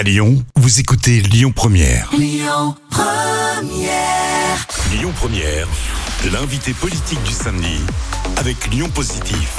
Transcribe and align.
À 0.00 0.02
Lyon, 0.02 0.42
vous 0.56 0.80
écoutez 0.80 1.20
Lyon 1.20 1.52
Première. 1.52 2.10
Lyon 2.16 2.74
Première. 2.88 4.66
Lyon 4.92 5.12
Première, 5.14 5.68
l'invité 6.32 6.72
politique 6.72 7.22
du 7.22 7.32
samedi 7.32 7.80
avec 8.38 8.68
Lyon 8.68 8.88
Positif. 8.88 9.58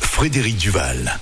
Frédéric 0.00 0.56
Duval. 0.56 1.20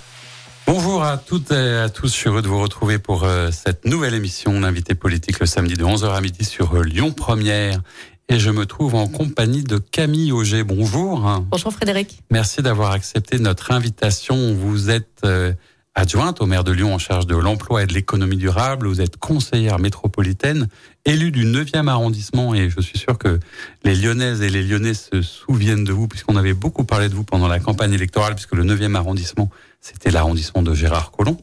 Bonjour 0.68 1.02
à 1.02 1.16
toutes 1.16 1.50
et 1.50 1.78
à 1.78 1.88
tous, 1.88 2.06
je 2.06 2.12
suis 2.12 2.28
heureux 2.28 2.42
de 2.42 2.46
vous 2.46 2.60
retrouver 2.60 3.00
pour 3.00 3.24
euh, 3.24 3.50
cette 3.50 3.86
nouvelle 3.86 4.14
émission 4.14 4.60
d'invité 4.60 4.94
politique 4.94 5.40
le 5.40 5.46
samedi 5.46 5.74
de 5.74 5.82
11h 5.82 6.14
à 6.14 6.20
midi 6.20 6.44
sur 6.44 6.76
euh, 6.76 6.84
Lyon 6.84 7.10
Première. 7.10 7.80
Et 8.28 8.38
je 8.38 8.50
me 8.50 8.66
trouve 8.66 8.94
en 8.94 9.08
compagnie 9.08 9.64
de 9.64 9.78
Camille 9.78 10.30
Auger. 10.30 10.62
Bonjour. 10.62 11.44
Bonjour 11.50 11.72
Frédéric. 11.72 12.22
Merci 12.30 12.62
d'avoir 12.62 12.92
accepté 12.92 13.40
notre 13.40 13.72
invitation. 13.72 14.54
Vous 14.54 14.90
êtes 14.90 15.22
euh, 15.24 15.52
adjointe 15.94 16.40
au 16.40 16.46
maire 16.46 16.64
de 16.64 16.72
Lyon 16.72 16.94
en 16.94 16.98
charge 16.98 17.26
de 17.26 17.36
l'emploi 17.36 17.82
et 17.82 17.86
de 17.86 17.92
l'économie 17.92 18.36
durable. 18.36 18.86
Vous 18.86 19.00
êtes 19.00 19.16
conseillère 19.16 19.78
métropolitaine, 19.78 20.68
élue 21.04 21.30
du 21.30 21.44
9e 21.44 21.88
arrondissement 21.88 22.54
et 22.54 22.70
je 22.70 22.80
suis 22.80 22.98
sûr 22.98 23.18
que 23.18 23.38
les 23.84 23.94
Lyonnaises 23.94 24.42
et 24.42 24.48
les 24.48 24.62
Lyonnais 24.62 24.94
se 24.94 25.22
souviennent 25.22 25.84
de 25.84 25.92
vous 25.92 26.08
puisqu'on 26.08 26.36
avait 26.36 26.54
beaucoup 26.54 26.84
parlé 26.84 27.08
de 27.08 27.14
vous 27.14 27.24
pendant 27.24 27.48
la 27.48 27.60
campagne 27.60 27.92
électorale 27.92 28.34
puisque 28.34 28.54
le 28.54 28.64
9e 28.64 28.94
arrondissement, 28.94 29.50
c'était 29.80 30.10
l'arrondissement 30.10 30.62
de 30.62 30.74
Gérard 30.74 31.10
Collomb. 31.10 31.36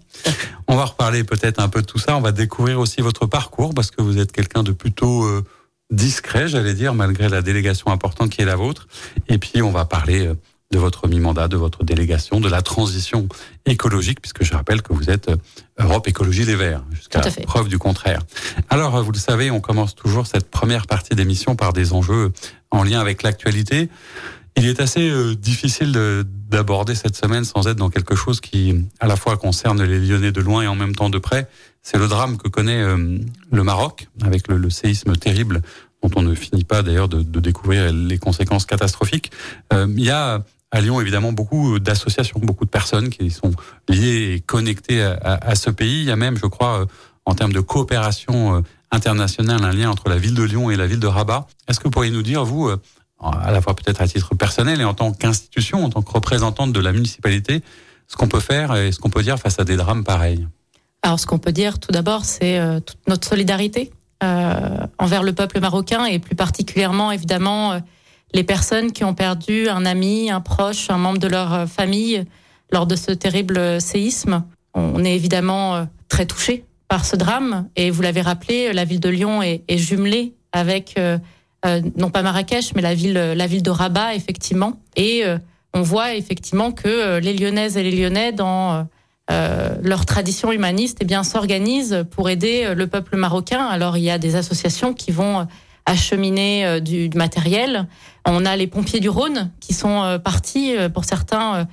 On 0.67 0.75
va 0.75 0.85
reparler 0.85 1.23
peut-être 1.23 1.59
un 1.59 1.69
peu 1.69 1.81
de 1.81 1.85
tout 1.85 1.99
ça. 1.99 2.17
On 2.17 2.21
va 2.21 2.31
découvrir 2.31 2.79
aussi 2.79 3.01
votre 3.01 3.25
parcours 3.25 3.73
parce 3.73 3.91
que 3.91 4.01
vous 4.01 4.17
êtes 4.17 4.31
quelqu'un 4.31 4.63
de 4.63 4.71
plutôt 4.71 5.25
euh, 5.25 5.43
discret, 5.91 6.47
j'allais 6.47 6.73
dire, 6.73 6.93
malgré 6.93 7.29
la 7.29 7.41
délégation 7.41 7.91
importante 7.91 8.29
qui 8.29 8.41
est 8.41 8.45
la 8.45 8.55
vôtre. 8.55 8.87
Et 9.27 9.37
puis, 9.37 9.61
on 9.61 9.71
va 9.71 9.85
parler 9.85 10.27
euh, 10.27 10.35
de 10.71 10.77
votre 10.77 11.07
mi-mandat, 11.07 11.47
de 11.47 11.57
votre 11.57 11.83
délégation, 11.83 12.39
de 12.39 12.47
la 12.47 12.61
transition 12.61 13.27
écologique, 13.65 14.21
puisque 14.21 14.43
je 14.43 14.53
rappelle 14.53 14.83
que 14.83 14.93
vous 14.93 15.09
êtes 15.09 15.29
euh, 15.29 15.35
Europe 15.79 16.07
Écologie 16.07 16.45
Les 16.45 16.55
Verts, 16.55 16.83
jusqu'à 16.91 17.21
preuve 17.47 17.69
du 17.69 17.79
contraire. 17.79 18.21
Alors, 18.69 18.95
euh, 18.95 19.01
vous 19.01 19.11
le 19.11 19.17
savez, 19.17 19.49
on 19.49 19.61
commence 19.61 19.95
toujours 19.95 20.27
cette 20.27 20.49
première 20.51 20.85
partie 20.85 21.15
d'émission 21.15 21.55
par 21.55 21.73
des 21.73 21.91
enjeux 21.93 22.31
en 22.69 22.83
lien 22.83 22.99
avec 22.99 23.23
l'actualité. 23.23 23.89
Il 24.57 24.67
est 24.67 24.79
assez 24.79 25.09
euh, 25.09 25.35
difficile 25.35 25.91
d'aborder 26.49 26.93
cette 26.93 27.15
semaine 27.15 27.45
sans 27.45 27.67
être 27.67 27.77
dans 27.77 27.89
quelque 27.89 28.15
chose 28.15 28.39
qui, 28.39 28.75
à 28.99 29.07
la 29.07 29.15
fois, 29.15 29.37
concerne 29.37 29.81
les 29.81 29.99
Lyonnais 29.99 30.31
de 30.31 30.41
loin 30.41 30.61
et 30.61 30.67
en 30.67 30.75
même 30.75 30.95
temps 30.95 31.09
de 31.09 31.17
près. 31.17 31.47
C'est 31.81 31.97
le 31.97 32.07
drame 32.07 32.37
que 32.37 32.47
connaît 32.49 32.83
le 32.83 33.63
Maroc, 33.63 34.09
avec 34.21 34.49
le, 34.49 34.57
le 34.57 34.69
séisme 34.69 35.15
terrible 35.15 35.61
dont 36.01 36.09
on 36.15 36.21
ne 36.21 36.33
finit 36.35 36.63
pas 36.63 36.81
d'ailleurs 36.81 37.09
de, 37.09 37.21
de, 37.21 37.39
découvrir 37.39 37.91
les 37.91 38.17
conséquences 38.17 38.65
catastrophiques. 38.65 39.31
Euh, 39.73 39.87
il 39.89 40.03
y 40.03 40.09
a 40.09 40.43
à 40.71 40.81
Lyon, 40.81 41.01
évidemment, 41.01 41.31
beaucoup 41.31 41.79
d'associations, 41.79 42.39
beaucoup 42.41 42.65
de 42.65 42.69
personnes 42.69 43.09
qui 43.09 43.31
sont 43.31 43.51
liées 43.87 44.33
et 44.35 44.39
connectées 44.39 45.01
à, 45.01 45.55
ce 45.55 45.69
pays. 45.69 46.01
Il 46.01 46.05
y 46.05 46.11
a 46.11 46.15
même, 46.15 46.37
je 46.37 46.45
crois, 46.45 46.81
euh, 46.81 46.85
en 47.25 47.33
termes 47.33 47.53
de 47.53 47.59
coopération 47.59 48.57
euh, 48.57 48.61
internationale, 48.91 49.63
un 49.63 49.71
lien 49.71 49.89
entre 49.89 50.09
la 50.09 50.17
ville 50.17 50.35
de 50.35 50.43
Lyon 50.43 50.69
et 50.69 50.75
la 50.75 50.85
ville 50.85 50.99
de 50.99 51.07
Rabat. 51.07 51.47
Est-ce 51.67 51.79
que 51.79 51.85
vous 51.85 51.91
pourriez 51.91 52.11
nous 52.11 52.21
dire, 52.21 52.45
vous, 52.45 52.67
euh, 52.67 52.77
à 53.19 53.51
la 53.51 53.61
fois 53.61 53.75
peut-être 53.75 54.01
à 54.01 54.07
titre 54.07 54.35
personnel 54.35 54.79
et 54.79 54.83
en 54.83 54.93
tant 54.93 55.11
qu'institution, 55.11 55.83
en 55.83 55.89
tant 55.89 56.03
que 56.03 56.11
représentante 56.11 56.71
de 56.71 56.79
la 56.79 56.91
municipalité, 56.91 57.63
ce 58.07 58.15
qu'on 58.15 58.27
peut 58.27 58.39
faire 58.39 58.75
et 58.75 58.91
ce 58.91 58.99
qu'on 58.99 59.09
peut 59.09 59.23
dire 59.23 59.39
face 59.39 59.59
à 59.59 59.63
des 59.63 59.75
drames 59.75 60.03
pareils? 60.03 60.47
Alors, 61.01 61.19
ce 61.19 61.25
qu'on 61.25 61.39
peut 61.39 61.51
dire, 61.51 61.79
tout 61.79 61.91
d'abord, 61.91 62.25
c'est 62.25 62.59
toute 62.85 62.97
notre 63.07 63.27
solidarité 63.27 63.91
envers 64.21 65.23
le 65.23 65.31
peuple 65.31 65.61
marocain 65.61 66.05
et 66.05 66.19
plus 66.19 66.35
particulièrement, 66.35 67.11
évidemment, 67.11 67.79
les 68.33 68.43
personnes 68.43 68.91
qui 68.91 69.03
ont 69.03 69.13
perdu 69.13 69.69
un 69.69 69.85
ami, 69.85 70.29
un 70.29 70.41
proche, 70.41 70.89
un 70.89 70.97
membre 70.97 71.19
de 71.19 71.27
leur 71.27 71.53
euh, 71.53 71.65
famille 71.65 72.23
lors 72.71 72.85
de 72.85 72.95
ce 72.95 73.11
terrible 73.11 73.81
séisme. 73.81 74.43
On 74.73 75.03
est 75.03 75.15
évidemment 75.15 75.75
euh, 75.75 75.83
très 76.07 76.25
touché 76.25 76.65
par 76.87 77.05
ce 77.05 77.15
drame 77.15 77.67
et 77.75 77.91
vous 77.91 78.01
l'avez 78.01 78.21
rappelé, 78.21 78.73
la 78.73 78.85
ville 78.85 78.99
de 78.99 79.09
Lyon 79.09 79.41
est, 79.43 79.63
jumelée 79.77 80.33
avec 80.51 80.95
euh, 80.97 81.19
non 81.97 82.09
pas 82.09 82.23
Marrakech 82.23 82.73
mais 82.73 82.81
la 82.81 82.95
ville 82.95 83.13
la 83.13 83.45
ville 83.45 83.61
de 83.61 83.69
Rabat 83.69 84.15
effectivement 84.15 84.79
et 84.95 85.23
on 85.75 85.83
voit 85.83 86.15
effectivement 86.15 86.71
que 86.71 87.19
les 87.19 87.33
Lyonnaises 87.33 87.77
et 87.77 87.83
les 87.83 87.91
Lyonnais 87.91 88.31
dans 88.31 88.87
leur 89.29 90.07
tradition 90.07 90.51
humaniste 90.51 90.97
eh 91.01 91.05
bien 91.05 91.23
s'organisent 91.23 92.05
pour 92.09 92.29
aider 92.29 92.73
le 92.73 92.87
peuple 92.87 93.17
marocain. 93.17 93.67
Alors 93.67 93.97
il 93.97 94.03
y 94.03 94.09
a 94.09 94.17
des 94.17 94.35
associations 94.35 94.95
qui 94.95 95.11
vont 95.11 95.45
acheminer 95.89 96.65
euh, 96.65 96.79
du, 96.79 97.09
matériel. 97.15 97.87
On 98.25 98.45
a 98.45 98.55
les 98.55 98.67
pompiers 98.67 98.99
du 98.99 99.09
Rhône 99.09 99.51
qui 99.59 99.73
sont 99.73 100.03
euh, 100.03 100.19
partis, 100.19 100.77
euh, 100.77 100.87
pour 100.87 101.03
certains, 101.03 101.67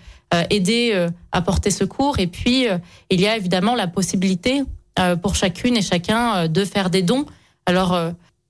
aider 0.50 1.06
à 1.30 1.40
porter 1.40 1.70
secours. 1.70 2.18
Et 2.18 2.26
puis, 2.26 2.66
il 3.10 3.20
y 3.20 3.28
a 3.28 3.36
évidemment 3.36 3.76
la 3.76 3.86
possibilité 3.86 4.64
pour 5.22 5.36
chacune 5.36 5.76
et 5.76 5.82
chacun 5.82 6.48
de 6.48 6.64
faire 6.64 6.90
des 6.90 7.02
dons. 7.02 7.26
Alors, 7.64 7.96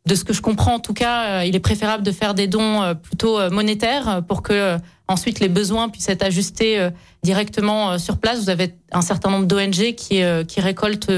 de 0.07 0.15
ce 0.15 0.25
que 0.25 0.33
je 0.33 0.41
comprends, 0.41 0.77
en 0.77 0.81
tout 0.81 0.95
cas, 0.95 1.45
il 1.45 1.55
est 1.55 1.61
préférable 1.61 2.03
de 2.03 2.13
faire 2.13 2.33
des 2.33 2.47
dons 2.47 2.97
plutôt 3.03 3.51
monétaires 3.51 4.23
pour 4.27 4.43
que 4.43 4.79
ensuite 5.07 5.39
les 5.39 5.51
besoins 5.51 5.91
puissent 5.91 6.09
être 6.09 6.25
ajustés 6.25 6.89
directement 7.23 7.99
sur 7.99 8.17
place. 8.17 8.41
Vous 8.41 8.51
avez 8.51 8.75
un 8.91 9.03
certain 9.03 9.31
nombre 9.31 9.47
d'ONG 9.47 9.95
qui 9.95 10.61
récoltent 10.61 11.13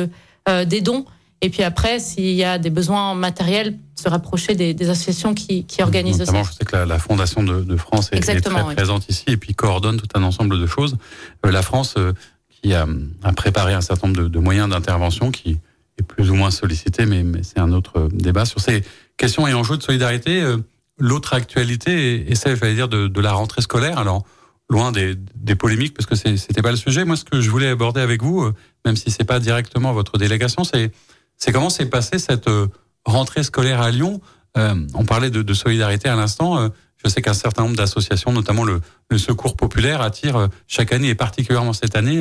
des 0.66 0.80
dons. 0.80 1.04
Et 1.40 1.50
puis 1.50 1.62
après, 1.62 2.00
s'il 2.00 2.34
y 2.34 2.44
a 2.44 2.58
des 2.58 2.70
besoins 2.70 3.14
matériels, 3.14 3.76
se 3.94 4.08
rapprocher 4.08 4.54
des, 4.54 4.74
des 4.74 4.90
associations 4.90 5.34
qui, 5.34 5.64
qui 5.64 5.82
organisent 5.82 6.18
Notamment, 6.18 6.44
Je 6.44 6.52
sais 6.52 6.64
que 6.64 6.76
la, 6.76 6.86
la 6.86 6.98
Fondation 6.98 7.42
de, 7.42 7.62
de 7.62 7.76
France 7.76 8.10
est, 8.12 8.28
est 8.28 8.40
très 8.40 8.74
présente 8.74 9.08
ici 9.08 9.24
et 9.28 9.36
puis 9.36 9.54
coordonne 9.54 9.98
tout 9.98 10.08
un 10.14 10.22
ensemble 10.22 10.58
de 10.58 10.66
choses. 10.66 10.96
Euh, 11.46 11.50
la 11.50 11.62
France, 11.62 11.94
euh, 11.96 12.12
qui 12.48 12.74
a, 12.74 12.86
a, 13.22 13.32
préparé 13.32 13.74
un 13.74 13.80
certain 13.80 14.08
nombre 14.08 14.22
de, 14.22 14.28
de 14.28 14.38
moyens 14.38 14.68
d'intervention, 14.68 15.30
qui 15.30 15.58
est 15.98 16.02
plus 16.02 16.30
ou 16.30 16.34
moins 16.34 16.50
sollicité, 16.50 17.06
mais, 17.06 17.22
mais 17.22 17.42
c'est 17.42 17.60
un 17.60 17.72
autre 17.72 18.08
débat 18.12 18.44
sur 18.44 18.60
ces 18.60 18.82
questions 19.16 19.46
et 19.46 19.54
enjeux 19.54 19.76
de 19.76 19.82
solidarité. 19.82 20.40
Euh, 20.40 20.56
l'autre 20.98 21.34
actualité 21.34 22.30
est, 22.30 22.34
celle, 22.34 22.56
je 22.56 22.60
vais 22.60 22.74
dire, 22.74 22.88
de, 22.88 23.06
de, 23.06 23.20
la 23.20 23.32
rentrée 23.32 23.62
scolaire. 23.62 23.98
Alors, 23.98 24.24
loin 24.68 24.90
des, 24.90 25.14
des 25.36 25.54
polémiques, 25.54 25.94
parce 25.94 26.06
que 26.06 26.16
c'était 26.16 26.62
pas 26.62 26.72
le 26.72 26.76
sujet. 26.76 27.04
Moi, 27.04 27.16
ce 27.16 27.24
que 27.24 27.40
je 27.40 27.48
voulais 27.48 27.68
aborder 27.68 28.00
avec 28.00 28.22
vous, 28.22 28.50
même 28.84 28.96
si 28.96 29.10
c'est 29.10 29.24
pas 29.24 29.38
directement 29.38 29.92
votre 29.92 30.18
délégation, 30.18 30.64
c'est 30.64 30.90
c'est 31.38 31.52
comment 31.52 31.70
s'est 31.70 31.86
passée 31.86 32.18
cette 32.18 32.48
euh, 32.48 32.66
rentrée 33.04 33.44
scolaire 33.44 33.80
à 33.80 33.90
Lyon? 33.90 34.20
Euh, 34.56 34.74
on 34.94 35.04
parlait 35.04 35.30
de, 35.30 35.54
solidarité 35.54 36.08
à 36.08 36.16
l'instant. 36.16 36.58
Euh, 36.58 36.68
je 37.02 37.08
sais 37.08 37.22
qu'un 37.22 37.32
certain 37.32 37.62
nombre 37.62 37.76
d'associations, 37.76 38.32
notamment 38.32 38.64
le, 38.64 38.80
Secours 39.16 39.56
populaire, 39.56 40.02
attire 40.02 40.48
chaque 40.66 40.92
année 40.92 41.08
et 41.08 41.14
particulièrement 41.14 41.72
cette 41.72 41.96
année 41.96 42.20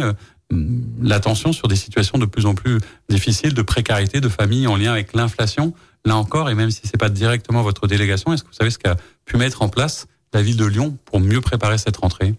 l'attention 1.02 1.52
sur 1.52 1.68
des 1.68 1.76
situations 1.76 2.18
de 2.18 2.26
plus 2.26 2.46
en 2.46 2.56
plus 2.56 2.80
difficiles 3.10 3.54
de 3.54 3.62
précarité 3.62 4.22
de 4.22 4.30
familles 4.30 4.68
en 4.68 4.78
lien 4.78 4.94
avec 4.94 5.14
l'inflation. 5.14 5.74
Là 6.06 6.16
encore, 6.16 6.50
et 6.50 6.56
même 6.56 6.72
si 6.72 6.82
c'est 6.86 6.98
pas 6.98 7.10
directement 7.10 7.62
votre 7.62 7.88
délégation, 7.88 8.32
est-ce 8.32 8.44
que 8.44 8.48
vous 8.48 8.54
savez 8.54 8.70
ce 8.70 8.78
qu'a 8.78 8.96
pu 9.26 9.36
mettre 9.36 9.64
en 9.64 9.68
place 9.68 10.08
la 10.34 10.42
ville 10.42 10.56
de 10.56 10.66
Lyon 10.66 10.96
pour 11.04 11.20
mieux 11.20 11.42
préparer 11.42 11.78
cette 11.78 11.98
rentrée? 11.98 12.36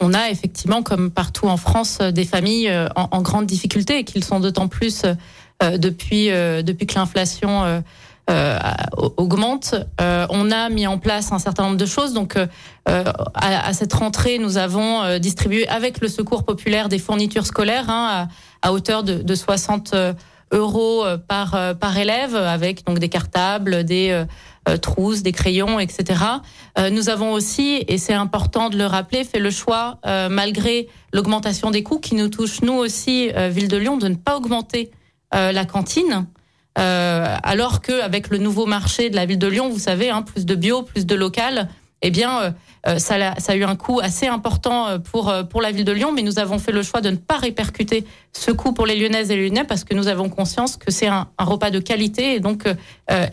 On 0.00 0.12
a 0.12 0.30
effectivement, 0.30 0.82
comme 0.82 1.10
partout 1.10 1.46
en 1.46 1.56
France, 1.56 1.98
des 1.98 2.24
familles 2.24 2.72
en, 2.96 3.08
en 3.12 3.22
grande 3.22 3.46
difficulté 3.46 3.98
et 3.98 4.04
qu'ils 4.04 4.24
sont 4.24 4.40
d'autant 4.40 4.66
plus 4.66 5.04
depuis 5.62 6.30
euh, 6.30 6.62
depuis 6.62 6.86
que 6.86 6.94
l'inflation 6.94 7.82
euh, 8.28 8.58
augmente. 9.16 9.74
on 10.00 10.50
a 10.50 10.68
mis 10.68 10.86
en 10.86 10.98
place 10.98 11.30
un 11.32 11.38
certain 11.38 11.62
nombre 11.64 11.76
de 11.76 11.86
choses. 11.86 12.12
Donc, 12.12 12.36
à, 12.86 13.72
cette 13.72 13.92
rentrée, 13.92 14.38
nous 14.38 14.56
avons 14.56 15.18
distribué 15.18 15.68
avec 15.68 16.00
le 16.00 16.08
Secours 16.08 16.44
populaire 16.44 16.88
des 16.88 16.98
fournitures 16.98 17.46
scolaires 17.46 17.88
hein, 17.88 18.28
à, 18.62 18.72
hauteur 18.72 19.04
de, 19.04 19.22
de 19.22 19.34
60 19.36 19.94
euros 20.50 21.04
par 21.28 21.76
par 21.78 21.96
élève, 21.96 22.34
avec 22.34 22.84
donc 22.84 22.98
des 22.98 23.08
cartables, 23.08 23.84
des 23.84 24.24
trousses, 24.82 25.22
des 25.22 25.32
crayons, 25.32 25.78
etc. 25.78 26.20
nous 26.90 27.08
avons 27.08 27.32
aussi, 27.32 27.84
et 27.86 27.96
c'est 27.96 28.14
important 28.14 28.70
de 28.70 28.76
le 28.76 28.86
rappeler, 28.86 29.22
fait 29.22 29.38
le 29.38 29.50
choix, 29.50 30.00
malgré 30.30 30.88
l'augmentation 31.12 31.70
des 31.70 31.84
coûts 31.84 32.00
qui 32.00 32.16
nous 32.16 32.28
touche 32.28 32.62
nous 32.62 32.74
aussi, 32.74 33.30
ville 33.50 33.68
de 33.68 33.76
Lyon, 33.76 33.98
de 33.98 34.08
ne 34.08 34.16
pas 34.16 34.36
augmenter 34.36 34.90
euh, 34.90 35.04
la 35.32 35.64
cantine. 35.64 36.26
Euh, 36.78 37.36
alors 37.42 37.80
qu'avec 37.80 38.28
le 38.28 38.38
nouveau 38.38 38.66
marché 38.66 39.08
de 39.08 39.16
la 39.16 39.24
ville 39.24 39.38
de 39.38 39.46
Lyon, 39.46 39.70
vous 39.70 39.78
savez, 39.78 40.10
hein, 40.10 40.22
plus 40.22 40.44
de 40.44 40.54
bio, 40.54 40.82
plus 40.82 41.06
de 41.06 41.14
local, 41.14 41.68
eh 42.02 42.10
bien, 42.10 42.54
euh, 42.86 42.98
ça, 42.98 43.14
a, 43.14 43.56
eu 43.56 43.64
un 43.64 43.76
coût 43.76 44.00
assez 44.00 44.26
important 44.26 45.00
pour 45.00 45.32
pour 45.48 45.62
la 45.62 45.72
ville 45.72 45.86
de 45.86 45.92
Lyon, 45.92 46.12
mais 46.12 46.22
nous 46.22 46.38
avons 46.38 46.58
fait 46.58 46.72
le 46.72 46.82
choix 46.82 47.00
de 47.00 47.10
ne 47.10 47.16
pas 47.16 47.38
répercuter 47.38 48.04
ce 48.32 48.50
coût 48.50 48.72
pour 48.72 48.84
les 48.84 48.96
Lyonnaises 48.96 49.30
et 49.30 49.36
les 49.36 49.48
Lyonnais 49.48 49.64
parce 49.64 49.84
que 49.84 49.94
nous 49.94 50.08
avons 50.08 50.28
conscience 50.28 50.76
que 50.76 50.90
c'est 50.90 51.06
un, 51.06 51.28
repas 51.38 51.70
de 51.70 51.78
qualité 51.78 52.34
et 52.34 52.40
donc 52.40 52.66
euh, 53.10 53.26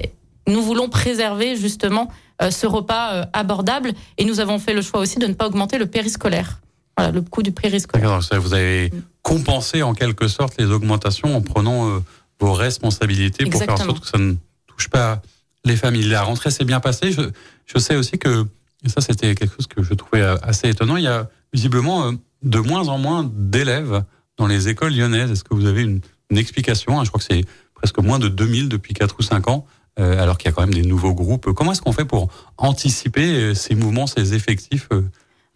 nous 0.47 0.61
voulons 0.61 0.87
préserver 0.87 1.57
justement 1.57 2.09
ce 2.49 2.65
repas 2.67 3.25
abordable 3.31 3.93
et 4.17 4.25
nous 4.25 4.39
avons 4.39 4.59
fait 4.59 4.73
le 4.73 4.81
choix 4.81 4.99
aussi 4.99 5.19
de 5.19 5.27
ne 5.27 5.33
pas 5.33 5.47
augmenter 5.47 5.77
le 5.77 5.85
périscolaire. 5.85 6.61
Voilà, 6.97 7.11
le 7.11 7.21
coût 7.21 7.43
du 7.43 7.51
périscolaire. 7.51 8.19
Vous 8.39 8.53
avez 8.53 8.91
compenser 9.23 9.81
en 9.81 9.93
quelque 9.93 10.27
sorte 10.27 10.55
les 10.59 10.65
augmentations 10.65 11.35
en 11.35 11.41
prenant 11.41 11.89
euh, 11.89 11.99
vos 12.39 12.53
responsabilités 12.53 13.45
pour 13.45 13.63
faire 13.63 13.73
en 13.73 13.77
sorte 13.77 14.01
que 14.01 14.07
ça 14.07 14.19
ne 14.19 14.35
touche 14.67 14.89
pas 14.89 15.21
les 15.65 15.77
familles. 15.77 16.09
La 16.09 16.21
rentrée 16.21 16.51
s'est 16.51 16.65
bien 16.65 16.81
passée. 16.81 17.11
Je, 17.11 17.21
je, 17.65 17.79
sais 17.79 17.95
aussi 17.95 18.19
que, 18.19 18.45
et 18.85 18.89
ça 18.89 19.01
c'était 19.01 19.33
quelque 19.33 19.55
chose 19.55 19.67
que 19.67 19.81
je 19.81 19.93
trouvais 19.93 20.21
euh, 20.21 20.35
assez 20.43 20.69
étonnant, 20.69 20.97
il 20.97 21.05
y 21.05 21.07
a 21.07 21.29
visiblement 21.53 22.07
euh, 22.07 22.11
de 22.43 22.59
moins 22.59 22.89
en 22.89 22.97
moins 22.97 23.29
d'élèves 23.33 24.03
dans 24.37 24.45
les 24.45 24.67
écoles 24.67 24.93
lyonnaises. 24.93 25.31
Est-ce 25.31 25.45
que 25.45 25.53
vous 25.55 25.65
avez 25.65 25.83
une, 25.83 26.01
une 26.29 26.37
explication? 26.37 27.01
Je 27.03 27.09
crois 27.09 27.19
que 27.19 27.27
c'est 27.33 27.45
presque 27.73 27.99
moins 27.99 28.19
de 28.19 28.27
2000 28.27 28.67
depuis 28.67 28.93
4 28.93 29.15
ou 29.19 29.23
5 29.23 29.47
ans. 29.47 29.65
alors 29.97 30.37
qu'il 30.37 30.49
y 30.49 30.51
a 30.51 30.51
quand 30.53 30.61
même 30.61 30.73
des 30.73 30.81
nouveaux 30.81 31.13
groupes. 31.13 31.53
Comment 31.53 31.71
est-ce 31.71 31.81
qu'on 31.81 31.91
fait 31.91 32.05
pour 32.05 32.29
anticiper 32.57 33.53
ces 33.53 33.75
mouvements, 33.75 34.07
ces 34.07 34.33
effectifs 34.33 34.89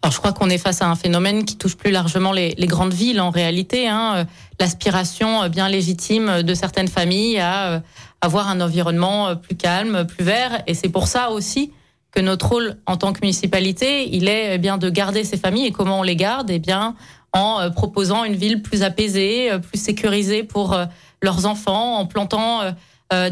alors 0.02 0.12
je 0.12 0.18
crois 0.18 0.32
qu'on 0.32 0.48
est 0.48 0.58
face 0.58 0.80
à 0.80 0.86
un 0.86 0.94
phénomène 0.94 1.44
qui 1.44 1.56
touche 1.56 1.76
plus 1.76 1.90
largement 1.90 2.30
les, 2.30 2.54
grandes 2.60 2.92
villes 2.92 3.20
en 3.20 3.30
réalité. 3.30 3.88
Hein, 3.88 4.26
L'aspiration 4.60 5.48
bien 5.48 5.68
légitime 5.68 6.42
de 6.42 6.54
certaines 6.54 6.86
familles 6.86 7.40
à 7.40 7.82
avoir 8.20 8.48
un 8.48 8.60
environnement 8.60 9.34
plus 9.34 9.56
calme, 9.56 10.06
plus 10.06 10.22
vert. 10.22 10.62
Et 10.68 10.74
c'est 10.74 10.88
pour 10.88 11.08
ça 11.08 11.30
aussi 11.30 11.72
que 12.12 12.20
notre 12.20 12.48
rôle 12.48 12.76
en 12.86 12.96
tant 12.96 13.12
que 13.12 13.18
municipalité, 13.22 14.08
il 14.14 14.28
est 14.28 14.54
eh 14.54 14.58
bien 14.58 14.78
de 14.78 14.88
garder 14.88 15.24
ces 15.24 15.36
familles. 15.36 15.66
Et 15.66 15.72
comment 15.72 15.98
on 15.98 16.04
les 16.04 16.16
garde? 16.16 16.48
Eh 16.48 16.60
bien 16.60 16.94
en 17.32 17.60
euh, 17.60 17.70
proposant 17.70 18.24
une 18.24 18.34
ville 18.34 18.62
plus 18.62 18.82
apaisée, 18.82 19.52
euh, 19.52 19.58
plus 19.58 19.80
sécurisée 19.80 20.42
pour 20.42 20.72
euh, 20.72 20.86
leurs 21.22 21.46
enfants, 21.46 21.96
en 21.96 22.06
plantant 22.06 22.60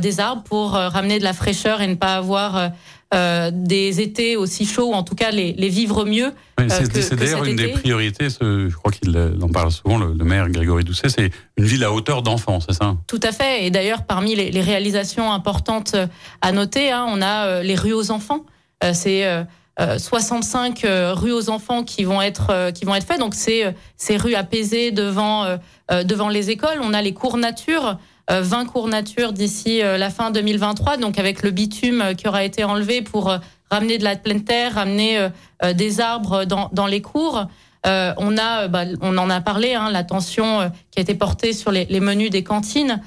des 0.01 0.21
arbres 0.21 0.43
pour 0.43 0.71
ramener 0.73 1.19
de 1.19 1.25
la 1.25 1.35
fraîcheur 1.35 1.83
et 1.83 1.87
ne 1.87 1.95
pas 1.95 2.17
avoir 2.17 2.71
des 3.13 4.01
étés 4.01 4.37
aussi 4.37 4.67
chauds, 4.67 4.91
ou 4.91 4.95
en 4.95 5.03
tout 5.03 5.15
cas 5.15 5.31
les, 5.31 5.53
vivre 5.69 6.05
mieux. 6.05 6.33
c'est 6.69 7.15
d'ailleurs 7.15 7.45
une 7.45 7.57
des 7.57 7.69
priorités, 7.69 8.29
je 8.29 8.75
crois 8.75 8.91
qu'il 8.91 9.17
en 9.41 9.49
parle 9.49 9.71
souvent, 9.71 9.99
le, 9.99 10.25
maire 10.25 10.49
Grégory 10.51 10.85
Doucet, 10.85 11.09
c'est 11.09 11.31
une 11.57 11.65
ville 11.65 11.85
à 11.85 11.93
hauteur 11.93 12.23
d'enfants, 12.23 12.59
c'est 12.61 12.75
ça? 12.75 12.97
Tout 13.07 13.21
à 13.23 13.33
fait, 13.33 13.65
et 13.65 13.71
d'ailleurs 13.71 14.05
parmi 14.05 14.35
les, 14.35 14.61
réalisations 14.61 15.33
importantes 15.33 15.97
à 16.43 16.53
noter, 16.53 16.91
hein, 16.91 17.07
on 17.09 17.23
a 17.23 17.63
les 17.63 17.75
rues 17.75 17.93
aux 17.93 18.11
enfants. 18.11 18.45
Euh, 18.85 18.93
c'est 18.93 19.99
65 19.99 20.85
euh, 20.85 20.89
euh, 20.89 21.15
rues 21.15 21.33
aux 21.33 21.51
enfants 21.51 21.85
qui 21.85 22.05
vont 22.05 22.23
être 22.23 22.71
qui 22.73 22.85
vont 22.85 22.95
être 22.95 23.07
faites. 23.07 23.21
Donc 23.21 23.35
c'est 23.35 23.75
ces 23.97 24.17
rues 24.17 24.35
apaisées 24.35 24.91
devant 24.91 25.59
devant 25.91 26.29
les 26.29 26.51
écoles. 26.51 26.79
On 26.83 26.95
a 26.95 27.03
les 27.03 27.15
cours 27.15 27.37
nature. 27.37 27.99
20 28.29 28.67
cours 28.67 28.89
nature 28.89 29.33
d'ici 29.33 29.79
la 29.81 30.11
fin 30.11 30.31
2023, 30.31 30.97
donc 30.97 31.19
avec 31.19 31.43
le 31.43 31.51
bitume 31.51 32.15
qui 32.17 32.27
aura 32.27 32.43
été 32.43 32.65
enlevé 32.65 33.03
pour 33.03 33.33
ramener 33.71 33.99
de 33.99 34.05
la 34.05 34.17
pleine 34.17 34.43
terre, 34.43 34.75
ramener 34.75 35.29
des 35.75 36.01
arbres 36.01 36.45
dans, 36.45 36.69
dans 36.73 36.87
les 36.87 37.01
cours. 37.03 37.47
on 37.85 38.39
a, 38.39 38.67
bah, 38.67 38.85
on 39.01 39.17
en 39.17 39.31
a 39.31 39.41
parlé, 39.41 39.75
hein, 39.75 39.91
l'attention 39.93 40.73
qui 40.91 40.99
a 40.99 41.03
été 41.03 41.15
portée 41.15 41.53
sur 41.53 41.71
les, 41.71 42.01
menus 42.01 42.31
des 42.31 42.43
cantines 42.43 43.01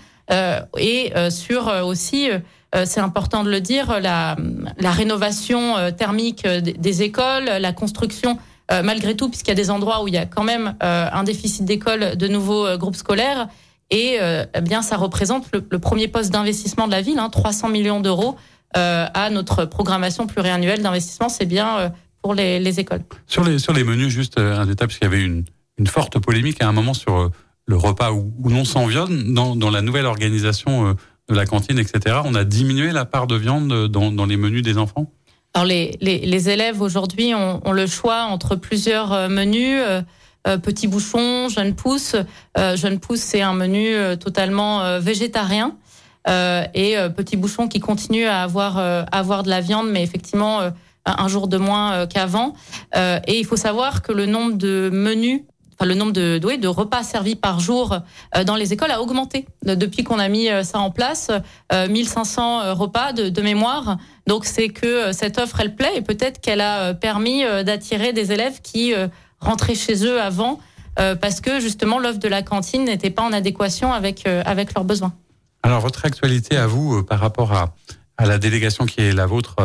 et 0.77 1.11
sur 1.29 1.67
aussi 1.83 2.29
euh, 2.75 2.83
c'est 2.85 2.99
important 2.99 3.43
de 3.43 3.49
le 3.49 3.61
dire, 3.61 3.99
la, 3.99 4.37
la 4.77 4.91
rénovation 4.91 5.77
euh, 5.77 5.91
thermique 5.91 6.45
euh, 6.45 6.61
des 6.61 7.01
écoles, 7.01 7.45
la 7.45 7.73
construction, 7.73 8.37
malgré 8.83 9.15
tout, 9.15 9.29
puisqu'il 9.29 9.49
y 9.49 9.53
a 9.53 9.55
des 9.55 9.71
endroits 9.71 10.03
où 10.03 10.07
il 10.07 10.13
y 10.13 10.19
a 10.19 10.27
quand 10.27 10.43
même 10.43 10.75
un 10.79 11.23
déficit 11.23 11.65
d'écoles, 11.65 12.15
de 12.15 12.27
nouveaux 12.27 12.77
groupes 12.77 12.95
scolaires. 12.95 13.47
Et 13.91 14.19
eh 14.53 14.61
bien, 14.61 14.81
ça 14.83 14.97
représente 14.97 15.47
le, 15.51 15.79
premier 15.79 16.07
poste 16.07 16.31
d'investissement 16.31 16.85
de 16.85 16.91
la 16.91 17.01
ville, 17.01 17.17
hein, 17.17 17.29
300 17.29 17.69
millions 17.69 18.01
d'euros 18.01 18.35
à 18.75 19.29
notre 19.31 19.65
programmation 19.65 20.27
pluriannuelle 20.27 20.83
d'investissement. 20.83 21.27
C'est 21.27 21.47
bien 21.47 21.91
pour 22.21 22.35
les, 22.35 22.59
les, 22.59 22.79
écoles. 22.79 23.01
Sur 23.25 23.43
les, 23.43 23.57
sur 23.57 23.73
les 23.73 23.83
menus, 23.83 24.09
juste 24.09 24.37
un 24.37 24.67
détail, 24.67 24.87
parce 24.87 24.99
qu'il 24.99 25.05
y 25.05 25.11
avait 25.11 25.23
une, 25.23 25.43
une 25.79 25.87
forte 25.87 26.19
polémique 26.19 26.61
à 26.61 26.67
un 26.67 26.71
moment 26.71 26.93
sur 26.93 27.31
le 27.65 27.75
repas 27.75 28.11
ou, 28.11 28.31
non 28.45 28.63
sans 28.63 28.85
viande 28.85 29.33
dans, 29.33 29.55
dans 29.55 29.71
la 29.71 29.81
nouvelle 29.81 30.05
organisation 30.05 30.95
de 31.29 31.35
la 31.35 31.45
cantine, 31.45 31.79
etc. 31.79 32.17
On 32.25 32.35
a 32.35 32.43
diminué 32.43 32.91
la 32.91 33.05
part 33.05 33.27
de 33.27 33.35
viande 33.35 33.87
dans, 33.87 34.11
dans 34.11 34.25
les 34.25 34.37
menus 34.37 34.63
des 34.63 34.77
enfants? 34.77 35.11
Alors 35.53 35.67
les, 35.67 35.97
les, 36.01 36.19
les 36.19 36.49
élèves 36.49 36.81
aujourd'hui 36.81 37.33
ont, 37.33 37.61
ont, 37.65 37.71
le 37.71 37.87
choix 37.87 38.23
entre 38.23 38.55
plusieurs 38.55 39.13
euh, 39.13 39.29
menus. 39.29 39.79
Euh, 40.47 40.53
euh, 40.53 40.57
petit 40.57 40.87
bouchon, 40.87 41.49
jeune 41.49 41.75
pousse. 41.75 42.15
Euh, 42.57 42.75
jeune 42.75 42.99
pousse, 42.99 43.19
c'est 43.19 43.41
un 43.41 43.53
menu 43.53 43.95
totalement 44.19 44.99
végétarien. 44.99 45.75
et 46.27 46.95
petit 47.15 47.37
bouchon 47.37 47.67
qui 47.67 47.79
continue 47.79 48.25
à 48.25 48.43
avoir, 48.43 48.77
avoir 49.11 49.43
de 49.43 49.49
la 49.49 49.61
viande, 49.61 49.89
mais 49.89 50.03
effectivement 50.03 50.61
un 51.05 51.27
jour 51.27 51.47
de 51.47 51.57
moins 51.57 52.05
qu'avant. 52.07 52.53
et 52.95 53.39
il 53.39 53.45
faut 53.45 53.55
savoir 53.55 54.01
que 54.01 54.11
le 54.11 54.25
nombre 54.25 54.57
de 54.57 54.89
menus 54.91 55.41
le 55.85 55.95
nombre 55.95 56.11
de, 56.11 56.37
de, 56.37 56.55
de 56.55 56.67
repas 56.67 57.03
servis 57.03 57.35
par 57.35 57.59
jour 57.59 57.99
euh, 58.35 58.43
dans 58.43 58.55
les 58.55 58.73
écoles 58.73 58.91
a 58.91 59.01
augmenté 59.01 59.45
depuis 59.63 60.03
qu'on 60.03 60.19
a 60.19 60.27
mis 60.27 60.49
euh, 60.49 60.63
ça 60.63 60.79
en 60.79 60.91
place. 60.91 61.31
1500 61.71 62.61
euh, 62.61 62.73
repas 62.73 63.13
de, 63.13 63.29
de 63.29 63.41
mémoire. 63.41 63.97
Donc 64.27 64.45
c'est 64.45 64.69
que 64.69 65.11
cette 65.11 65.37
offre, 65.37 65.59
elle 65.59 65.75
plaît 65.75 65.93
et 65.95 66.01
peut-être 66.01 66.41
qu'elle 66.41 66.61
a 66.61 66.93
permis 66.93 67.43
d'attirer 67.65 68.13
des 68.13 68.31
élèves 68.31 68.61
qui 68.61 68.93
rentraient 69.39 69.75
chez 69.75 70.05
eux 70.05 70.21
avant 70.21 70.59
parce 71.21 71.39
que 71.39 71.61
justement 71.61 71.97
l'offre 71.97 72.19
de 72.19 72.27
la 72.27 72.41
cantine 72.41 72.83
n'était 72.83 73.09
pas 73.09 73.21
en 73.21 73.31
adéquation 73.31 73.93
avec 73.93 74.27
avec 74.27 74.73
leurs 74.73 74.83
besoins. 74.83 75.13
Alors 75.63 75.79
votre 75.79 76.03
actualité 76.03 76.57
à 76.57 76.67
vous 76.67 77.03
par 77.03 77.19
rapport 77.19 77.53
à, 77.53 77.73
à 78.17 78.25
la 78.25 78.37
délégation 78.37 78.85
qui 78.85 78.99
est 78.99 79.13
la 79.13 79.25
vôtre 79.25 79.55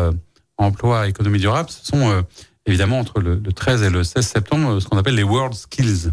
emploi 0.59 1.09
économie 1.09 1.41
durable, 1.41 1.71
ce 1.71 1.87
sont 1.87 2.25
évidemment 2.67 2.99
entre 2.99 3.21
le, 3.21 3.41
13 3.41 3.83
et 3.83 3.91
le 3.91 4.05
16 4.05 4.27
septembre 4.27 4.81
ce 4.81 4.89
qu'on 4.89 4.99
appelle 4.99 5.15
les 5.15 5.23
World 5.23 5.55
Skills. 5.55 6.13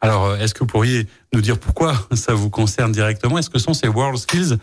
Alors, 0.00 0.24
euh, 0.24 0.36
est-ce 0.38 0.54
que 0.54 0.60
vous 0.60 0.66
pourriez 0.66 1.06
nous 1.32 1.40
dire 1.40 1.58
pourquoi 1.58 1.94
ça 2.12 2.34
vous 2.34 2.50
concerne 2.50 2.92
directement? 2.92 3.38
Est-ce 3.38 3.50
que 3.50 3.58
sont 3.58 3.74
ces 3.74 3.88
World 3.88 4.18
Skills 4.18 4.58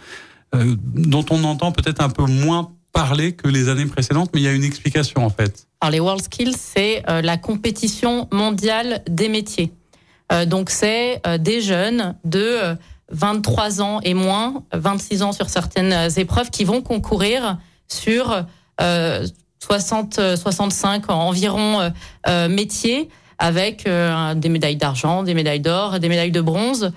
euh, 0.56 0.76
dont 0.80 1.26
on 1.30 1.44
entend 1.44 1.72
peut-être 1.72 2.02
un 2.02 2.10
peu 2.10 2.26
moins 2.26 2.72
parler 3.02 3.34
que 3.34 3.48
les 3.48 3.70
années 3.70 3.86
précédentes, 3.86 4.32
mais 4.34 4.42
il 4.42 4.44
y 4.44 4.48
a 4.48 4.54
une 4.54 4.64
explication 4.64 5.26
en 5.26 5.30
fait. 5.30 5.68
Alors 5.82 5.92
les 5.92 6.00
World 6.00 6.24
Skills, 6.24 6.56
c'est 6.58 7.04
euh, 7.10 7.22
la 7.22 7.38
compétition 7.38 8.28
mondiale 8.32 9.02
des 9.10 9.30
métiers. 9.30 9.72
donc 10.46 10.70
c'est 10.70 11.22
des 11.40 11.60
jeunes 11.60 12.16
de 12.24 12.76
23 13.12 13.82
ans 13.82 14.00
et 14.04 14.14
moins, 14.14 14.64
26 14.74 15.24
ans 15.24 15.32
sur 15.32 15.50
certaines 15.50 16.10
épreuves, 16.18 16.52
qui 16.52 16.66
vont 16.66 16.82
concourir 16.82 17.58
sur 17.88 18.46
60, 19.60 20.36
65 20.36 21.04
euh, 21.10 21.14
environ 21.14 21.80
euh, 21.80 21.90
euh, 22.28 22.50
métiers 22.50 23.10
avec 23.40 23.86
des 24.36 24.50
médailles 24.50 24.76
d'argent, 24.76 25.24
des 25.24 25.34
médailles 25.34 25.62
d'or, 25.62 26.00
des 26.00 26.10
médailles 26.10 26.32
de 26.32 26.42
bronze, 26.42 26.92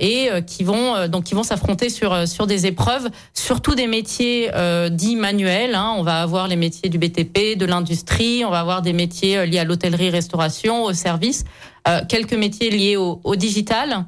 et 0.00 0.28
qui 0.46 0.62
vont 0.62 1.08
donc 1.08 1.24
qui 1.24 1.34
vont 1.34 1.42
s'affronter 1.42 1.90
sur 1.90 2.28
sur 2.28 2.46
des 2.46 2.66
épreuves, 2.66 3.08
surtout 3.34 3.74
des 3.74 3.88
métiers 3.88 4.50
dits 4.90 5.16
manuels. 5.16 5.74
Hein. 5.74 5.94
On 5.96 6.02
va 6.02 6.22
avoir 6.22 6.46
les 6.46 6.56
métiers 6.56 6.88
du 6.88 6.98
BTP, 6.98 7.58
de 7.58 7.66
l'industrie, 7.66 8.44
on 8.44 8.50
va 8.50 8.60
avoir 8.60 8.82
des 8.82 8.92
métiers 8.92 9.44
liés 9.46 9.58
à 9.58 9.64
l'hôtellerie-restauration, 9.64 10.84
au 10.84 10.92
service, 10.92 11.44
quelques 12.08 12.34
métiers 12.34 12.70
liés 12.70 12.96
au, 12.96 13.36
digital. 13.36 14.06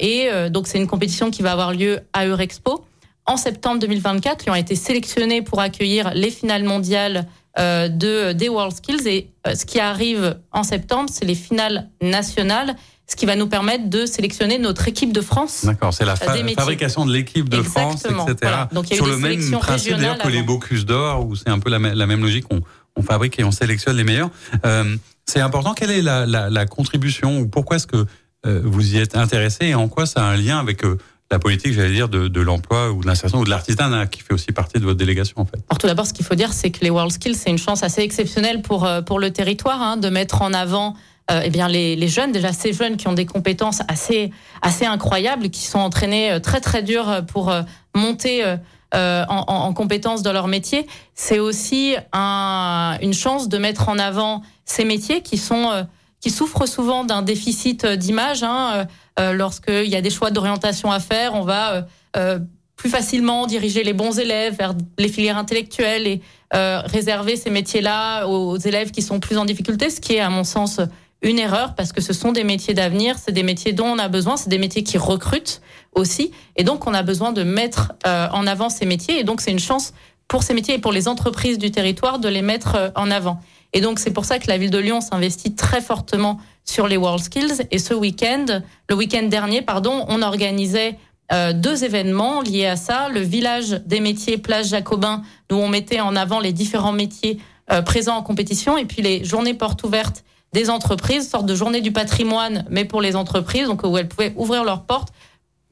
et 0.00 0.28
donc 0.50 0.66
c'est 0.66 0.78
une 0.78 0.88
compétition 0.88 1.30
qui 1.30 1.42
va 1.42 1.52
avoir 1.52 1.72
lieu 1.72 2.00
à 2.12 2.26
Eurexpo 2.26 2.84
en 3.26 3.36
septembre 3.36 3.80
2024 3.80 4.44
qui 4.44 4.50
ont 4.50 4.54
été 4.54 4.76
sélectionnés 4.76 5.42
pour 5.42 5.60
accueillir 5.60 6.12
les 6.14 6.30
finales 6.30 6.64
mondiales 6.64 7.26
euh, 7.58 7.88
de 7.88 8.32
des 8.32 8.48
World 8.48 8.74
Skills 8.74 9.06
et 9.06 9.30
euh, 9.46 9.54
ce 9.54 9.64
qui 9.64 9.80
arrive 9.80 10.38
en 10.52 10.62
septembre, 10.62 11.08
c'est 11.12 11.24
les 11.24 11.34
finales 11.34 11.88
nationales 12.02 12.76
ce 13.08 13.14
qui 13.14 13.24
va 13.24 13.36
nous 13.36 13.46
permettre 13.46 13.88
de 13.88 14.04
sélectionner 14.04 14.58
notre 14.58 14.88
équipe 14.88 15.12
de 15.12 15.20
France. 15.20 15.64
D'accord, 15.64 15.94
c'est 15.94 16.04
la 16.04 16.14
euh, 16.14 16.54
fabrication 16.56 17.06
de 17.06 17.12
l'équipe 17.12 17.48
de 17.48 17.62
France, 17.62 18.04
etc. 18.04 18.52
Donc, 18.72 18.86
Sur 18.86 19.06
le 19.06 19.16
même 19.16 19.40
principe 19.60 19.94
d'ailleurs 19.94 20.18
que 20.18 20.28
les 20.28 20.42
Bocuse 20.42 20.84
d'Or, 20.84 21.24
où 21.24 21.36
c'est 21.36 21.48
un 21.48 21.60
peu 21.60 21.70
la, 21.70 21.78
même 21.78 22.20
logique, 22.20 22.46
on, 22.50 22.62
on, 22.96 23.02
fabrique 23.02 23.38
et 23.38 23.44
on 23.44 23.52
sélectionne 23.52 23.96
les 23.96 24.02
meilleurs. 24.02 24.30
Euh, 24.64 24.96
c'est 25.24 25.40
important, 25.40 25.72
quelle 25.72 25.92
est 25.92 26.02
la, 26.02 26.26
la, 26.26 26.50
la 26.50 26.66
contribution, 26.66 27.38
ou 27.38 27.46
pourquoi 27.46 27.76
est-ce 27.76 27.86
que 27.86 28.06
vous 28.44 28.94
y 28.94 28.98
êtes 28.98 29.16
intéressé, 29.16 29.66
et 29.66 29.74
en 29.74 29.88
quoi 29.88 30.06
ça 30.06 30.24
a 30.24 30.28
un 30.28 30.36
lien 30.36 30.58
avec 30.58 30.82
la 31.30 31.38
politique, 31.38 31.72
j'allais 31.72 31.92
dire, 31.92 32.08
de, 32.08 32.40
l'emploi 32.40 32.90
ou 32.92 33.02
de 33.02 33.06
l'insertion 33.06 33.40
ou 33.40 33.44
de 33.44 33.50
l'artisanat 33.50 34.06
qui 34.06 34.22
fait 34.22 34.32
aussi 34.32 34.52
partie 34.52 34.78
de 34.78 34.84
votre 34.84 34.98
délégation 34.98 35.40
en 35.40 35.44
fait. 35.44 35.58
Alors 35.68 35.78
tout 35.78 35.86
d'abord, 35.86 36.06
ce 36.06 36.12
qu'il 36.12 36.24
faut 36.24 36.36
dire, 36.36 36.52
c'est 36.52 36.70
que 36.70 36.80
les 36.82 36.90
World 36.90 37.12
Skills, 37.12 37.34
c'est 37.34 37.50
une 37.50 37.58
chance 37.58 37.82
assez 37.82 38.02
exceptionnelle 38.02 38.62
pour 38.62 38.84
euh, 38.84 39.02
pour 39.02 39.18
le 39.18 39.32
territoire 39.32 39.82
hein, 39.82 39.96
de 39.96 40.08
mettre 40.08 40.42
en 40.42 40.52
avant 40.52 40.94
euh, 41.30 41.40
eh 41.44 41.50
bien 41.50 41.66
les, 41.66 42.06
jeunes, 42.06 42.30
déjà 42.30 42.52
ces 42.52 42.72
jeunes 42.72 42.96
qui 42.96 43.08
ont 43.08 43.12
des 43.12 43.26
compétences 43.26 43.82
assez 43.88 44.30
assez 44.62 44.84
incroyables, 44.84 45.50
qui 45.50 45.62
sont 45.62 45.80
entraînés 45.80 46.30
euh, 46.30 46.38
très 46.38 46.60
très 46.60 46.82
dur 46.82 47.22
pour 47.26 47.52
monter 47.94 48.44
en, 48.92 49.26
en, 49.28 49.72
compétences 49.74 50.22
dans 50.22 50.32
leur 50.32 50.46
métier. 50.46 50.86
C'est 51.14 51.38
aussi 51.38 51.96
un, 52.12 52.96
une 53.02 53.14
chance 53.14 53.48
de 53.48 53.58
mettre 53.58 53.88
en 53.88 53.98
avant 53.98 54.42
ces 54.64 54.84
métiers 54.84 55.22
qui 55.22 55.38
sont 55.38 55.86
qui 56.20 56.30
souffrent 56.30 56.66
souvent 56.66 57.04
d'un 57.04 57.22
déficit 57.22 57.86
d'image. 57.86 58.42
Hein, 58.42 58.86
euh, 59.18 59.32
lorsqu'il 59.32 59.86
y 59.86 59.96
a 59.96 60.00
des 60.00 60.10
choix 60.10 60.30
d'orientation 60.30 60.90
à 60.90 61.00
faire, 61.00 61.34
on 61.34 61.42
va 61.42 61.72
euh, 61.72 61.82
euh, 62.16 62.38
plus 62.76 62.90
facilement 62.90 63.46
diriger 63.46 63.82
les 63.82 63.94
bons 63.94 64.18
élèves 64.18 64.56
vers 64.56 64.74
les 64.98 65.08
filières 65.08 65.38
intellectuelles 65.38 66.06
et 66.06 66.20
réserver 66.52 67.36
ces 67.36 67.50
métiers-là 67.50 68.26
aux 68.26 68.56
élèves 68.56 68.90
qui 68.90 69.02
sont 69.02 69.18
plus 69.18 69.36
en 69.36 69.44
difficulté, 69.44 69.90
ce 69.90 70.00
qui 70.00 70.14
est 70.14 70.20
à 70.20 70.30
mon 70.30 70.44
sens 70.44 70.80
une 71.22 71.38
erreur 71.38 71.74
parce 71.74 71.92
que 71.92 72.00
ce 72.00 72.12
sont 72.12 72.32
des 72.32 72.44
métiers 72.44 72.74
d'avenir, 72.74 73.16
c'est 73.18 73.32
des 73.32 73.42
métiers 73.42 73.72
dont 73.72 73.86
on 73.86 73.98
a 73.98 74.08
besoin, 74.08 74.36
c'est 74.36 74.50
des 74.50 74.58
métiers 74.58 74.82
qui 74.82 74.96
recrutent 74.98 75.60
aussi 75.94 76.32
et 76.54 76.64
donc 76.64 76.86
on 76.86 76.94
a 76.94 77.02
besoin 77.02 77.32
de 77.32 77.42
mettre 77.42 77.92
en 78.04 78.46
avant 78.46 78.68
ces 78.68 78.84
métiers 78.86 79.18
et 79.18 79.24
donc 79.24 79.40
c'est 79.40 79.50
une 79.50 79.58
chance 79.58 79.92
pour 80.28 80.42
ces 80.42 80.52
métiers 80.54 80.74
et 80.74 80.78
pour 80.78 80.92
les 80.92 81.08
entreprises 81.08 81.58
du 81.58 81.70
territoire 81.70 82.18
de 82.18 82.28
les 82.28 82.42
mettre 82.42 82.92
en 82.94 83.10
avant. 83.10 83.40
Et 83.76 83.82
donc 83.82 83.98
c'est 83.98 84.10
pour 84.10 84.24
ça 84.24 84.38
que 84.38 84.48
la 84.48 84.56
ville 84.56 84.70
de 84.70 84.78
Lyon 84.78 85.02
s'investit 85.02 85.54
très 85.54 85.82
fortement 85.82 86.40
sur 86.64 86.88
les 86.88 86.96
World 86.96 87.22
Skills. 87.22 87.66
Et 87.70 87.78
ce 87.78 87.92
week-end, 87.92 88.62
le 88.88 88.96
week-end 88.96 89.24
dernier, 89.24 89.60
pardon, 89.60 90.06
on 90.08 90.22
organisait 90.22 90.96
euh, 91.30 91.52
deux 91.52 91.84
événements 91.84 92.40
liés 92.40 92.64
à 92.64 92.76
ça. 92.76 93.10
Le 93.10 93.20
village 93.20 93.82
des 93.84 94.00
métiers 94.00 94.38
Place 94.38 94.70
Jacobin, 94.70 95.20
où 95.52 95.56
on 95.56 95.68
mettait 95.68 96.00
en 96.00 96.16
avant 96.16 96.40
les 96.40 96.54
différents 96.54 96.92
métiers 96.92 97.38
euh, 97.70 97.82
présents 97.82 98.16
en 98.16 98.22
compétition, 98.22 98.78
et 98.78 98.86
puis 98.86 99.02
les 99.02 99.26
journées 99.26 99.52
portes 99.52 99.84
ouvertes 99.84 100.24
des 100.54 100.70
entreprises, 100.70 101.28
sorte 101.28 101.44
de 101.44 101.54
journée 101.54 101.82
du 101.82 101.92
patrimoine, 101.92 102.64
mais 102.70 102.86
pour 102.86 103.02
les 103.02 103.14
entreprises, 103.14 103.66
donc 103.66 103.82
où 103.82 103.98
elles 103.98 104.08
pouvaient 104.08 104.32
ouvrir 104.36 104.64
leurs 104.64 104.84
portes 104.84 105.12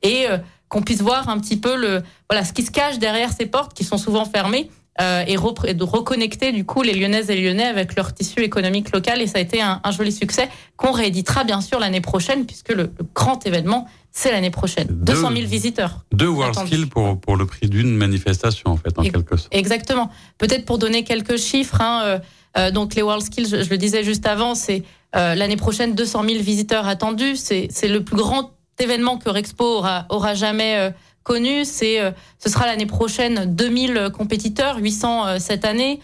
et 0.03 0.29
euh, 0.29 0.37
qu'on 0.69 0.83
puisse 0.83 1.01
voir 1.01 1.31
un 1.31 1.39
petit 1.39 1.57
peu 1.57 1.75
le 1.75 2.03
voilà 2.29 2.45
ce 2.45 2.53
qui 2.53 2.65
se 2.65 2.71
cache 2.71 2.99
derrière 2.99 3.33
ces 3.33 3.47
portes 3.47 3.73
qui 3.73 3.83
sont 3.85 3.97
souvent 3.97 4.27
fermées 4.27 4.69
euh, 5.01 5.25
et, 5.27 5.35
de 5.75 5.83
reconnecter 5.83 6.53
du 6.53 6.65
coup 6.65 6.83
les 6.83 6.95
Lyonnaises 6.95 7.29
et 7.29 7.35
Lyonnais 7.35 7.65
avec 7.65 7.97
leur 7.97 8.15
tissu 8.15 8.43
économique 8.43 8.93
local. 8.93 9.21
Et 9.21 9.27
ça 9.27 9.39
a 9.39 9.41
été 9.41 9.61
un, 9.61 9.81
joli 9.91 10.13
succès 10.13 10.49
qu'on 10.77 10.93
rééditera 10.93 11.43
bien 11.43 11.61
sûr 11.61 11.81
l'année 11.81 12.01
prochaine 12.01 12.47
puisque 12.47 12.73
le, 12.73 12.93
grand 13.13 13.45
événement 13.47 13.89
c'est 14.13 14.31
l'année 14.31 14.53
prochaine. 14.53 14.87
200 14.89 15.33
000 15.33 15.47
visiteurs. 15.49 16.05
Deux 16.13 16.29
World 16.29 16.55
Skills 16.55 16.87
pour, 16.87 17.21
pour 17.21 17.37
le 17.37 17.47
prix 17.47 17.69
d'une 17.69 17.97
manifestation 17.97 18.71
en 18.71 18.77
fait 18.77 18.97
en 18.97 19.03
quelque 19.03 19.37
sorte. 19.37 19.53
Exactement. 19.53 20.11
Peut-être 20.39 20.65
pour 20.65 20.79
donner 20.79 21.03
quelques 21.03 21.39
chiffres. 21.39 21.81
Hein, 21.81 22.03
euh, 22.05 22.19
euh, 22.57 22.71
donc 22.71 22.95
les 22.95 23.03
World 23.03 23.25
Skills, 23.25 23.49
je, 23.49 23.69
le 23.69 23.77
disais 23.77 24.05
juste 24.05 24.27
avant, 24.27 24.55
c'est 24.55 24.85
l'année 25.13 25.57
prochaine 25.57 25.95
200 25.95 26.25
000 26.29 26.43
visiteurs 26.43 26.87
attendus. 26.87 27.37
C'est 27.37 27.89
le 27.89 28.03
plus 28.03 28.17
grand 28.17 28.53
événement 28.81 29.17
que 29.19 29.29
Rexpo 29.29 29.65
aura, 29.65 30.07
aura 30.09 30.35
jamais 30.35 30.93
connu. 31.25 31.65
C'est, 31.65 32.01
euh, 32.01 32.13
ce 32.39 32.49
sera 32.49 32.67
l'année 32.67 32.87
prochaine 32.87 33.53
2000 33.53 34.11
compétiteurs, 34.17 34.77
800 34.79 35.27
euh, 35.27 35.39
cette 35.41 35.65
année, 35.65 35.99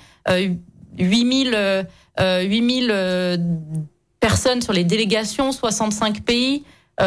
8000 0.99 1.53
euh, 1.55 1.85
8000 2.19 3.41
personnes 4.19 4.61
sur 4.61 4.73
les 4.73 4.85
délégations, 4.85 5.53
65 5.53 6.23
pays. 6.23 6.65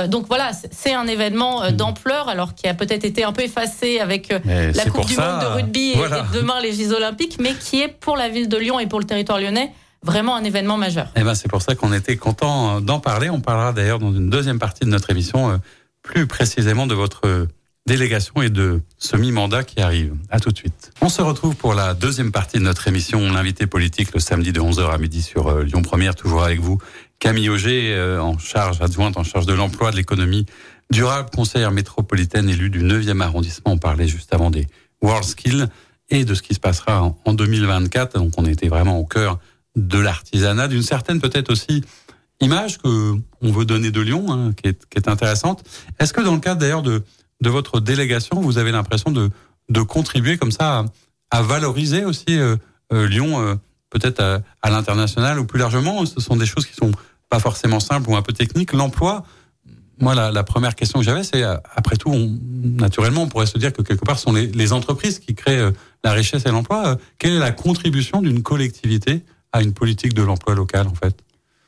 donc 0.08 0.26
voilà, 0.28 0.52
c'est 0.72 0.96
un 0.96 1.06
événement 1.06 1.62
hmm. 1.62 1.72
d'ampleur, 1.72 2.30
alors 2.30 2.56
qui 2.56 2.68
a 2.68 2.74
peut-être 2.74 3.04
été 3.04 3.24
un 3.24 3.32
peu 3.32 3.44
effacé 3.44 4.00
avec 4.00 4.30
la 4.30 4.86
Coupe 4.86 5.06
du 5.06 5.16
Monde 5.16 5.42
de 5.42 5.46
rugby 5.46 5.92
et, 5.92 5.98
demain 6.34 6.60
les 6.62 6.74
Jeux 6.74 6.94
Olympiques, 6.94 7.38
mais 7.40 7.54
qui 7.54 7.82
est 7.82 7.90
pour 7.90 8.18
la 8.18 8.30
ville 8.30 8.50
de 8.50 8.58
Lyon 8.58 8.80
et 8.80 8.88
pour 8.88 9.00
le 9.00 9.06
territoire 9.06 9.40
lyonnais 9.40 9.72
vraiment 10.02 10.36
un 10.36 10.44
événement 10.44 10.78
majeur. 10.78 11.06
Et 11.16 11.20
eh 11.20 11.24
ben 11.24 11.36
c'est 11.36 11.48
pour 11.48 11.62
ça 11.62 11.76
qu'on 11.76 11.94
était 11.94 12.18
content 12.18 12.82
d'en 12.82 13.00
parler. 13.00 13.30
On 13.30 13.40
parlera 13.40 13.72
d'ailleurs 13.72 14.00
dans 14.00 14.12
une 14.12 14.30
deuxième 14.30 14.58
partie 14.58 14.84
de 14.84 14.90
notre 14.90 15.12
émission 15.12 15.62
plus 16.02 16.26
précisément 16.26 16.88
de 16.88 16.96
votre 16.96 17.48
délégation 17.86 18.42
et 18.42 18.50
de 18.50 18.82
semi-mandat 18.98 19.64
qui 19.64 19.82
arrive. 19.82 20.16
À 20.30 20.40
tout 20.40 20.52
de 20.52 20.58
suite. 20.58 20.92
On 21.02 21.10
se 21.10 21.22
retrouve 21.22 21.56
pour 21.56 21.74
la 21.74 21.94
deuxième 21.94 22.32
partie 22.32 22.58
de 22.58 22.64
notre 22.64 22.88
émission, 22.88 23.20
l'invité 23.32 23.68
politique, 23.68 24.14
le 24.14 24.20
samedi 24.20 24.54
de 24.54 24.62
11h 24.62 24.90
à 24.90 24.98
midi 24.98 25.22
sur 25.22 25.48
euh, 25.48 25.64
Lyon 25.64 25.82
Première, 25.82 26.16
toujours 26.16 26.44
avec 26.44 26.60
vous. 26.60 26.78
Camille 27.20 27.50
Auger, 27.50 27.94
euh, 27.94 28.22
en 28.22 28.38
charge, 28.38 28.82
adjointe 28.82 29.18
en 29.18 29.24
charge 29.24 29.46
de 29.46 29.54
l'emploi, 29.54 29.92
de 29.92 29.98
l'économie 29.98 30.46
durable, 30.92 31.30
conseillère 31.36 31.72
métropolitaine 31.72 32.50
élue 32.50 32.70
du 32.70 32.84
9e 32.84 33.22
arrondissement. 33.22 33.74
On 33.74 33.78
parlait 33.78 34.08
juste 34.08 34.34
avant 34.34 34.50
des 34.50 34.68
World 35.02 35.26
Skills 35.26 35.68
et 36.10 36.24
de 36.24 36.34
ce 36.34 36.42
qui 36.42 36.54
se 36.54 36.60
passera 36.60 37.14
en 37.26 37.34
2024. 37.34 38.18
Donc 38.18 38.34
on 38.38 38.46
était 38.46 38.68
vraiment 38.68 38.98
au 39.00 39.06
cœur 39.06 39.40
de 39.76 39.98
l'artisanat, 39.98 40.68
d'une 40.68 40.84
certaine 40.84 41.20
peut-être 41.20 41.52
aussi 41.52 41.84
image 42.40 42.78
que 42.78 43.16
on 43.42 43.52
veut 43.52 43.66
donner 43.66 43.92
de 43.92 44.02
Lyon, 44.02 44.26
hein, 44.30 44.54
qui, 44.54 44.70
est, 44.70 44.86
qui 44.90 44.98
est 44.98 45.08
intéressante. 45.08 45.64
Est-ce 46.00 46.14
que 46.14 46.22
dans 46.22 46.34
le 46.34 46.40
cadre 46.40 46.62
d'ailleurs 46.62 46.84
de 46.84 47.04
de 47.44 47.50
votre 47.50 47.80
délégation, 47.80 48.42
vous 48.42 48.58
avez 48.58 48.72
l'impression 48.72 49.12
de, 49.12 49.30
contribuer 49.84 50.38
comme 50.38 50.52
ça 50.52 50.86
à, 51.30 51.42
valoriser 51.42 52.06
aussi 52.06 52.26
euh, 52.30 52.56
euh, 52.92 53.08
Lyon, 53.08 53.40
euh, 53.40 53.56
peut-être 53.90 54.22
à, 54.62 54.70
l'international 54.70 55.40
ou 55.40 55.46
plus 55.46 55.60
largement? 55.60 56.06
Ce 56.06 56.20
sont 56.20 56.38
des 56.38 56.48
choses 56.48 56.66
qui 56.66 56.74
sont 56.74 56.92
pas 57.30 57.40
forcément 57.40 57.80
simples 57.80 58.10
ou 58.10 58.16
un 58.16 58.22
peu 58.22 58.34
techniques. 58.34 58.74
L'emploi, 58.74 59.24
moi, 60.00 60.16
la, 60.16 60.44
première 60.44 60.76
question 60.76 61.00
que 61.00 61.06
j'avais, 61.06 61.24
c'est 61.24 61.44
après 61.44 61.98
tout, 61.98 62.14
naturellement, 62.64 63.24
on 63.24 63.28
pourrait 63.28 63.46
se 63.46 63.58
dire 63.58 63.74
que 63.74 63.82
quelque 63.82 64.06
part, 64.06 64.18
ce 64.18 64.24
sont 64.24 64.34
les, 64.34 64.48
les 64.48 64.74
entreprises 64.74 65.20
qui 65.20 65.36
créent 65.36 65.72
la 66.04 66.12
richesse 66.12 66.46
et 66.46 66.50
l'emploi. 66.50 66.98
quelle 67.20 67.34
est 67.34 67.40
la 67.40 67.52
contribution 67.52 68.22
d'une 68.22 68.42
collectivité 68.42 69.24
à 69.52 69.62
une 69.62 69.74
politique 69.74 70.14
de 70.14 70.24
l'emploi 70.24 70.56
local, 70.56 70.88
en 70.88 70.96
fait? 70.96 71.16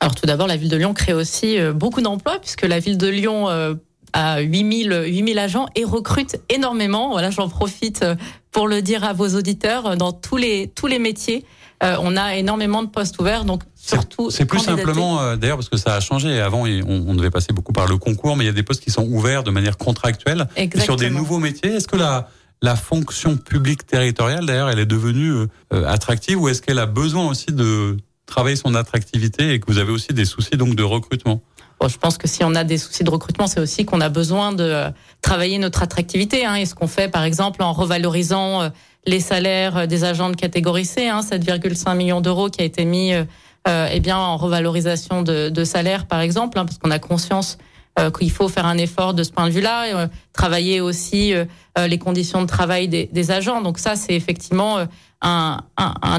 Alors 0.00 0.14
tout 0.14 0.26
d'abord, 0.26 0.46
la 0.46 0.56
ville 0.56 0.68
de 0.68 0.76
Lyon 0.76 0.94
crée 0.94 1.14
aussi 1.14 1.58
beaucoup 1.74 2.02
d'emplois 2.02 2.38
puisque 2.38 2.62
la 2.62 2.78
ville 2.78 2.98
de 2.98 3.08
Lyon 3.08 3.78
à 4.16 4.40
8000, 4.40 5.04
8000 5.08 5.38
agents 5.38 5.66
et 5.74 5.84
recrute 5.84 6.38
énormément. 6.48 7.10
Voilà, 7.10 7.30
j'en 7.30 7.50
profite 7.50 8.02
euh, 8.02 8.14
pour 8.50 8.66
le 8.66 8.80
dire 8.80 9.04
à 9.04 9.12
vos 9.12 9.28
auditeurs 9.28 9.86
euh, 9.86 9.96
dans 9.96 10.12
tous 10.12 10.38
les 10.38 10.72
tous 10.74 10.86
les 10.86 10.98
métiers. 10.98 11.44
Euh, 11.82 11.96
on 12.00 12.16
a 12.16 12.34
énormément 12.36 12.82
de 12.82 12.88
postes 12.88 13.18
ouverts, 13.20 13.44
donc 13.44 13.62
surtout. 13.74 14.30
C'est 14.30 14.46
plus 14.46 14.60
simplement, 14.60 15.36
d'ailleurs, 15.36 15.58
parce 15.58 15.68
que 15.68 15.76
ça 15.76 15.94
a 15.94 16.00
changé. 16.00 16.40
Avant, 16.40 16.62
on, 16.62 17.14
devait 17.14 17.30
passer 17.30 17.52
beaucoup 17.52 17.74
par 17.74 17.86
le 17.86 17.98
concours, 17.98 18.34
mais 18.34 18.44
il 18.44 18.46
y 18.46 18.50
a 18.50 18.54
des 18.54 18.62
postes 18.62 18.82
qui 18.82 18.90
sont 18.90 19.06
ouverts 19.06 19.42
de 19.42 19.50
manière 19.50 19.76
contractuelle 19.76 20.48
sur 20.78 20.96
des 20.96 21.10
nouveaux 21.10 21.38
métiers. 21.38 21.72
Est-ce 21.74 21.86
que 21.86 21.96
la 21.96 22.28
la 22.62 22.74
fonction 22.74 23.36
publique 23.36 23.86
territoriale, 23.86 24.46
d'ailleurs, 24.46 24.70
elle 24.70 24.78
est 24.78 24.86
devenue 24.86 25.46
attractive 25.70 26.40
ou 26.40 26.48
est-ce 26.48 26.62
qu'elle 26.62 26.78
a 26.78 26.86
besoin 26.86 27.28
aussi 27.28 27.52
de 27.52 27.98
travailler 28.24 28.56
son 28.56 28.74
attractivité 28.74 29.52
et 29.52 29.60
que 29.60 29.70
vous 29.70 29.76
avez 29.76 29.92
aussi 29.92 30.14
des 30.14 30.24
soucis 30.24 30.56
donc 30.56 30.74
de 30.74 30.82
recrutement? 30.82 31.42
Je 31.84 31.96
pense 31.98 32.18
que 32.18 32.26
si 32.26 32.42
on 32.42 32.54
a 32.54 32.64
des 32.64 32.78
soucis 32.78 33.04
de 33.04 33.10
recrutement, 33.10 33.46
c'est 33.46 33.60
aussi 33.60 33.84
qu'on 33.84 34.00
a 34.00 34.08
besoin 34.08 34.52
de 34.52 34.64
euh, 34.64 34.90
travailler 35.22 35.58
notre 35.58 35.82
attractivité. 35.82 36.44
Hein, 36.44 36.54
et 36.54 36.66
ce 36.66 36.74
qu'on 36.74 36.86
fait, 36.86 37.08
par 37.08 37.24
exemple, 37.24 37.62
en 37.62 37.72
revalorisant 37.72 38.62
euh, 38.62 38.68
les 39.06 39.20
salaires 39.20 39.76
euh, 39.76 39.86
des 39.86 40.04
agents 40.04 40.30
de 40.30 40.36
catégorie 40.36 40.84
C, 40.84 41.08
hein, 41.08 41.20
7,5 41.20 41.96
millions 41.96 42.20
d'euros 42.20 42.48
qui 42.48 42.62
a 42.62 42.64
été 42.64 42.84
mis 42.84 43.12
euh, 43.12 43.24
eh 43.90 44.00
bien 44.00 44.16
en 44.16 44.36
revalorisation 44.36 45.22
de, 45.22 45.48
de 45.48 45.64
salaire, 45.64 46.06
par 46.06 46.20
exemple, 46.20 46.58
hein, 46.58 46.64
parce 46.64 46.78
qu'on 46.78 46.90
a 46.90 46.98
conscience 46.98 47.58
qu'il 48.18 48.30
faut 48.30 48.48
faire 48.48 48.66
un 48.66 48.76
effort 48.76 49.14
de 49.14 49.22
ce 49.22 49.30
point 49.30 49.46
de 49.46 49.52
vue-là, 49.52 50.10
travailler 50.34 50.82
aussi 50.82 51.32
les 51.78 51.98
conditions 51.98 52.42
de 52.42 52.46
travail 52.46 52.88
des, 52.88 53.30
agents. 53.30 53.62
Donc 53.62 53.78
ça, 53.78 53.96
c'est 53.96 54.12
effectivement 54.12 54.86
un, 55.22 55.60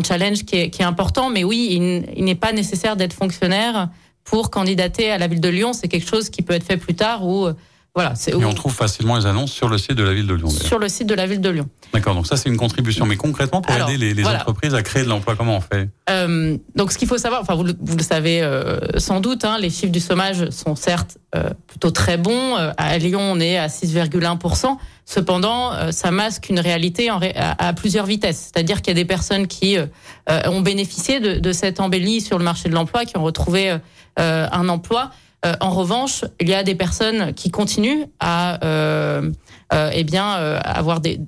challenge 0.04 0.44
qui 0.44 0.56
est, 0.56 0.82
important. 0.82 1.30
Mais 1.30 1.44
oui, 1.44 2.04
il 2.16 2.26
n'est 2.26 2.34
pas 2.34 2.52
nécessaire 2.52 2.96
d'être 2.96 3.14
fonctionnaire 3.14 3.90
pour 4.28 4.52
candidater 4.52 5.10
à 5.10 5.18
la 5.18 5.28
ville 5.28 5.42
de 5.42 5.50
Lyon. 5.50 5.74
C'est 5.74 5.88
quelque 5.88 6.08
chose 6.08 6.30
qui 6.30 6.42
peut 6.42 6.54
être 6.54 6.66
fait 6.66 6.78
plus 6.78 6.96
tard 6.96 7.26
ou 7.26 7.48
euh, 7.48 7.54
voilà. 7.98 8.14
Et 8.28 8.36
on 8.36 8.54
trouve 8.54 8.76
facilement 8.76 9.18
les 9.18 9.26
annonces 9.26 9.52
sur 9.52 9.70
le 9.70 9.80
site 9.80 9.94
de 9.94 10.04
la 10.04 10.14
ville 10.14 10.28
de 10.28 10.36
Lyon. 10.36 10.52
Sur 10.52 10.78
le 10.78 10.88
site 10.88 11.08
de 11.08 11.16
la 11.16 11.26
ville 11.26 11.42
de 11.42 11.50
Lyon. 11.50 11.68
D'accord. 11.96 12.14
Donc 12.14 12.28
ça 12.28 12.38
c'est 12.38 12.48
une 12.48 12.56
contribution. 12.56 13.08
Mais 13.08 13.16
concrètement 13.16 13.60
pour 13.60 13.74
aider 13.74 13.98
les, 13.98 14.14
les 14.14 14.24
entreprises 14.24 14.76
à 14.76 14.84
créer 14.84 15.02
de 15.02 15.10
l'emploi, 15.10 15.36
comment 15.36 15.58
on 15.58 15.62
fait? 15.62 15.90
Euh, 16.12 16.58
Donc 16.76 16.92
ce 16.92 17.00
qu'il 17.00 17.08
faut 17.08 17.18
savoir, 17.18 17.42
enfin 17.42 17.56
vous 17.56 17.64
le, 17.64 17.74
vous 17.80 17.98
le 17.98 18.04
savez 18.04 18.44
euh, 18.44 18.78
sans 19.00 19.20
doute, 19.20 19.46
hein, 19.46 19.58
les 19.60 19.72
chiffres 19.72 19.92
du 19.92 20.00
chômage 20.00 20.48
sont 20.52 20.76
certes 20.76 21.18
euh, 21.34 21.50
plutôt 21.66 21.90
très 21.90 22.18
bons. 22.18 22.54
À 22.78 23.00
Lyon 23.00 23.20
on 23.20 23.40
est 23.40 23.58
à 23.58 23.66
6,1% 23.66 24.78
Cependant, 25.10 25.72
ça 25.92 26.12
masque 26.12 26.50
une 26.50 26.60
réalité 26.60 27.10
en 27.10 27.20
à, 27.22 27.68
à, 27.68 27.74
plusieurs 27.74 28.06
vitesses. 28.06 28.52
C'est-à-dire 28.52 28.82
qu'il 28.82 28.90
y 28.90 28.92
a 28.92 29.02
des 29.02 29.06
personnes 29.06 29.48
qui 29.48 29.78
ont 30.28 30.60
bénéficié 30.60 31.22
de, 31.22 31.40
de 31.40 31.52
cette 31.54 31.80
embellie 31.80 32.20
sur 32.20 32.38
le 32.38 32.44
marché 32.44 32.68
de 32.68 32.74
l'emploi, 32.74 33.06
qui 33.06 33.16
ont 33.18 33.24
retrouvé 33.24 33.78
un 34.18 34.70
emploi. 34.70 35.12
Euh, 35.46 35.54
en 35.62 35.70
revanche, 35.70 36.26
il 36.40 36.50
y 36.50 36.54
a 36.54 36.64
des 36.64 36.76
personnes 36.76 37.34
qui 37.34 37.52
continuent 37.52 38.06
à 38.20 38.64
euh, 38.66 39.32
eh 39.72 40.04
bien 40.04 40.26
avoir 40.32 41.00
des 41.00 41.20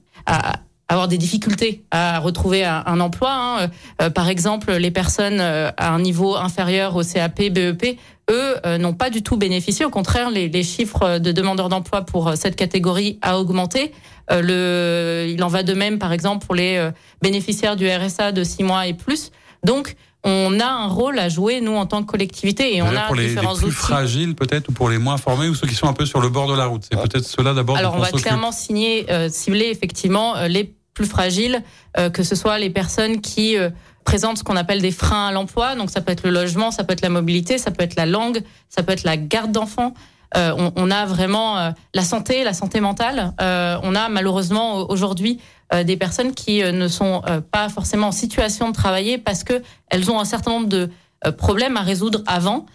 avoir 0.92 1.08
des 1.08 1.20
difficultés 1.20 1.84
à 1.92 2.18
retrouver 2.18 2.66
un, 2.66 3.00
emploi. 3.00 3.30
Hein. 3.32 4.10
par 4.10 4.28
exemple, 4.28 4.72
les 4.72 4.90
personnes 4.90 5.40
à 5.40 5.92
un 5.92 6.00
niveau 6.00 6.36
inférieur 6.36 6.96
au 6.96 7.04
CAP, 7.04 7.50
BEP, 7.52 8.00
eux, 8.32 8.56
n'ont 8.80 8.96
pas 8.96 9.12
du 9.12 9.22
tout 9.22 9.38
bénéficié. 9.38 9.86
Au 9.86 9.92
contraire, 9.92 10.32
les, 10.32 10.64
chiffres 10.64 11.20
de 11.20 11.32
demandeurs 11.32 11.70
d'emploi 11.70 12.02
pour 12.02 12.34
cette 12.36 12.56
catégorie 12.56 13.20
a 13.22 13.40
augmenté. 13.40 13.94
il 14.32 15.44
en 15.44 15.48
va 15.48 15.62
de 15.62 15.74
même, 15.74 16.00
par 16.00 16.12
exemple, 16.12 16.44
pour 16.44 16.56
les 16.56 16.90
bénéficiaires 17.22 17.76
du 17.76 17.88
RSA 17.88 18.32
de 18.32 18.44
six 18.44 18.64
mois 18.64 18.88
et 18.88 18.94
plus. 18.96 19.32
Donc, 19.64 19.96
on 20.24 20.60
a 20.60 20.66
un 20.66 20.88
rôle 20.88 21.18
à 21.18 21.30
jouer 21.30 21.62
nous 21.62 21.76
en 21.76 21.86
tant 21.86 22.02
que 22.04 22.08
collectivité 22.08 22.76
et 22.76 22.82
on 22.82 22.88
a 22.88 23.08
pour 23.08 23.16
les, 23.16 23.30
différents 23.30 23.54
les 23.54 23.60
plus 23.60 23.72
fragiles 23.72 24.36
peut-être 24.36 24.68
ou 24.70 24.72
pour 24.74 24.90
les 24.90 24.98
moins 24.98 25.18
formés 25.18 25.48
ou 25.48 25.56
ceux 25.56 25.68
qui 25.68 25.76
sont 25.76 25.88
un 25.88 25.94
peu 25.94 26.06
sur 26.06 26.20
le 26.20 26.30
bord 26.30 26.48
de 26.48 26.56
la 26.56 26.66
route. 26.66 26.84
C'est 26.90 27.00
peut-être 27.00 27.26
cela 27.26 27.54
d'abord. 27.54 27.78
Alors 27.78 27.96
on 27.96 28.00
va 28.00 28.12
clairement 28.12 28.52
signer, 28.52 29.10
euh, 29.12 29.30
cibler 29.30 29.68
effectivement 29.68 30.36
euh, 30.36 30.48
les 30.48 30.76
plus 30.94 31.06
fragiles, 31.06 31.64
euh, 31.98 32.10
que 32.10 32.24
ce 32.24 32.36
soit 32.36 32.60
les 32.60 32.70
personnes 32.70 33.22
qui 33.22 33.56
présentent 34.04 34.40
ce 34.40 34.44
qu'on 34.44 34.58
appelle 34.58 34.82
des 34.82 34.92
freins 34.92 35.28
à 35.28 35.32
l'emploi. 35.32 35.76
Donc 35.76 35.90
ça 35.90 36.02
peut 36.02 36.12
être 36.12 36.24
le 36.24 36.32
logement, 36.32 36.72
ça 36.72 36.84
peut 36.84 36.94
être 36.94 37.02
la 37.02 37.10
mobilité, 37.10 37.58
ça 37.58 37.72
peut 37.72 37.84
être 37.84 37.96
la 37.96 38.06
langue, 38.06 38.42
ça 38.68 38.84
peut 38.84 38.92
être 38.92 39.04
la 39.04 39.16
garde 39.16 39.52
d'enfants. 39.52 39.94
On, 40.36 40.72
on, 40.76 40.92
a 40.92 41.08
vraiment 41.08 41.74
la 41.96 42.04
santé, 42.04 42.44
la 42.44 42.54
santé 42.54 42.82
mentale. 42.82 43.34
on 43.40 43.96
a 43.96 44.10
malheureusement 44.10 44.90
aujourd'hui 44.90 45.40
euh, 45.40 45.59
des 45.84 45.98
personnes 45.98 46.34
qui 46.34 46.64
euh, 46.64 46.72
ne 46.72 46.88
sont 46.88 47.22
euh, 47.28 47.42
pas 47.42 47.70
forcément 47.70 48.08
en 48.08 48.12
situation 48.12 48.70
de 48.70 48.74
travailler 48.74 49.18
parce 49.18 49.44
que 49.44 49.62
elles 49.90 50.10
ont 50.10 50.20
un 50.20 50.26
certain 50.26 50.52
nombre 50.52 50.70
de 50.70 50.90
problèmes 51.38 51.76
à 51.76 51.82
résoudre 51.82 52.24
avant. 52.28 52.66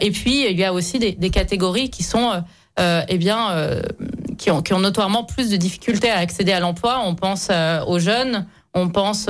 et 0.00 0.10
puis 0.10 0.44
il 0.50 0.58
y 0.58 0.64
a 0.64 0.72
aussi 0.72 0.98
des, 0.98 1.12
des 1.12 1.30
catégories 1.30 1.88
qui 1.88 2.02
sont 2.02 2.42
eh 2.76 3.16
bien 3.16 3.80
qui 4.38 4.50
ont, 4.50 4.60
qui 4.60 4.74
ont 4.74 4.80
notoirement 4.80 5.22
plus 5.22 5.50
de 5.50 5.56
difficultés 5.56 6.10
à 6.10 6.18
accéder 6.18 6.50
à 6.50 6.58
l'emploi. 6.58 7.00
On 7.04 7.14
pense 7.14 7.48
aux 7.86 8.00
jeunes, 8.00 8.44
on 8.74 8.88
pense 8.88 9.28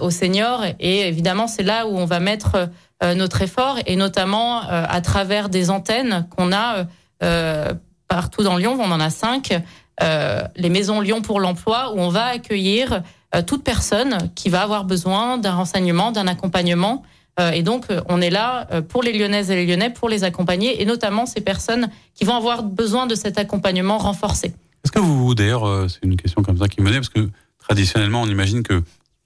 aux 0.00 0.10
seniors 0.10 0.62
et 0.78 1.08
évidemment 1.08 1.48
c'est 1.48 1.64
là 1.64 1.88
où 1.88 1.98
on 1.98 2.04
va 2.04 2.20
mettre 2.20 2.70
notre 3.02 3.42
effort 3.42 3.78
et 3.84 3.96
notamment 3.96 4.60
à 4.60 5.00
travers 5.00 5.48
des 5.48 5.70
antennes 5.70 6.28
qu'on 6.36 6.52
a 6.52 6.86
partout 8.06 8.44
dans 8.44 8.56
Lyon, 8.56 8.78
on 8.80 8.92
en 8.92 9.00
a 9.00 9.10
cinq, 9.10 9.60
les 10.00 10.68
maisons 10.68 11.00
Lyon 11.00 11.22
pour 11.22 11.40
l'emploi 11.40 11.92
où 11.94 12.00
on 12.00 12.08
va 12.08 12.26
accueillir 12.26 13.02
toute 13.46 13.64
personne 13.64 14.30
qui 14.34 14.48
va 14.48 14.62
avoir 14.62 14.84
besoin 14.84 15.38
d'un 15.38 15.54
renseignement, 15.54 16.12
d'un 16.12 16.26
accompagnement 16.26 17.04
euh, 17.40 17.50
et 17.50 17.62
donc, 17.62 17.86
euh, 17.90 18.00
on 18.08 18.20
est 18.20 18.30
là 18.30 18.68
euh, 18.70 18.82
pour 18.82 19.02
les 19.02 19.12
Lyonnaises 19.12 19.50
et 19.50 19.56
les 19.56 19.66
Lyonnais, 19.66 19.90
pour 19.90 20.08
les 20.08 20.24
accompagner, 20.24 20.80
et 20.80 20.84
notamment 20.84 21.26
ces 21.26 21.40
personnes 21.40 21.90
qui 22.14 22.24
vont 22.24 22.36
avoir 22.36 22.62
besoin 22.62 23.06
de 23.06 23.14
cet 23.14 23.38
accompagnement 23.38 23.98
renforcé. 23.98 24.48
Est-ce 24.84 24.92
que 24.92 25.00
vous, 25.00 25.34
d'ailleurs, 25.34 25.88
c'est 25.90 26.02
une 26.02 26.16
question 26.16 26.42
comme 26.42 26.58
ça 26.58 26.68
qui 26.68 26.80
me 26.80 26.86
venait, 26.86 26.98
parce 26.98 27.08
que 27.08 27.28
traditionnellement, 27.58 28.22
on 28.22 28.28
imagine 28.28 28.62
que 28.62 28.82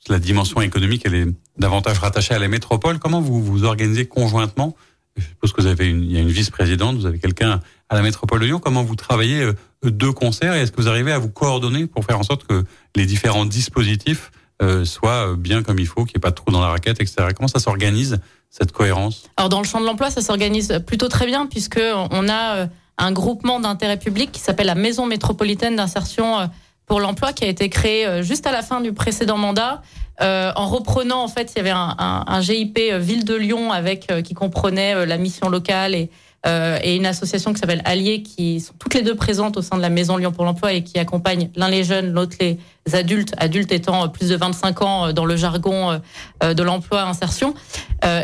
la 0.09 0.19
dimension 0.19 0.61
économique, 0.61 1.03
elle 1.05 1.15
est 1.15 1.27
davantage 1.59 1.99
rattachée 1.99 2.33
à 2.33 2.39
la 2.39 2.49
métropole. 2.49 2.99
Comment 2.99 3.21
vous 3.21 3.43
vous 3.43 3.65
organisez 3.65 4.07
conjointement 4.07 4.75
Je 5.19 5.27
suppose 5.27 5.53
que 5.53 5.61
vous 5.61 5.67
avez 5.67 5.87
une, 5.87 6.03
il 6.05 6.13
y 6.13 6.17
a 6.17 6.21
une 6.21 6.29
vice-présidente, 6.29 6.97
vous 6.97 7.07
avez 7.07 7.19
quelqu'un 7.19 7.61
à 7.89 7.95
la 7.95 8.03
métropole 8.03 8.41
de 8.41 8.47
Lyon. 8.47 8.61
Comment 8.61 8.83
vous 8.83 8.97
travaillez 8.97 9.51
deux 9.83 10.13
concerts 10.13 10.55
et 10.55 10.61
est-ce 10.61 10.73
que 10.73 10.81
vous 10.81 10.89
arrivez 10.89 11.13
à 11.13 11.19
vous 11.19 11.31
coordonner 11.31 11.87
pour 11.87 12.05
faire 12.05 12.19
en 12.19 12.23
sorte 12.23 12.47
que 12.47 12.65
les 12.97 13.07
différents 13.07 13.47
dispositifs 13.47 14.31
euh, 14.61 14.85
soit 14.85 15.37
bien 15.37 15.63
comme 15.63 15.79
il 15.79 15.87
faut, 15.87 16.05
qu'il 16.05 16.17
n'y 16.17 16.19
ait 16.19 16.21
pas 16.21 16.31
de 16.31 16.35
trou 16.35 16.51
dans 16.51 16.61
la 16.61 16.69
raquette, 16.69 17.01
etc. 17.01 17.29
Comment 17.35 17.47
ça 17.47 17.61
s'organise 17.61 18.19
cette 18.51 18.73
cohérence? 18.73 19.31
Alors 19.37 19.49
dans 19.49 19.61
le 19.61 19.67
champ 19.67 19.81
de 19.81 19.87
l'emploi, 19.87 20.11
ça 20.11 20.21
s'organise 20.21 20.83
plutôt 20.85 21.09
très 21.09 21.27
bien 21.27 21.47
puisque 21.47 21.81
on 22.11 22.29
a 22.29 22.57
euh, 22.57 22.67
un 22.99 23.13
groupement 23.13 23.61
d'intérêt 23.61 23.99
public 23.99 24.33
qui 24.33 24.41
s'appelle 24.41 24.67
la 24.67 24.75
Maison 24.75 25.07
métropolitaine 25.07 25.77
d'insertion 25.77 26.41
euh, 26.41 26.47
pour 26.89 27.01
l'emploi 27.01 27.33
qui 27.33 27.45
a 27.45 27.49
été 27.49 27.69
créé 27.69 28.23
juste 28.23 28.47
à 28.47 28.53
la 28.53 28.63
fin 28.63 28.81
du 28.81 28.93
précédent 28.93 29.39
mandat. 29.39 29.83
en 30.21 30.67
reprenant, 30.67 31.23
en 31.23 31.29
fait, 31.29 31.53
il 31.55 31.59
y 31.59 31.61
avait 31.61 31.71
un, 31.71 31.95
un, 31.99 32.25
un 32.27 32.41
GIP 32.41 32.79
Ville 32.99 33.25
de 33.25 33.35
Lyon 33.35 33.73
avec 33.73 34.11
qui 34.25 34.35
comprenait 34.35 35.07
la 35.07 35.19
mission 35.19 35.49
locale 35.49 35.95
et 35.95 36.11
euh, 36.47 36.79
et 36.85 36.95
une 36.95 37.07
association 37.07 37.53
qui 37.53 37.59
s'appelle 37.59 37.83
Allier, 37.85 38.23
qui 38.23 38.61
sont 38.61 38.73
toutes 38.79 38.95
les 38.95 39.03
deux 39.03 39.17
présentes 39.17 39.57
au 39.57 39.63
sein 39.63 39.77
de 39.77 39.83
la 39.83 39.91
Maison 39.91 40.17
Lyon 40.17 40.31
pour 40.31 40.45
l'emploi 40.45 40.73
et 40.73 40.85
qui 40.85 40.99
accompagnent 40.99 41.51
l'un 41.57 41.69
les 41.69 41.83
jeunes, 41.83 42.13
l'autre 42.13 42.37
les 42.41 42.59
adultes, 42.93 43.35
adultes 43.39 43.73
étant 43.73 44.09
plus 44.09 44.29
de 44.29 44.37
25 44.37 44.83
ans 44.83 45.07
euh, 45.07 45.13
dans 45.13 45.25
le 45.25 45.35
jargon 45.37 46.01
euh, 46.43 46.55
de 46.55 46.63
l'emploi 46.63 47.03
insertion. 47.03 47.55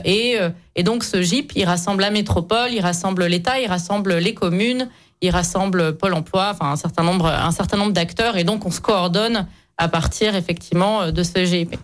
Et, 0.05 0.39
et 0.77 0.83
donc 0.85 1.03
ce 1.03 1.21
GIP, 1.21 1.53
il 1.57 1.65
rassemble 1.65 2.03
la 2.03 2.11
métropole, 2.11 2.71
il 2.73 2.81
rassemble 2.81 3.27
l'État, 3.27 3.59
il 3.59 3.67
rassemble 3.67 4.15
les 4.19 4.33
communes, 4.33 4.89
il 5.25 5.31
rassemble 5.31 5.97
Pôle 5.97 6.15
Emploi, 6.15 6.51
enfin 6.53 6.71
un 6.71 6.77
certain 6.77 7.03
nombre, 7.03 7.27
un 7.27 7.51
certain 7.51 7.77
nombre 7.77 7.93
d'acteurs, 7.93 8.37
et 8.37 8.45
donc 8.45 8.67
on 8.67 8.71
se 8.71 8.81
coordonne 8.81 9.47
à 9.77 9.89
partir 9.89 10.35
effectivement 10.35 11.11
de 11.11 11.23
ce 11.23 11.45
GIP. 11.45 11.77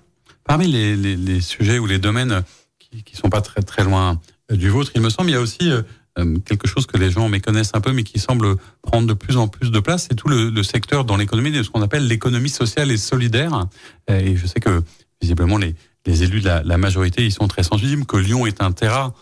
Parmi 0.45 0.67
les, 0.67 0.97
les, 0.97 1.41
sujets 1.41 1.79
ou 1.79 1.87
les 1.87 1.99
domaines 1.99 2.43
qui, 2.79 3.03
qui 3.03 3.17
sont 3.17 3.31
pas 3.31 3.41
très 3.41 3.63
très 3.63 3.85
loin 3.85 4.21
du 4.51 4.69
vôtre, 4.69 4.91
il 4.95 5.01
me 5.01 5.11
semble, 5.11 5.31
il 5.31 5.35
y 5.35 5.37
a 5.37 5.41
aussi 5.41 5.71
euh, 6.19 6.39
quelque 6.45 6.67
chose 6.67 6.87
que 6.87 6.97
les 6.97 7.11
gens 7.11 7.29
méconnaissent 7.29 7.71
un 7.75 7.81
peu, 7.81 7.93
mais 7.93 8.03
qui 8.03 8.19
semble 8.19 8.57
prendre 8.83 9.07
de 9.07 9.15
plus 9.15 9.37
en 9.37 9.49
plus 9.49 9.71
de 9.71 9.81
place, 9.81 10.07
c'est 10.09 10.17
tout 10.17 10.29
le, 10.29 10.63
secteur 10.63 11.05
dans 11.05 11.17
l'économie 11.17 11.53
de 11.53 11.63
ce 11.63 11.71
qu'on 11.71 11.83
appelle 11.83 12.07
l'économie 12.07 12.49
sociale 12.49 12.91
et 12.91 12.97
solidaire. 12.97 13.67
Euh, 14.11 14.19
et 14.19 14.37
je 14.37 14.47
sais 14.47 14.61
que 14.61 14.83
visiblement 15.21 15.59
les, 15.59 15.75
les 16.07 16.23
élus 16.23 16.41
de 16.41 16.47
la, 16.47 16.63
la, 16.63 16.79
majorité 16.79 17.25
ils 17.25 17.33
sont 17.33 17.47
très 17.47 17.63
sensibles 17.63 18.07
que 18.07 18.17
Lyon 18.17 18.47
est 18.47 18.63
un 18.63 18.73
terrain 18.73 19.07
euh, 19.09 19.13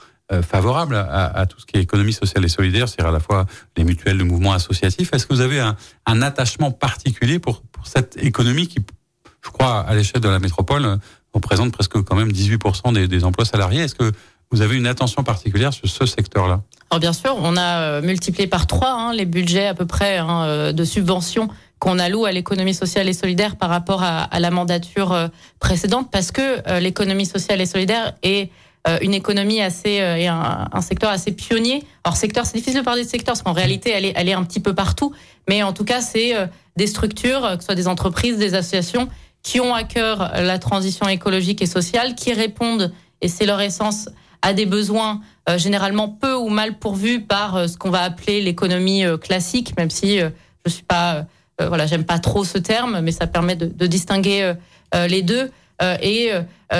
favorable 0.42 0.94
à, 0.94 1.46
tout 1.46 1.58
ce 1.58 1.66
qui 1.66 1.76
est 1.76 1.80
économie 1.80 2.12
sociale 2.12 2.44
et 2.44 2.48
solidaire, 2.48 2.88
c'est-à-dire 2.88 3.08
à 3.08 3.12
la 3.12 3.20
fois 3.20 3.46
les 3.76 3.84
mutuelles, 3.84 4.18
le 4.18 4.24
mouvement 4.24 4.52
associatif. 4.52 5.10
Est-ce 5.12 5.26
que 5.26 5.32
vous 5.32 5.40
avez 5.40 5.58
un, 5.60 6.22
attachement 6.22 6.70
particulier 6.70 7.38
pour, 7.38 7.62
cette 7.84 8.16
économie 8.22 8.68
qui, 8.68 8.80
je 9.42 9.50
crois, 9.50 9.80
à 9.80 9.94
l'échelle 9.94 10.20
de 10.20 10.28
la 10.28 10.38
métropole, 10.38 10.98
représente 11.32 11.72
presque 11.72 12.02
quand 12.02 12.16
même 12.16 12.30
18% 12.30 13.06
des, 13.06 13.24
emplois 13.24 13.44
salariés? 13.44 13.82
Est-ce 13.82 13.94
que 13.94 14.12
vous 14.50 14.62
avez 14.62 14.76
une 14.76 14.86
attention 14.86 15.22
particulière 15.22 15.72
sur 15.72 15.88
ce 15.88 16.06
secteur-là? 16.06 16.60
Alors 16.90 17.00
bien 17.00 17.12
sûr, 17.12 17.36
on 17.38 17.56
a 17.56 17.80
euh, 17.80 18.02
multiplié 18.02 18.46
par 18.46 18.66
trois 18.66 18.92
hein, 18.92 19.12
les 19.12 19.26
budgets 19.26 19.66
à 19.66 19.74
peu 19.74 19.86
près 19.86 20.18
hein, 20.18 20.44
euh, 20.44 20.72
de 20.72 20.84
subventions 20.84 21.48
qu'on 21.78 21.98
alloue 21.98 22.24
à 22.24 22.32
l'économie 22.32 22.74
sociale 22.74 23.08
et 23.08 23.12
solidaire 23.12 23.56
par 23.56 23.68
rapport 23.68 24.02
à, 24.02 24.40
la 24.40 24.50
mandature 24.50 25.12
euh, 25.12 25.28
précédente, 25.60 26.08
parce 26.10 26.32
que 26.32 26.80
l'économie 26.80 27.26
sociale 27.26 27.60
et 27.60 27.66
solidaire 27.66 28.14
est 28.22 28.50
une 29.02 29.12
économie 29.12 29.60
assez 29.60 29.90
et 29.90 30.28
un, 30.28 30.68
un, 30.72 30.80
secteur 30.80 31.10
assez 31.10 31.32
pionnier. 31.32 31.84
Alors 32.04 32.16
secteur, 32.16 32.46
c'est 32.46 32.56
difficile 32.56 32.80
de 32.80 32.84
parler 32.84 33.04
de 33.04 33.08
secteur 33.08 33.34
parce 33.34 33.42
qu'en 33.42 33.52
réalité, 33.52 33.90
elle 33.90 34.06
est, 34.06 34.12
elle 34.16 34.28
est 34.28 34.32
un 34.32 34.44
petit 34.44 34.60
peu 34.60 34.74
partout, 34.74 35.12
mais 35.48 35.62
en 35.62 35.72
tout 35.72 35.84
cas, 35.84 36.00
c'est 36.00 36.34
des 36.76 36.86
structures, 36.86 37.42
que 37.56 37.60
ce 37.60 37.66
soit 37.66 37.74
des 37.74 37.88
entreprises, 37.88 38.38
des 38.38 38.54
associations, 38.54 39.08
qui 39.42 39.60
ont 39.60 39.74
à 39.74 39.84
cœur 39.84 40.32
la 40.34 40.58
transition 40.58 41.06
écologique 41.06 41.60
et 41.60 41.66
sociale, 41.66 42.14
qui 42.14 42.32
répondent, 42.32 42.92
et 43.20 43.28
c'est 43.28 43.46
leur 43.46 43.60
essence, 43.60 44.08
à 44.42 44.52
des 44.52 44.66
besoins 44.66 45.20
euh, 45.48 45.58
généralement 45.58 46.08
peu 46.08 46.34
ou 46.34 46.48
mal 46.48 46.78
pourvus 46.78 47.20
par 47.20 47.56
euh, 47.56 47.66
ce 47.66 47.76
qu'on 47.76 47.90
va 47.90 48.02
appeler 48.02 48.40
l'économie 48.40 49.04
euh, 49.04 49.16
classique, 49.16 49.76
même 49.76 49.90
si 49.90 50.20
je 50.64 50.70
suis 50.70 50.82
pas, 50.82 51.24
voilà, 51.60 51.86
j'aime 51.86 52.04
pas 52.04 52.18
trop 52.18 52.44
ce 52.44 52.58
terme, 52.58 53.00
mais 53.00 53.10
ça 53.10 53.26
permet 53.26 53.56
de, 53.56 53.66
de 53.66 53.86
distinguer 53.86 54.52
les 54.94 55.22
deux. 55.22 55.50
Et 55.80 56.32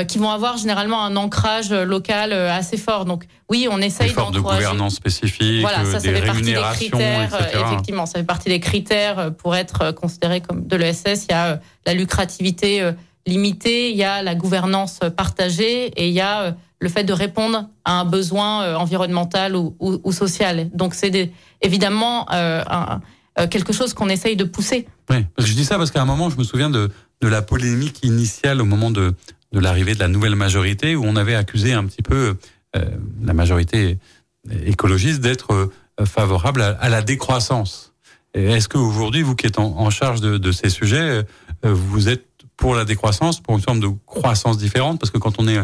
qui 0.09 0.19
vont 0.19 0.31
avoir 0.31 0.57
généralement 0.57 1.05
un 1.05 1.15
ancrage 1.17 1.73
local 1.73 2.33
assez 2.33 2.77
fort. 2.77 3.05
Donc 3.05 3.27
oui, 3.49 3.69
on 3.71 3.79
essaye 3.79 4.13
d'encourager. 4.13 4.39
de 4.39 4.41
gouvernance 4.41 4.97
spécifique, 4.97 5.61
voilà, 5.61 5.85
ça, 5.85 6.01
ça 6.01 6.01
fait 6.01 6.21
partie 6.27 6.43
des 6.43 6.55
critères. 6.55 7.51
Effectivement, 7.55 8.07
ça 8.07 8.19
fait 8.19 8.25
partie 8.25 8.49
des 8.49 8.61
critères 8.61 9.33
pour 9.39 9.55
être 9.55 9.93
considéré 9.93 10.41
comme 10.41 10.67
de 10.67 10.77
l'ESS. 10.77 11.27
Il 11.29 11.33
y 11.33 11.35
a 11.35 11.61
la 11.87 11.95
lucrativité 11.95 12.91
limitée, 13.27 13.91
il 13.91 13.97
y 13.97 14.05
a 14.05 14.23
la 14.23 14.35
gouvernance 14.35 15.01
partagée 15.17 15.87
et 15.87 16.09
il 16.09 16.15
y 16.15 16.21
a 16.21 16.57
le 16.81 16.89
fait 16.89 17.05
de 17.05 17.13
répondre 17.13 17.69
à 17.85 18.01
un 18.01 18.05
besoin 18.05 18.63
euh, 18.63 18.75
environnemental 18.77 19.57
ou, 19.57 19.77
ou, 19.81 20.01
ou 20.03 20.13
social. 20.13 20.71
Donc 20.75 20.95
c'est 20.95 21.31
évidemment 21.61 22.27
euh, 22.33 22.63
un, 22.69 23.01
euh, 23.39 23.47
quelque 23.49 23.73
chose 23.73 23.95
qu'on 23.95 24.09
essaye 24.09 24.37
de 24.37 24.45
pousser. 24.45 24.87
Oui, 25.11 25.25
je 25.39 25.53
dis 25.55 25.65
ça 25.65 25.77
parce 25.77 25.91
qu'à 25.91 26.03
un 26.03 26.05
moment, 26.05 26.31
je 26.31 26.37
me 26.37 26.45
souviens 26.45 26.71
de, 26.71 26.91
de 27.21 27.29
la 27.29 27.43
polémique 27.43 28.05
initiale 28.05 28.61
au 28.61 28.65
moment 28.65 28.91
de, 28.91 29.15
de 29.53 29.61
l'arrivée 29.61 29.95
de 29.95 30.01
la 30.01 30.09
nouvelle 30.09 30.37
majorité, 30.37 30.97
où 30.97 31.05
on 31.05 31.17
avait 31.17 31.35
accusé 31.35 31.73
un 31.73 31.85
petit 31.85 32.03
peu 32.03 32.37
euh, 32.77 32.85
la 33.23 33.33
majorité 33.33 33.99
écologiste 34.65 35.21
d'être 35.21 35.71
favorable 36.05 36.63
à, 36.63 36.71
à, 36.71 36.89
la 36.89 37.03
décroissance. 37.03 37.93
Est-ce 38.35 38.69
qu'aujourd'hui, 38.69 39.23
vous 39.23 39.35
qui 39.35 39.47
êtes 39.47 39.59
en, 39.59 39.79
en 39.79 39.91
charge 39.91 40.21
de, 40.21 40.39
de, 40.39 40.53
ces 40.53 40.71
sujets, 40.71 41.25
vous 41.65 42.09
êtes 42.09 42.25
pour 42.57 42.75
la 42.75 42.85
décroissance, 42.85 43.41
pour 43.41 43.57
une 43.57 43.63
forme 43.63 43.81
de 43.81 43.89
croissance 44.07 44.59
différente? 44.59 45.01
Parce 45.01 45.11
que 45.11 45.19
quand 45.19 45.41
on 45.41 45.49
est 45.49 45.59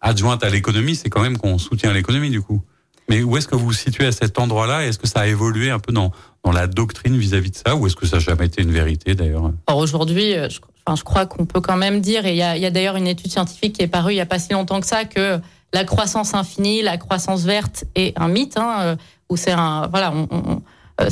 adjointe 0.00 0.44
à 0.44 0.50
l'économie, 0.50 0.96
c'est 0.96 1.10
quand 1.10 1.22
même 1.22 1.36
qu'on 1.36 1.58
soutient 1.58 1.92
l'économie 1.92 2.30
du 2.30 2.40
coup. 2.40 2.62
Mais 3.08 3.22
où 3.22 3.36
est-ce 3.36 3.46
que 3.46 3.54
vous 3.54 3.66
vous 3.66 3.72
situez 3.72 4.06
à 4.06 4.12
cet 4.12 4.38
endroit-là 4.38 4.84
Est-ce 4.84 4.98
que 4.98 5.06
ça 5.06 5.20
a 5.20 5.26
évolué 5.26 5.70
un 5.70 5.78
peu 5.78 5.92
dans, 5.92 6.10
dans 6.44 6.52
la 6.52 6.66
doctrine 6.66 7.16
vis-à-vis 7.16 7.50
de 7.50 7.56
ça 7.56 7.76
Ou 7.76 7.86
est-ce 7.86 7.96
que 7.96 8.06
ça 8.06 8.16
n'a 8.16 8.20
jamais 8.20 8.46
été 8.46 8.62
une 8.62 8.72
vérité 8.72 9.14
d'ailleurs? 9.14 9.50
Aujourd'hui, 9.72 10.34
euh, 10.34 10.48
je, 10.48 10.60
enfin, 10.84 10.96
je 10.96 11.04
crois 11.04 11.26
qu'on 11.26 11.46
peut 11.46 11.60
quand 11.60 11.76
même 11.76 12.00
dire, 12.00 12.26
et 12.26 12.32
il 12.32 12.36
y 12.36 12.42
a, 12.42 12.70
d'ailleurs 12.70 12.96
une 12.96 13.06
étude 13.06 13.30
scientifique 13.30 13.74
qui 13.74 13.82
est 13.82 13.88
parue 13.88 14.12
il 14.12 14.16
n'y 14.16 14.20
a 14.20 14.26
pas 14.26 14.38
si 14.38 14.52
longtemps 14.52 14.80
que 14.80 14.86
ça, 14.86 15.04
que 15.04 15.38
la 15.72 15.84
croissance 15.84 16.34
infinie, 16.34 16.82
la 16.82 16.96
croissance 16.96 17.44
verte 17.44 17.84
est 17.94 18.18
un 18.18 18.28
mythe, 18.28 18.56
hein, 18.56 18.76
euh, 18.80 18.96
où 19.28 19.36
c'est 19.36 19.52
un... 19.52 19.86
Voilà, 19.88 20.12
on, 20.12 20.62
euh, 21.00 21.08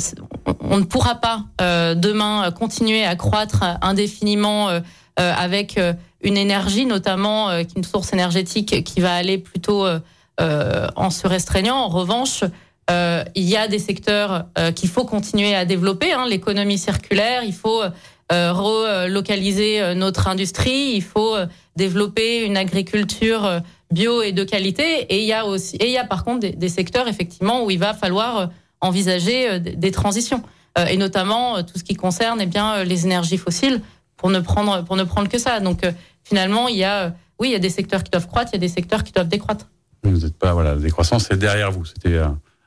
ne 0.77 0.83
pourra 0.83 1.15
pas 1.15 1.45
demain 1.59 2.49
continuer 2.51 3.05
à 3.05 3.15
croître 3.15 3.63
indéfiniment 3.83 4.69
avec 5.15 5.79
une 6.23 6.37
énergie, 6.37 6.87
notamment 6.87 7.51
une 7.51 7.83
source 7.83 8.11
énergétique 8.11 8.83
qui 8.83 8.99
va 8.99 9.13
aller 9.13 9.37
plutôt 9.37 9.85
en 10.39 11.09
se 11.09 11.27
restreignant. 11.27 11.77
En 11.77 11.89
revanche, 11.89 12.43
il 12.89 13.43
y 13.43 13.55
a 13.55 13.67
des 13.67 13.79
secteurs 13.79 14.45
qu'il 14.75 14.89
faut 14.89 15.05
continuer 15.05 15.55
à 15.55 15.65
développer. 15.65 16.11
Hein, 16.11 16.25
L'économie 16.27 16.77
circulaire, 16.77 17.43
il 17.43 17.53
faut 17.53 17.81
relocaliser 18.29 19.93
notre 19.95 20.27
industrie, 20.27 20.91
il 20.95 21.03
faut 21.03 21.35
développer 21.75 22.43
une 22.45 22.57
agriculture 22.57 23.61
bio 23.91 24.21
et 24.21 24.31
de 24.31 24.43
qualité. 24.43 25.01
Et 25.09 25.19
il 25.19 25.25
y 25.25 25.33
a 25.33 25.45
aussi, 25.45 25.75
et 25.77 25.85
il 25.85 25.91
y 25.91 25.97
a 25.97 26.05
par 26.05 26.23
contre 26.23 26.39
des, 26.39 26.51
des 26.51 26.69
secteurs 26.69 27.07
effectivement 27.07 27.63
où 27.63 27.71
il 27.71 27.79
va 27.79 27.93
falloir 27.93 28.49
envisager 28.81 29.59
des 29.59 29.91
transitions, 29.91 30.43
et 30.89 30.97
notamment 30.97 31.63
tout 31.63 31.79
ce 31.79 31.83
qui 31.83 31.95
concerne 31.95 32.41
eh 32.41 32.45
bien 32.45 32.83
les 32.83 33.05
énergies 33.05 33.37
fossiles 33.37 33.81
pour 34.17 34.29
ne 34.29 34.39
prendre 34.39 34.83
pour 34.83 34.95
ne 34.95 35.03
prendre 35.03 35.29
que 35.29 35.37
ça. 35.37 35.59
Donc 35.59 35.81
finalement, 36.23 36.67
il 36.67 36.77
y 36.77 36.83
a, 36.83 37.13
oui, 37.39 37.49
il 37.49 37.51
y 37.51 37.55
a 37.55 37.59
des 37.59 37.69
secteurs 37.69 38.03
qui 38.03 38.11
doivent 38.11 38.27
croître, 38.27 38.51
il 38.53 38.55
y 38.55 38.57
a 38.57 38.59
des 38.59 38.67
secteurs 38.67 39.03
qui 39.03 39.11
doivent 39.11 39.27
décroître. 39.27 39.67
Vous 40.11 40.25
n'êtes 40.25 40.37
pas, 40.37 40.53
voilà, 40.53 40.75
la 40.75 40.81
décroissance, 40.81 41.27
c'est 41.29 41.37
derrière 41.37 41.71
vous. 41.71 41.85
C'était 41.85 42.17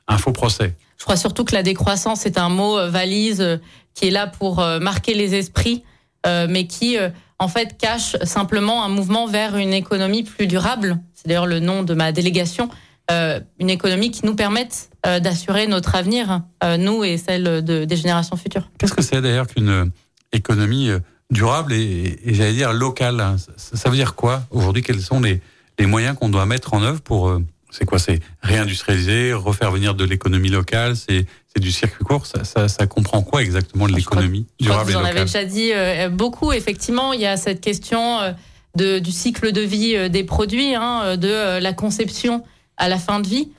un, 0.07 0.17
faux 0.17 0.31
procès. 0.31 0.75
Je 0.97 1.03
crois 1.03 1.15
surtout 1.15 1.45
que 1.45 1.53
la 1.53 1.63
décroissance 1.63 2.25
est 2.25 2.37
un 2.37 2.49
mot 2.49 2.77
euh, 2.77 2.89
valise 2.89 3.41
euh, 3.41 3.57
qui 3.93 4.07
est 4.07 4.11
là 4.11 4.27
pour 4.27 4.59
euh, 4.59 4.79
marquer 4.79 5.13
les 5.13 5.35
esprits, 5.35 5.83
mais 6.25 6.67
qui, 6.67 6.97
en 7.39 7.47
fait, 7.47 7.77
cache 7.77 8.17
simplement 8.23 8.83
un 8.83 8.89
mouvement 8.89 9.25
vers 9.25 9.55
une 9.55 9.71
économie 9.71 10.23
plus 10.23 10.47
durable. 10.47 10.99
C'est 11.13 11.29
d'ailleurs 11.29 11.47
le 11.47 11.61
nom 11.61 11.81
de 11.83 11.93
ma 11.93 12.11
délégation. 12.11 12.69
une 13.09 13.69
économie 13.69 14.11
qui 14.11 14.25
nous 14.25 14.35
permette 14.35 14.89
d'assurer 15.05 15.65
notre 15.67 15.95
avenir, 15.95 16.41
nous 16.77 17.05
et 17.05 17.17
celle 17.17 17.63
de, 17.63 17.85
des 17.85 17.95
générations 17.95 18.35
futures. 18.35 18.69
Qu'est-ce 18.77 18.93
que 18.93 19.01
c'est 19.01 19.21
d'ailleurs 19.21 19.47
qu'une 19.47 19.91
économie 20.33 20.91
durable 21.29 21.73
et, 21.73 22.19
j'allais 22.25 22.53
dire 22.53 22.73
local. 22.73 23.35
Ça, 23.57 23.89
veut 23.89 23.95
dire 23.95 24.15
quoi 24.15 24.43
aujourd'hui? 24.51 24.83
Quels 24.83 25.01
sont 25.01 25.19
les, 25.19 25.41
les 25.79 25.85
moyens 25.85 26.15
qu'on 26.17 26.29
doit 26.29 26.45
mettre 26.45 26.73
en 26.73 26.83
œuvre 26.83 27.01
pour 27.01 27.39
c'est 27.71 27.85
quoi 27.85 27.99
C'est 27.99 28.19
réindustrialiser, 28.41 29.33
refaire 29.33 29.71
venir 29.71 29.93
de 29.93 30.03
l'économie 30.03 30.49
locale, 30.49 30.95
c'est 30.95 31.25
du 31.59 31.71
circuit 31.71 32.03
court. 32.03 32.25
Ça, 32.25 32.43
ça, 32.43 32.67
ça, 32.67 32.87
comprend 32.87 33.21
quoi 33.21 33.41
exactement 33.41 33.87
de 33.87 33.93
l'économie 33.93 34.45
durable 34.59 34.59
je 34.59 34.69
crois 34.69 34.83
que 34.85 34.91
vous 34.91 34.97
en 34.97 35.03
avez 35.03 35.25
déjà 35.25 35.45
dit 35.45 35.71
euh, 35.73 36.09
beaucoup. 36.09 36.51
Effectivement, 36.51 37.13
il 37.13 37.21
y 37.21 37.25
a 37.25 37.37
cette 37.37 37.61
question 37.61 38.19
euh, 38.19 38.31
de, 38.75 38.99
du 38.99 39.11
cycle 39.11 39.51
de 39.51 39.61
vie 39.61 39.95
euh, 39.95 40.09
des 40.09 40.23
produits, 40.23 40.73
hein, 40.75 41.17
de 41.17 41.59
la 41.59 41.73
conception 41.73 42.43
à 42.77 42.87
la 42.87 42.97
fin 42.97 43.19
de 43.19 43.27
vie, 43.27 43.51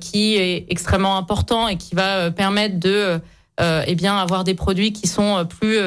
qui 0.00 0.36
est 0.36 0.66
extrêmement 0.70 1.18
important 1.18 1.68
et 1.68 1.76
qui 1.76 1.94
va 1.94 2.30
permettre 2.30 2.78
de, 2.78 3.20
eh 3.60 3.94
bien, 3.94 4.16
avoir 4.16 4.44
des 4.44 4.54
produits 4.54 4.92
qui 4.92 5.06
sont 5.06 5.46
plus 5.46 5.78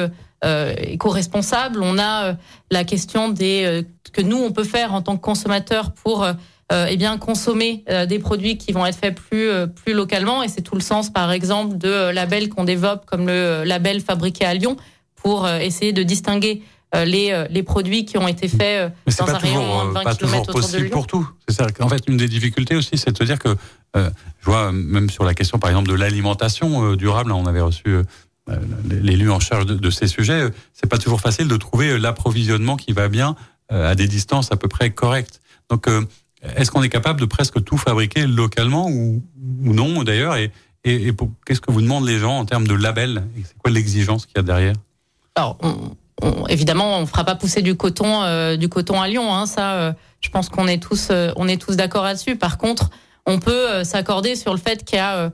éco-responsables. 0.42 1.80
On 1.82 1.98
a 1.98 2.36
la 2.70 2.84
question 2.84 3.28
des 3.28 3.84
que 4.12 4.20
nous 4.20 4.36
on 4.36 4.52
peut 4.52 4.64
faire 4.64 4.92
en 4.92 5.00
tant 5.00 5.16
que 5.16 5.22
consommateurs 5.22 5.92
pour 5.92 6.26
euh, 6.72 6.86
eh 6.88 6.96
bien 6.96 7.18
consommer 7.18 7.84
euh, 7.90 8.06
des 8.06 8.18
produits 8.18 8.56
qui 8.56 8.72
vont 8.72 8.86
être 8.86 8.96
faits 8.96 9.14
plus 9.14 9.50
euh, 9.50 9.66
plus 9.66 9.92
localement 9.92 10.42
et 10.42 10.48
c'est 10.48 10.62
tout 10.62 10.74
le 10.74 10.80
sens 10.80 11.12
par 11.12 11.30
exemple 11.30 11.76
de 11.76 12.10
labels 12.10 12.48
qu'on 12.48 12.64
développe 12.64 13.04
comme 13.04 13.26
le 13.26 13.64
label 13.64 14.00
fabriqué 14.00 14.46
à 14.46 14.54
Lyon 14.54 14.76
pour 15.16 15.46
essayer 15.48 15.92
de 15.92 16.02
distinguer 16.02 16.62
les, 17.06 17.46
les 17.48 17.62
produits 17.62 18.04
qui 18.04 18.18
ont 18.18 18.26
été 18.26 18.48
faits 18.48 18.92
dans 19.18 19.28
un 19.28 19.38
rayon 19.38 19.88
de 19.88 19.92
20 19.92 20.02
pas 20.02 20.14
km 20.14 20.46
toujours 20.46 20.46
possible 20.46 20.90
pour 20.90 21.06
tout. 21.06 21.28
C'est 21.46 21.80
en 21.80 21.88
fait 21.88 22.02
une 22.08 22.16
des 22.16 22.26
difficultés 22.26 22.74
aussi, 22.74 22.98
c'est 22.98 23.12
de 23.12 23.16
se 23.16 23.22
dire 23.22 23.38
que 23.38 23.54
je 23.94 24.10
vois 24.44 24.72
même 24.72 25.08
sur 25.10 25.22
la 25.22 25.34
question 25.34 25.60
par 25.60 25.70
exemple 25.70 25.88
de 25.88 25.94
l'alimentation 25.94 26.94
durable, 26.96 27.30
on 27.30 27.46
avait 27.46 27.60
reçu 27.60 27.98
l'élu 28.88 29.30
en 29.30 29.40
charge 29.40 29.66
de, 29.66 29.90
ces 29.90 30.06
sujets, 30.06 30.50
c'est 30.72 30.88
pas 30.88 30.98
toujours 30.98 31.20
facile 31.20 31.48
de 31.48 31.56
trouver 31.56 31.98
l'approvisionnement 31.98 32.76
qui 32.76 32.92
va 32.92 33.08
bien 33.08 33.36
à 33.68 33.94
des 33.94 34.08
distances 34.08 34.52
à 34.52 34.56
peu 34.56 34.68
près 34.68 34.90
correctes. 34.90 35.40
Donc 35.70 35.86
est-ce 36.56 36.70
qu'on 36.70 36.82
est 36.82 36.88
capable 36.88 37.20
de 37.20 37.26
presque 37.26 37.62
tout 37.62 37.78
fabriquer 37.78 38.26
localement 38.26 38.88
ou, 38.88 39.22
non 39.38 40.02
d'ailleurs? 40.02 40.36
Et, 40.36 40.50
qu'est-ce 40.84 41.60
que 41.60 41.70
vous 41.70 41.80
demandent 41.80 42.06
les 42.06 42.18
gens 42.18 42.38
en 42.38 42.44
termes 42.44 42.66
de 42.66 42.74
label? 42.74 43.24
C'est 43.44 43.56
quoi 43.58 43.70
l'exigence 43.70 44.26
qu'il 44.26 44.36
y 44.36 44.40
a 44.40 44.42
derrière? 44.42 44.74
Alors, 45.36 45.56
évidemment, 46.48 46.98
on 46.98 47.06
fera 47.06 47.24
pas 47.24 47.36
pousser 47.36 47.62
du 47.62 47.76
coton, 47.76 48.24
euh, 48.24 48.56
du 48.56 48.68
coton 48.68 49.00
à 49.00 49.06
Lyon. 49.06 49.32
Hein, 49.32 49.46
ça, 49.46 49.74
euh, 49.74 49.92
je 50.20 50.30
pense 50.30 50.48
qu'on 50.48 50.66
est 50.66 50.82
tous, 50.82 51.08
euh, 51.10 51.30
on 51.36 51.46
est 51.46 51.60
tous 51.60 51.76
d'accord 51.76 52.02
là-dessus. 52.02 52.34
Par 52.34 52.58
contre, 52.58 52.90
on 53.26 53.38
peut 53.38 53.84
s'accorder 53.84 54.34
sur 54.34 54.52
le 54.52 54.58
fait 54.58 54.84
qu'il 54.84 54.96
y 54.96 55.00
a 55.00 55.30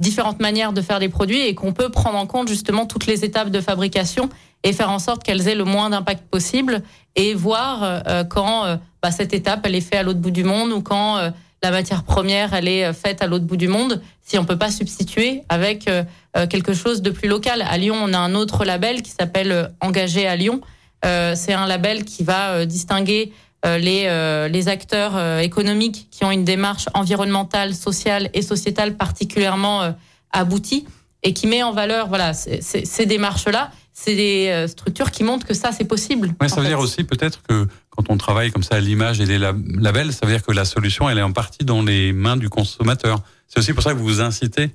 différentes 0.00 0.40
manières 0.40 0.72
de 0.72 0.80
faire 0.80 0.98
des 0.98 1.08
produits 1.08 1.42
et 1.42 1.54
qu'on 1.54 1.72
peut 1.72 1.90
prendre 1.90 2.18
en 2.18 2.26
compte 2.26 2.48
justement 2.48 2.86
toutes 2.86 3.06
les 3.06 3.24
étapes 3.24 3.50
de 3.50 3.60
fabrication 3.60 4.28
et 4.64 4.72
faire 4.72 4.90
en 4.90 4.98
sorte 4.98 5.22
qu'elles 5.22 5.46
aient 5.46 5.54
le 5.54 5.64
moins 5.64 5.90
d'impact 5.90 6.24
possible 6.28 6.82
et 7.14 7.34
voir 7.34 8.02
quand 8.30 8.78
bah, 9.02 9.10
cette 9.10 9.32
étape, 9.32 9.60
elle 9.64 9.74
est 9.74 9.80
faite 9.80 10.00
à 10.00 10.02
l'autre 10.02 10.18
bout 10.18 10.30
du 10.30 10.44
monde 10.44 10.72
ou 10.72 10.82
quand 10.82 11.18
euh, 11.18 11.30
la 11.62 11.70
matière 11.70 12.02
première, 12.02 12.52
elle 12.54 12.68
est 12.68 12.84
euh, 12.84 12.92
faite 12.92 13.22
à 13.22 13.26
l'autre 13.26 13.44
bout 13.44 13.56
du 13.56 13.68
monde, 13.68 14.02
si 14.22 14.38
on 14.38 14.44
peut 14.44 14.58
pas 14.58 14.70
substituer 14.70 15.42
avec 15.48 15.88
euh, 15.88 16.04
quelque 16.50 16.74
chose 16.74 17.02
de 17.02 17.10
plus 17.10 17.28
local. 17.28 17.62
À 17.62 17.78
Lyon, 17.78 17.96
on 18.00 18.12
a 18.12 18.18
un 18.18 18.34
autre 18.34 18.64
label 18.64 19.02
qui 19.02 19.10
s'appelle 19.10 19.72
Engagé 19.80 20.26
à 20.26 20.36
Lyon. 20.36 20.60
c'est 21.02 21.52
un 21.52 21.66
label 21.66 22.04
qui 22.04 22.22
va 22.22 22.64
distinguer 22.64 23.32
les, 23.64 24.48
les 24.50 24.68
acteurs 24.68 25.40
économiques 25.40 26.08
qui 26.10 26.24
ont 26.24 26.30
une 26.30 26.44
démarche 26.44 26.86
environnementale, 26.94 27.74
sociale 27.74 28.30
et 28.32 28.42
sociétale 28.42 28.96
particulièrement 28.96 29.94
aboutie 30.30 30.86
et 31.22 31.32
qui 31.32 31.46
met 31.48 31.62
en 31.62 31.72
valeur 31.72 32.08
voilà 32.08 32.34
ces 32.34 33.06
démarches-là. 33.06 33.70
C'est 33.92 34.14
des 34.14 34.66
structures 34.68 35.10
qui 35.10 35.24
montrent 35.24 35.44
que 35.44 35.54
ça, 35.54 35.72
c'est 35.72 35.84
possible. 35.84 36.34
Ouais, 36.40 36.48
ça 36.48 36.60
veut 36.60 36.68
dire 36.68 36.78
aussi 36.78 37.02
peut-être 37.02 37.42
que 37.42 37.66
quand 37.98 38.10
on 38.10 38.16
travaille 38.16 38.52
comme 38.52 38.62
ça 38.62 38.76
à 38.76 38.80
l'image 38.80 39.20
et 39.20 39.26
les 39.26 39.38
labels, 39.38 40.12
ça 40.12 40.24
veut 40.24 40.30
dire 40.30 40.44
que 40.44 40.52
la 40.52 40.64
solution, 40.64 41.10
elle 41.10 41.18
est 41.18 41.22
en 41.22 41.32
partie 41.32 41.64
dans 41.64 41.82
les 41.82 42.12
mains 42.12 42.36
du 42.36 42.48
consommateur. 42.48 43.22
C'est 43.48 43.58
aussi 43.58 43.72
pour 43.72 43.82
ça 43.82 43.92
que 43.92 43.98
vous 43.98 44.04
vous 44.04 44.20
incitez 44.20 44.70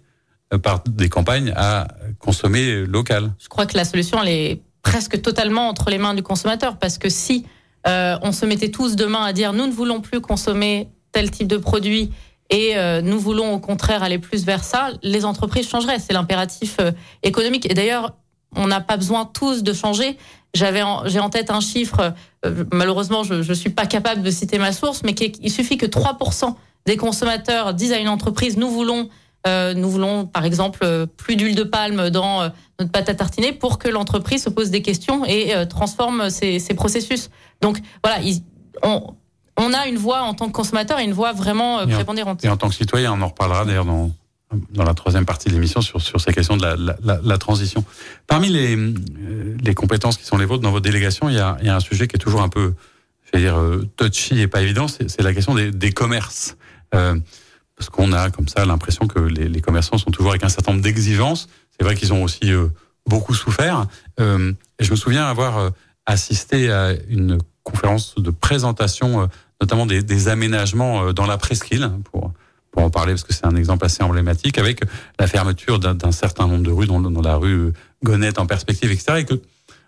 euh, 0.54 0.58
par 0.58 0.84
des 0.84 1.08
campagnes 1.08 1.54
à 1.56 1.88
consommer 2.20 2.86
local. 2.86 3.32
Je 3.40 3.48
crois 3.48 3.66
que 3.66 3.78
la 3.78 3.86
solution, 3.86 4.22
elle 4.22 4.28
est 4.28 4.62
presque 4.82 5.22
totalement 5.22 5.70
entre 5.70 5.90
les 5.90 5.98
mains 5.98 6.14
du 6.14 6.22
consommateur, 6.22 6.78
parce 6.78 6.98
que 6.98 7.08
si 7.08 7.46
euh, 7.88 8.18
on 8.22 8.32
se 8.32 8.46
mettait 8.46 8.72
tous 8.72 8.96
demain 8.96 9.24
à 9.24 9.34
dire 9.34 9.54
nous 9.54 9.68
ne 9.68 9.72
voulons 9.72 10.02
plus 10.02 10.22
consommer 10.22 10.90
tel 11.12 11.30
type 11.32 11.48
de 11.48 11.58
produit 11.58 12.12
et 12.50 12.78
euh, 12.78 13.02
nous 13.02 13.20
voulons 13.20 13.54
au 13.54 13.60
contraire 13.60 14.04
aller 14.04 14.20
plus 14.20 14.46
vers 14.46 14.64
ça, 14.64 14.90
les 15.02 15.26
entreprises 15.26 15.68
changeraient. 15.68 16.00
C'est 16.00 16.14
l'impératif 16.14 16.78
économique. 17.24 17.70
Et 17.70 17.74
d'ailleurs, 17.74 18.16
on 18.56 18.68
n'a 18.68 18.82
pas 18.82 18.98
besoin 18.98 19.26
tous 19.26 19.64
de 19.64 19.74
changer. 19.74 20.18
J'avais, 20.54 20.82
j'ai 21.06 21.20
en 21.20 21.30
tête 21.30 21.50
un 21.50 21.60
chiffre. 21.60 22.14
Euh, 22.46 22.64
malheureusement, 22.72 23.24
je 23.24 23.36
ne 23.36 23.54
suis 23.54 23.70
pas 23.70 23.86
capable 23.86 24.22
de 24.22 24.32
citer 24.32 24.58
ma 24.58 24.72
source, 24.72 25.02
mais 25.04 25.14
il 25.14 25.52
suffit 25.52 25.78
que 25.78 25.86
3% 25.86 26.56
des 26.86 26.98
consommateurs 26.98 27.74
disent 27.74 27.94
à 27.94 27.98
une 27.98 28.10
entreprise 28.10 28.58
nous 28.58 28.70
voulons, 28.70 29.10
euh, 29.46 29.74
nous 29.74 29.90
voulons 29.90 30.26
par 30.26 30.46
exemple 30.46 31.08
plus 31.18 31.36
d'huile 31.36 31.56
de 31.56 31.64
palme 31.64 32.10
dans 32.10 32.42
euh, 32.42 32.50
notre 32.80 32.92
pâte 32.92 33.10
à 33.10 33.16
tartiner 33.16 33.52
pour 33.52 33.78
que 33.78 33.90
l'entreprise 33.90 34.44
se 34.44 34.50
pose 34.50 34.70
des 34.72 34.82
questions 34.82 35.26
et 35.26 35.54
transforme 35.70 36.30
ses, 36.30 36.60
ses, 36.60 36.74
processus. 36.74 37.30
Donc 37.62 37.80
voilà, 38.04 38.24
on, 38.84 39.14
on 39.58 39.74
a 39.74 39.88
une 39.88 39.98
voix 39.98 40.22
en 40.22 40.34
tant 40.34 40.48
que 40.48 40.54
consommateur 40.54 41.00
et 41.00 41.04
une 41.04 41.14
voix 41.14 41.34
vraiment 41.34 41.86
prépondérante. 41.88 42.44
Et 42.44 42.50
en 42.50 42.58
tant 42.58 42.70
que 42.70 42.76
citoyen, 42.76 43.14
on 43.14 43.22
en 43.22 43.28
reparlera 43.28 43.66
d'ailleurs 43.66 43.86
dans 43.86 44.12
dans 44.72 44.84
la 44.84 44.94
troisième 44.94 45.26
partie 45.26 45.50
de 45.50 45.54
l'émission 45.54 45.82
sur, 45.82 46.02
sur 46.02 46.20
ces 46.20 46.34
questions 46.34 46.58
de 46.58 46.64
la, 46.64 46.76
la, 46.76 47.20
la 47.24 47.38
transition. 47.38 47.84
Parmi 48.28 48.50
les, 48.50 48.76
euh, 48.76 48.94
les 49.64 49.74
compétences 49.74 50.18
qui 50.18 50.26
sont 50.26 50.38
les 50.38 50.46
vôtres 50.46 50.64
dans 50.64 50.72
votre 50.72 50.84
délégation, 50.84 51.30
il 51.30 51.36
y 51.36 51.40
a, 51.40 51.58
il 51.62 51.68
y 51.68 51.70
a 51.70 51.76
un 51.76 51.80
sujet 51.80 52.08
qui 52.08 52.16
est 52.16 52.20
toujours 52.20 52.42
un 52.42 52.50
peu, 52.50 52.74
je 53.26 53.32
vais 53.34 53.44
dire, 53.44 53.58
euh, 53.58 53.88
touchy 53.98 54.40
et 54.40 54.48
pas 54.48 54.62
évident, 54.62 54.88
c'est 54.88 55.22
la 55.22 55.34
question 55.34 55.56
des, 55.56 55.72
des 55.72 55.92
commerces. 55.92 56.56
Euh, 56.96 57.16
parce 57.84 57.90
qu'on 57.90 58.14
a 58.14 58.30
comme 58.30 58.48
ça 58.48 58.66
l'impression 58.66 59.08
que 59.08 59.20
les, 59.20 59.62
commerçants 59.62 59.98
sont 59.98 60.12
toujours 60.12 60.32
avec 60.32 60.44
un 60.44 60.50
certain 60.50 60.72
nombre 60.72 60.84
d'exigences. 60.84 61.50
C'est 61.78 61.84
vrai 61.84 61.96
qu'ils 61.96 62.14
ont 62.14 62.24
aussi 62.24 62.52
euh, 62.52 62.68
beaucoup 63.06 63.34
souffert. 63.34 63.88
Euh, 64.20 64.54
et 64.80 64.84
je 64.84 64.92
me 64.92 64.96
souviens 64.96 65.26
avoir 65.26 65.72
assisté 66.06 66.72
à 66.72 66.94
une 67.10 67.40
conférence 67.64 68.16
de 68.16 68.32
présentation, 68.32 69.30
notamment 69.62 69.86
des, 69.86 70.28
aménagements 70.30 71.14
dans 71.14 71.26
la 71.26 71.38
presqu'île, 71.38 71.90
pour 72.06 72.32
pour 72.72 72.84
en 72.84 72.90
parler 72.90 73.14
parce 73.14 73.24
que 73.24 73.34
c'est 73.34 73.46
un 73.46 73.56
exemple 73.56 73.86
assez 73.86 74.02
emblématique, 74.02 74.58
avec 74.58 74.82
la 75.20 75.28
fermeture 75.28 75.78
d'un 75.80 76.12
certain 76.12 76.48
nombre 76.48 76.64
de 76.64 76.72
rues, 76.72 76.88
dont, 76.88 77.22
la 77.22 77.36
rue 77.36 77.72
Gonette 78.04 78.40
en 78.40 78.48
perspective, 78.48 78.92
etc. 78.92 79.20
Et 79.20 79.26
que 79.26 79.36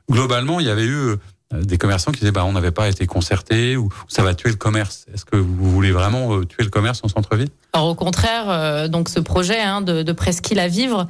globalement, 0.10 0.60
il 0.60 0.68
y 0.68 0.70
avait 0.70 0.86
eu 0.86 0.94
euh, 0.94 1.16
des 1.52 1.78
commerçants 1.78 2.12
qui 2.12 2.20
disaient 2.20 2.32
bah 2.32 2.46
on 2.46 2.54
n'avait 2.54 2.72
pas 2.72 2.88
été 2.88 3.06
concertés 3.06 3.78
ou 3.78 3.90
ça 4.08 4.24
va 4.24 4.34
tuer 4.34 4.50
le 4.50 4.56
commerce. 4.56 5.06
Est-ce 5.14 5.26
que 5.26 5.36
vous 5.36 5.72
voulez 5.72 5.92
vraiment 5.92 6.36
euh, 6.36 6.46
tuer 6.46 6.64
le 6.64 6.70
commerce 6.70 7.02
en 7.04 7.08
centre-ville? 7.08 7.50
Alors 7.74 7.88
au 7.88 7.96
contraire, 7.96 8.50
euh, 8.50 8.88
donc 8.88 9.10
ce 9.10 9.20
projet 9.20 9.60
hein, 9.60 9.82
de, 9.82 10.12
presqu'île 10.12 10.60
à 10.60 10.68
vivre, 10.68 11.08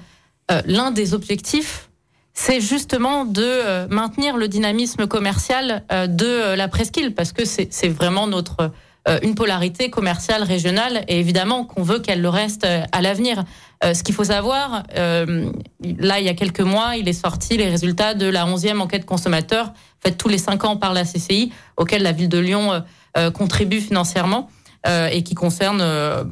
l'un 0.65 0.91
des 0.91 1.15
objectifs, 1.15 1.89
c'est 2.33 2.61
justement 2.61 3.25
de 3.25 3.87
maintenir 3.87 4.37
le 4.37 4.47
dynamisme 4.47 5.07
commercial 5.07 5.83
de 5.89 6.53
la 6.53 6.67
presqu'île 6.67 7.15
parce 7.15 7.31
que 7.31 7.45
c'est 7.45 7.87
vraiment 7.87 8.27
notre 8.27 8.59
euh, 8.59 8.69
une 9.21 9.35
polarité 9.35 9.89
commerciale 9.89 10.43
régionale 10.43 11.03
et 11.07 11.19
évidemment 11.19 11.63
qu'on 11.63 11.83
veut 11.83 11.99
qu'elle 11.99 12.21
le 12.21 12.29
reste 12.29 12.65
euh, 12.65 12.83
à 12.91 13.01
l'avenir. 13.01 13.43
Euh, 13.83 13.93
ce 13.93 14.03
qu'il 14.03 14.15
faut 14.15 14.23
savoir, 14.23 14.83
là 14.95 16.19
il 16.19 16.25
y 16.25 16.29
a 16.29 16.33
quelques 16.33 16.61
mois, 16.61 16.95
il 16.95 17.07
est 17.07 17.13
sorti 17.13 17.57
les 17.57 17.69
résultats 17.69 18.13
de 18.13 18.25
la 18.25 18.45
11e 18.45 18.79
enquête 18.79 19.05
consommateur, 19.05 19.73
faite 20.01 20.17
tous 20.17 20.29
les 20.29 20.37
cinq 20.37 20.63
ans 20.63 20.77
par 20.77 20.93
la 20.93 21.03
CCI, 21.03 21.51
auquel 21.77 22.01
la 22.01 22.13
ville 22.13 22.29
de 22.29 22.39
Lyon 22.39 22.83
contribue 23.33 23.81
financièrement. 23.81 24.49
et 24.87 25.23
qui 25.23 25.33
concerne 25.33 25.81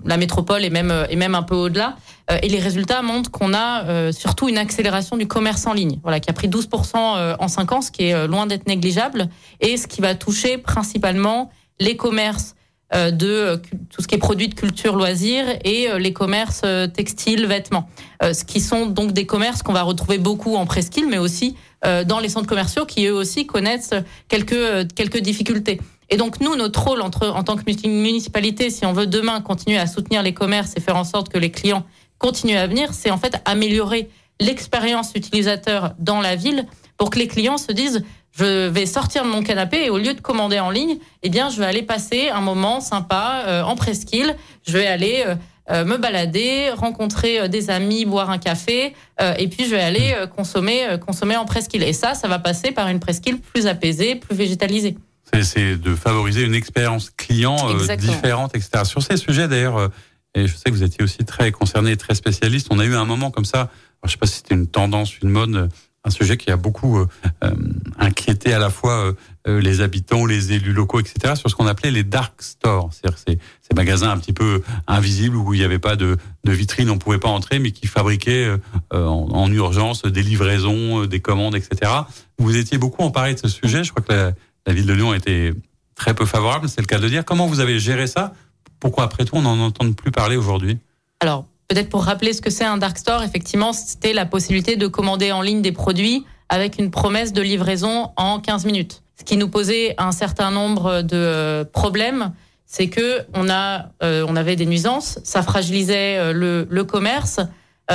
la 0.05 0.17
métropole 0.17 0.63
et 0.63 0.69
même 0.69 0.93
et 1.09 1.15
même 1.15 1.35
un 1.35 1.43
peu 1.43 1.55
au-delà. 1.55 1.95
et 2.41 2.47
les 2.47 2.59
résultats 2.59 3.01
montrent 3.01 3.31
qu'on 3.31 3.53
a 3.53 4.11
surtout 4.11 4.47
une 4.47 4.59
accélération 4.59 5.17
du 5.17 5.27
commerce 5.27 5.67
en 5.67 5.73
ligne, 5.73 5.99
voilà, 6.03 6.19
qui 6.19 6.29
a 6.29 6.33
pris 6.33 6.47
12% 6.47 7.35
en 7.39 7.47
5 7.47 7.71
ans, 7.71 7.81
ce 7.81 7.91
qui 7.91 8.03
est 8.05 8.27
loin 8.27 8.45
d'être 8.45 8.67
négligeable, 8.67 9.27
et 9.59 9.75
ce 9.75 9.87
qui 9.87 10.01
va 10.01 10.15
toucher 10.15 10.57
principalement 10.57 11.51
les 11.79 11.97
commerces 11.97 12.53
euh, 12.53 12.62
de 12.91 13.27
euh, 13.27 13.57
tout 13.89 14.01
ce 14.01 14.07
qui 14.07 14.15
est 14.15 14.19
produit 14.19 14.47
de 14.47 14.53
culture 14.53 14.95
loisirs 14.95 15.45
et 15.63 15.89
euh, 15.89 15.97
les 15.97 16.13
commerces 16.13 16.63
textiles, 16.93 17.45
vêtements. 17.45 17.89
ce 18.21 18.43
qui 18.43 18.59
sont 18.59 18.85
donc 18.85 19.13
des 19.13 19.25
commerces 19.25 19.63
qu'on 19.63 19.73
va 19.73 19.83
retrouver 19.83 20.17
beaucoup 20.17 20.55
en 20.55 20.65
presqu'île, 20.65 21.07
mais 21.07 21.17
aussi 21.17 21.55
dans 21.83 22.19
les 22.21 22.29
centres 22.29 22.47
commerciaux 22.47 22.85
qui 22.85 23.05
eux 23.07 23.13
aussi 23.13 23.45
connaissent 23.45 23.93
quelques 24.29 24.87
quelques 24.95 25.19
difficultés. 25.19 25.81
Et 26.09 26.15
donc 26.15 26.39
nous, 26.39 26.55
notre 26.55 26.81
rôle 26.81 27.01
entre, 27.01 27.27
en 27.27 27.43
tant 27.43 27.57
que 27.57 27.63
municipalité, 27.87 28.69
si 28.69 28.85
on 28.85 28.93
veut 28.93 29.07
demain 29.07 29.41
continuer 29.41 29.79
à 29.79 29.87
soutenir 29.87 30.23
les 30.23 30.33
commerces 30.33 30.73
et 30.77 30.79
faire 30.79 30.95
en 30.95 31.03
sorte 31.03 31.27
que 31.27 31.37
les 31.37 31.51
clients 31.51 31.85
continuent 32.19 32.57
à 32.57 32.67
venir, 32.67 32.93
c'est 32.93 33.11
en 33.11 33.17
fait 33.17 33.35
améliorer 33.43 34.09
l'expérience 34.39 35.11
utilisateur 35.15 35.93
dans 35.99 36.21
la 36.21 36.35
ville 36.35 36.65
pour 36.97 37.09
que 37.09 37.19
les 37.19 37.27
clients 37.27 37.57
se 37.57 37.71
disent 37.71 38.03
je 38.37 38.67
vais 38.67 38.85
sortir 38.85 39.23
de 39.23 39.29
mon 39.29 39.43
canapé 39.43 39.85
et 39.85 39.89
au 39.89 39.97
lieu 39.97 40.13
de 40.13 40.21
commander 40.21 40.59
en 40.59 40.69
ligne, 40.69 40.97
eh 41.21 41.29
bien, 41.29 41.49
je 41.49 41.59
vais 41.59 41.65
aller 41.65 41.83
passer 41.83 42.29
un 42.29 42.41
moment 42.41 42.81
sympa 42.81 43.43
euh, 43.47 43.63
en 43.63 43.75
presqu'île. 43.75 44.35
Je 44.67 44.77
vais 44.77 44.87
aller 44.87 45.23
euh, 45.69 45.85
me 45.85 45.97
balader, 45.97 46.71
rencontrer 46.75 47.47
des 47.47 47.69
amis, 47.69 48.05
boire 48.05 48.29
un 48.29 48.39
café, 48.39 48.93
et 49.37 49.47
puis 49.47 49.65
je 49.65 49.69
vais 49.69 49.81
aller 49.81 50.13
consommer, 50.35 50.97
consommer 51.05 51.37
en 51.37 51.45
presqu'île. 51.45 51.83
Et 51.83 51.93
ça, 51.93 52.15
ça 52.15 52.27
va 52.27 52.39
passer 52.39 52.71
par 52.71 52.89
une 52.89 52.99
presqu'île 52.99 53.39
plus 53.39 53.67
apaisée, 53.67 54.15
plus 54.15 54.35
végétalisée. 54.35 54.97
C'est 55.41 55.77
de 55.77 55.95
favoriser 55.95 56.43
une 56.43 56.55
expérience 56.55 57.09
client 57.11 57.73
différente, 57.97 58.55
etc. 58.55 58.83
Sur 58.83 59.01
ces 59.01 59.15
sujets, 59.15 59.47
d'ailleurs, 59.47 59.89
et 60.35 60.47
je 60.47 60.55
sais 60.55 60.65
que 60.65 60.71
vous 60.71 60.83
étiez 60.83 61.03
aussi 61.03 61.23
très 61.25 61.51
concerné 61.51 61.91
et 61.91 61.97
très 61.97 62.15
spécialiste. 62.15 62.67
On 62.71 62.79
a 62.79 62.85
eu 62.85 62.95
un 62.95 63.05
moment 63.05 63.31
comme 63.31 63.45
ça. 63.45 63.69
je 64.03 64.07
ne 64.07 64.11
sais 64.11 64.17
pas 64.17 64.25
si 64.25 64.37
c'était 64.37 64.55
une 64.55 64.67
tendance, 64.67 65.19
une 65.19 65.29
mode, 65.29 65.69
un 66.03 66.09
sujet 66.09 66.37
qui 66.37 66.51
a 66.51 66.57
beaucoup 66.57 66.99
euh, 66.99 67.07
euh, 67.43 67.51
inquiété 67.97 68.53
à 68.53 68.59
la 68.59 68.69
fois 68.69 69.13
euh, 69.47 69.61
les 69.61 69.81
habitants, 69.81 70.25
les 70.25 70.51
élus 70.51 70.73
locaux, 70.73 70.99
etc. 70.99 71.35
sur 71.35 71.49
ce 71.49 71.55
qu'on 71.55 71.67
appelait 71.67 71.91
les 71.91 72.03
dark 72.03 72.41
stores, 72.41 72.89
c'est-à-dire 72.91 73.17
ces, 73.25 73.39
magasins 73.75 74.11
un 74.11 74.19
petit 74.19 74.33
peu 74.33 74.61
invisibles 74.85 75.35
où 75.35 75.55
il 75.55 75.57
n'y 75.57 75.65
avait 75.65 75.79
pas 75.79 75.95
de, 75.95 76.17
de, 76.43 76.51
vitrine, 76.51 76.91
on 76.91 76.99
pouvait 76.99 77.17
pas 77.17 77.29
entrer, 77.29 77.57
mais 77.57 77.71
qui 77.71 77.87
fabriquaient 77.87 78.47
en, 78.91 78.99
en, 78.99 79.51
urgence 79.51 80.03
des 80.03 80.21
livraisons, 80.21 81.05
des 81.05 81.19
commandes, 81.21 81.55
etc. 81.55 81.91
Vous 82.37 82.55
étiez 82.55 82.77
beaucoup 82.77 83.01
emparé 83.01 83.33
de 83.33 83.39
ce 83.39 83.47
sujet. 83.47 83.83
Je 83.83 83.89
crois 83.89 84.03
que 84.03 84.13
la, 84.13 84.31
la 84.67 84.73
ville 84.73 84.85
de 84.85 84.93
Lyon 84.93 85.15
était 85.15 85.55
très 85.95 86.13
peu 86.13 86.27
favorable, 86.27 86.69
c'est 86.69 86.81
le 86.81 86.85
cas 86.85 86.99
de 86.99 87.09
dire. 87.09 87.25
Comment 87.25 87.47
vous 87.47 87.61
avez 87.61 87.79
géré 87.79 88.05
ça? 88.05 88.33
Pourquoi 88.79 89.05
après 89.05 89.25
tout 89.25 89.37
on 89.37 89.41
n'en 89.41 89.59
entend 89.59 89.91
plus 89.91 90.11
parler 90.11 90.35
aujourd'hui? 90.35 90.77
Alors 91.19 91.47
peut-être 91.67 91.89
pour 91.89 92.03
rappeler 92.03 92.33
ce 92.33 92.41
que 92.41 92.49
c'est 92.49 92.65
un 92.65 92.77
dark 92.77 92.97
store, 92.97 93.23
effectivement 93.23 93.73
c'était 93.73 94.13
la 94.13 94.25
possibilité 94.25 94.75
de 94.75 94.87
commander 94.87 95.31
en 95.31 95.41
ligne 95.41 95.61
des 95.61 95.71
produits 95.71 96.25
avec 96.49 96.77
une 96.77 96.91
promesse 96.91 97.33
de 97.33 97.41
livraison 97.41 98.11
en 98.15 98.39
15 98.39 98.65
minutes. 98.65 99.01
Ce 99.17 99.23
qui 99.23 99.37
nous 99.37 99.49
posait 99.49 99.95
un 99.97 100.11
certain 100.11 100.51
nombre 100.51 101.01
de 101.01 101.15
euh, 101.15 101.63
problèmes, 101.63 102.33
c'est 102.65 102.89
que 102.89 103.21
on 103.33 103.49
a, 103.49 103.89
euh, 104.01 104.25
on 104.27 104.35
avait 104.35 104.55
des 104.55 104.65
nuisances, 104.65 105.19
ça 105.23 105.41
fragilisait 105.41 106.17
euh, 106.17 106.33
le, 106.33 106.67
le 106.69 106.83
commerce, 106.83 107.39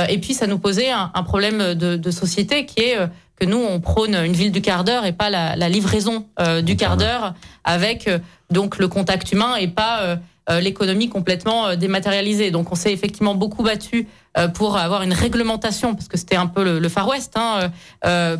et 0.07 0.19
puis 0.19 0.35
ça 0.35 0.45
nous 0.45 0.59
posait 0.59 0.91
un, 0.91 1.11
un 1.15 1.23
problème 1.23 1.73
de, 1.73 1.97
de, 1.97 2.11
société 2.11 2.67
qui 2.67 2.79
est 2.81 2.95
que 3.37 3.45
nous 3.45 3.57
on 3.57 3.81
prône 3.81 4.13
une 4.13 4.33
ville 4.33 4.51
du 4.51 4.61
quart 4.61 4.83
d'heure 4.83 5.03
et 5.03 5.13
pas 5.13 5.31
la, 5.31 5.55
la 5.55 5.67
livraison 5.67 6.27
du 6.63 6.77
quart 6.77 6.95
d'heure 6.95 7.33
avec 7.63 8.07
donc 8.51 8.77
le 8.77 8.87
contact 8.87 9.31
humain 9.31 9.55
et 9.55 9.67
pas 9.67 10.01
euh, 10.01 10.15
l'économie 10.59 11.09
complètement 11.09 11.67
euh, 11.67 11.75
dématérialisée. 11.75 12.51
Donc 12.51 12.71
on 12.71 12.75
s'est 12.75 12.91
effectivement 12.91 13.35
beaucoup 13.35 13.63
battu 13.63 14.07
euh, 14.37 14.47
pour 14.47 14.77
avoir 14.77 15.03
une 15.03 15.13
réglementation, 15.13 15.95
parce 15.95 16.07
que 16.07 16.17
c'était 16.17 16.35
un 16.35 16.47
peu 16.47 16.79
le, 16.79 16.89
Far 16.89 17.07
West 17.07 17.35
hein, 17.35 17.71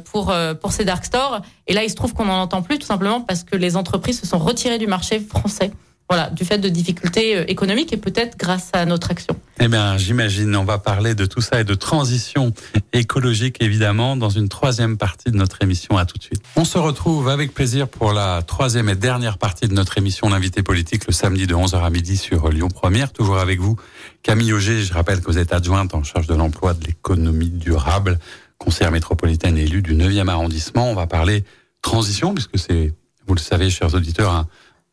pour 0.05 0.33
pour 0.61 0.71
ces 0.71 0.85
dark 0.85 1.05
stores. 1.05 1.41
Et 1.67 1.73
là, 1.73 1.83
il 1.83 1.89
se 1.89 1.95
trouve 1.95 2.13
qu'on 2.13 2.25
n'en 2.25 2.41
entend 2.41 2.61
plus, 2.61 2.79
tout 2.79 2.87
simplement 2.87 3.21
parce 3.21 3.43
que 3.43 3.55
les 3.55 3.77
entreprises 3.77 4.19
se 4.19 4.25
sont 4.27 4.39
retirées 4.39 4.79
du 4.79 4.87
marché 4.87 5.19
français 5.19 5.71
voilà, 6.09 6.31
du 6.31 6.43
fait 6.43 6.57
de 6.57 6.69
difficultés 6.69 7.37
euh, 7.37 7.43
économiques 7.47 7.93
et 7.93 7.97
peut-être 7.97 8.35
grâce 8.35 8.71
à 8.73 8.83
notre 8.85 9.11
action. 9.11 9.35
Eh 9.59 9.67
bien, 9.67 9.95
j'imagine, 9.97 10.55
on 10.55 10.63
va 10.63 10.79
parler 10.79 11.13
de 11.13 11.27
tout 11.27 11.41
ça 11.41 11.61
et 11.61 11.63
de 11.63 11.75
transition 11.75 12.51
écologique, 12.93 13.61
évidemment, 13.61 14.15
dans 14.15 14.31
une 14.31 14.49
troisième 14.49 14.97
partie 14.97 15.29
de 15.29 15.37
notre 15.37 15.61
émission. 15.61 15.97
À 15.97 16.05
tout 16.05 16.17
de 16.17 16.23
suite. 16.23 16.41
On 16.55 16.65
se 16.65 16.79
retrouve 16.79 17.29
avec 17.29 17.53
plaisir 17.53 17.87
pour 17.87 18.11
la 18.11 18.41
troisième 18.41 18.89
et 18.89 18.95
dernière 18.95 19.37
partie 19.37 19.67
de 19.67 19.73
notre 19.73 19.99
émission, 19.99 20.29
l'invité 20.29 20.63
politique, 20.63 21.05
le 21.05 21.13
samedi 21.13 21.45
de 21.45 21.53
11h 21.53 21.79
à 21.79 21.89
midi 21.91 22.17
sur 22.17 22.49
Lyon 22.49 22.69
Première. 22.69 23.11
Toujours 23.11 23.37
avec 23.37 23.59
vous, 23.59 23.75
Camille 24.23 24.51
Auger. 24.53 24.81
Je 24.81 24.93
rappelle 24.93 25.21
que 25.21 25.27
vous 25.27 25.37
êtes 25.37 25.53
adjointe 25.53 25.93
en 25.93 26.03
charge 26.03 26.25
de 26.25 26.33
l'emploi, 26.33 26.73
de 26.73 26.85
l'économie 26.85 27.51
durable, 27.51 28.17
conseillère 28.57 28.91
métropolitaine 28.91 29.57
élue 29.59 29.83
du 29.83 29.93
9e 29.93 30.27
arrondissement. 30.27 30.89
On 30.89 30.95
va 30.95 31.05
parler 31.05 31.43
transition, 31.83 32.33
puisque 32.33 32.57
c'est, 32.57 32.95
vous 33.27 33.35
le 33.35 33.39
savez, 33.39 33.69
chers 33.69 33.93
auditeurs, 33.93 34.31
un 34.31 34.47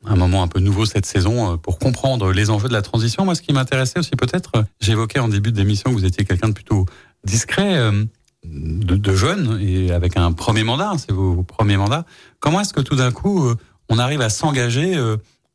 un 0.06 0.16
moment 0.16 0.42
un 0.42 0.48
peu 0.48 0.60
nouveau 0.60 0.86
cette 0.86 1.06
saison 1.06 1.52
euh, 1.52 1.56
pour 1.56 1.78
comprendre 1.78 2.32
les 2.32 2.50
enjeux 2.50 2.68
de 2.68 2.72
la 2.72 2.82
transition. 2.82 3.24
Moi, 3.24 3.34
ce 3.34 3.42
qui 3.42 3.52
m'intéressait 3.52 3.98
aussi 3.98 4.12
peut-être, 4.12 4.52
euh, 4.56 4.62
j'évoquais 4.80 5.18
en 5.18 5.28
début 5.28 5.52
d'émission 5.52 5.90
que 5.90 5.96
vous 5.96 6.04
étiez 6.04 6.24
quelqu'un 6.24 6.48
de 6.48 6.54
plutôt 6.54 6.86
discret, 7.24 7.76
euh, 7.76 8.04
de, 8.44 9.14
jeune 9.14 9.58
et 9.60 9.90
avec 9.90 10.16
un 10.16 10.32
premier 10.32 10.62
mandat, 10.62 10.92
c'est 10.98 11.12
vos, 11.12 11.42
premiers 11.42 11.76
mandats. 11.76 12.04
Comment 12.38 12.60
est-ce 12.60 12.72
que 12.72 12.80
tout 12.80 12.94
d'un 12.94 13.10
coup, 13.10 13.50
on 13.88 13.98
arrive 13.98 14.20
à 14.20 14.28
s'engager 14.28 14.96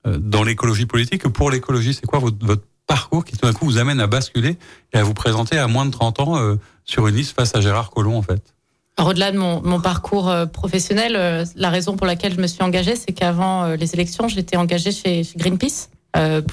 dans 0.05 0.43
l'écologie 0.43 0.85
politique? 0.85 1.25
Pour 1.29 1.51
l'écologie, 1.51 1.93
c'est 1.93 2.05
quoi 2.05 2.19
votre, 2.19 2.45
votre, 2.45 2.63
parcours 2.87 3.23
qui 3.23 3.37
tout 3.37 3.45
d'un 3.45 3.53
coup 3.53 3.63
vous 3.63 3.77
amène 3.77 4.01
à 4.01 4.07
basculer 4.07 4.57
et 4.91 4.97
à 4.97 5.03
vous 5.03 5.13
présenter 5.13 5.57
à 5.57 5.67
moins 5.67 5.85
de 5.85 5.91
30 5.91 6.19
ans 6.19 6.57
sur 6.83 7.07
une 7.07 7.15
liste 7.15 7.33
face 7.33 7.55
à 7.55 7.61
Gérard 7.61 7.91
Collomb 7.91 8.17
en 8.17 8.21
fait? 8.21 8.53
Au-delà 8.99 9.31
de 9.31 9.37
mon, 9.37 9.79
parcours 9.79 10.29
euh, 10.29 10.45
professionnel, 10.45 11.15
euh, 11.15 11.45
la 11.55 11.69
raison 11.69 11.95
pour 11.95 12.05
laquelle 12.05 12.33
je 12.33 12.41
me 12.41 12.47
suis 12.47 12.63
engagée, 12.63 12.95
c'est 12.95 13.13
qu'avant 13.13 13.63
euh, 13.63 13.75
les 13.75 13.93
élections, 13.93 14.27
j'étais 14.27 14.57
engagée 14.57 14.91
chez, 14.91 15.23
Greenpeace, 15.35 15.89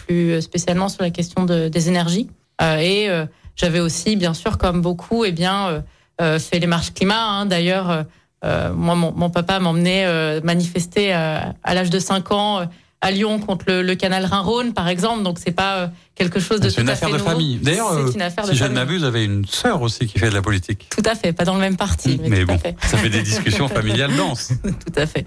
plus 0.07 0.41
spécialement 0.41 0.89
sur 0.89 1.03
la 1.03 1.11
question 1.11 1.45
des 1.45 1.89
énergies. 1.89 2.29
et 2.63 3.09
j'avais 3.57 3.81
aussi, 3.81 4.15
bien 4.15 4.33
sûr, 4.33 4.57
comme 4.57 4.83
beaucoup, 4.83 5.25
eh 5.25 5.33
bien, 5.33 5.83
fait 6.21 6.61
les 6.61 6.69
marches 6.69 6.95
climat. 6.95 7.21
Hein. 7.21 7.47
D'ailleurs, 7.47 8.05
moi, 8.45 8.95
mon, 8.95 9.31
papa 9.31 9.59
m'emmenait 9.59 10.41
manifester 10.43 11.13
à 11.13 11.75
l'âge 11.75 11.91
de 11.91 11.99
5 11.99 12.31
ans 12.31 12.69
à 13.01 13.11
Lyon 13.11 13.39
contre 13.39 13.73
le, 13.73 13.95
canal 13.95 14.25
Rhin-Rhône, 14.25 14.73
par 14.73 14.89
exemple. 14.89 15.23
Donc 15.23 15.39
c'est 15.39 15.53
pas 15.53 15.77
euh, 15.77 15.87
quelque 16.15 16.41
chose 16.41 16.61
de 16.61 16.69
tout 16.69 16.81
une 16.81 16.89
affaire 16.89 17.11
de 17.11 17.19
famille. 17.19 17.57
D'ailleurs, 17.63 17.93
euh, 17.93 18.11
si 18.11 18.57
je 18.57 18.65
ne 18.65 18.75
m'abuse, 18.75 19.01
vous 19.01 19.07
avez 19.07 19.25
une 19.25 19.45
sœur 19.47 19.83
aussi 19.83 20.07
qui 20.07 20.19
fait 20.19 20.31
de 20.31 20.35
la 20.35 20.43
politique. 20.43 20.89
Tout 20.91 21.03
à 21.05 21.15
fait, 21.15 21.33
pas 21.33 21.45
dans 21.45 21.55
le 21.55 21.61
même 21.61 21.77
parti, 21.77 22.21
mais, 22.29 22.45
bon, 22.45 22.59
ça 22.83 22.99
fait 22.99 23.09
des 23.09 23.23
discussions 23.23 23.69
familiales 23.69 24.15
denses. 24.17 24.53
tout 24.63 24.93
à 24.97 25.07
fait. 25.07 25.25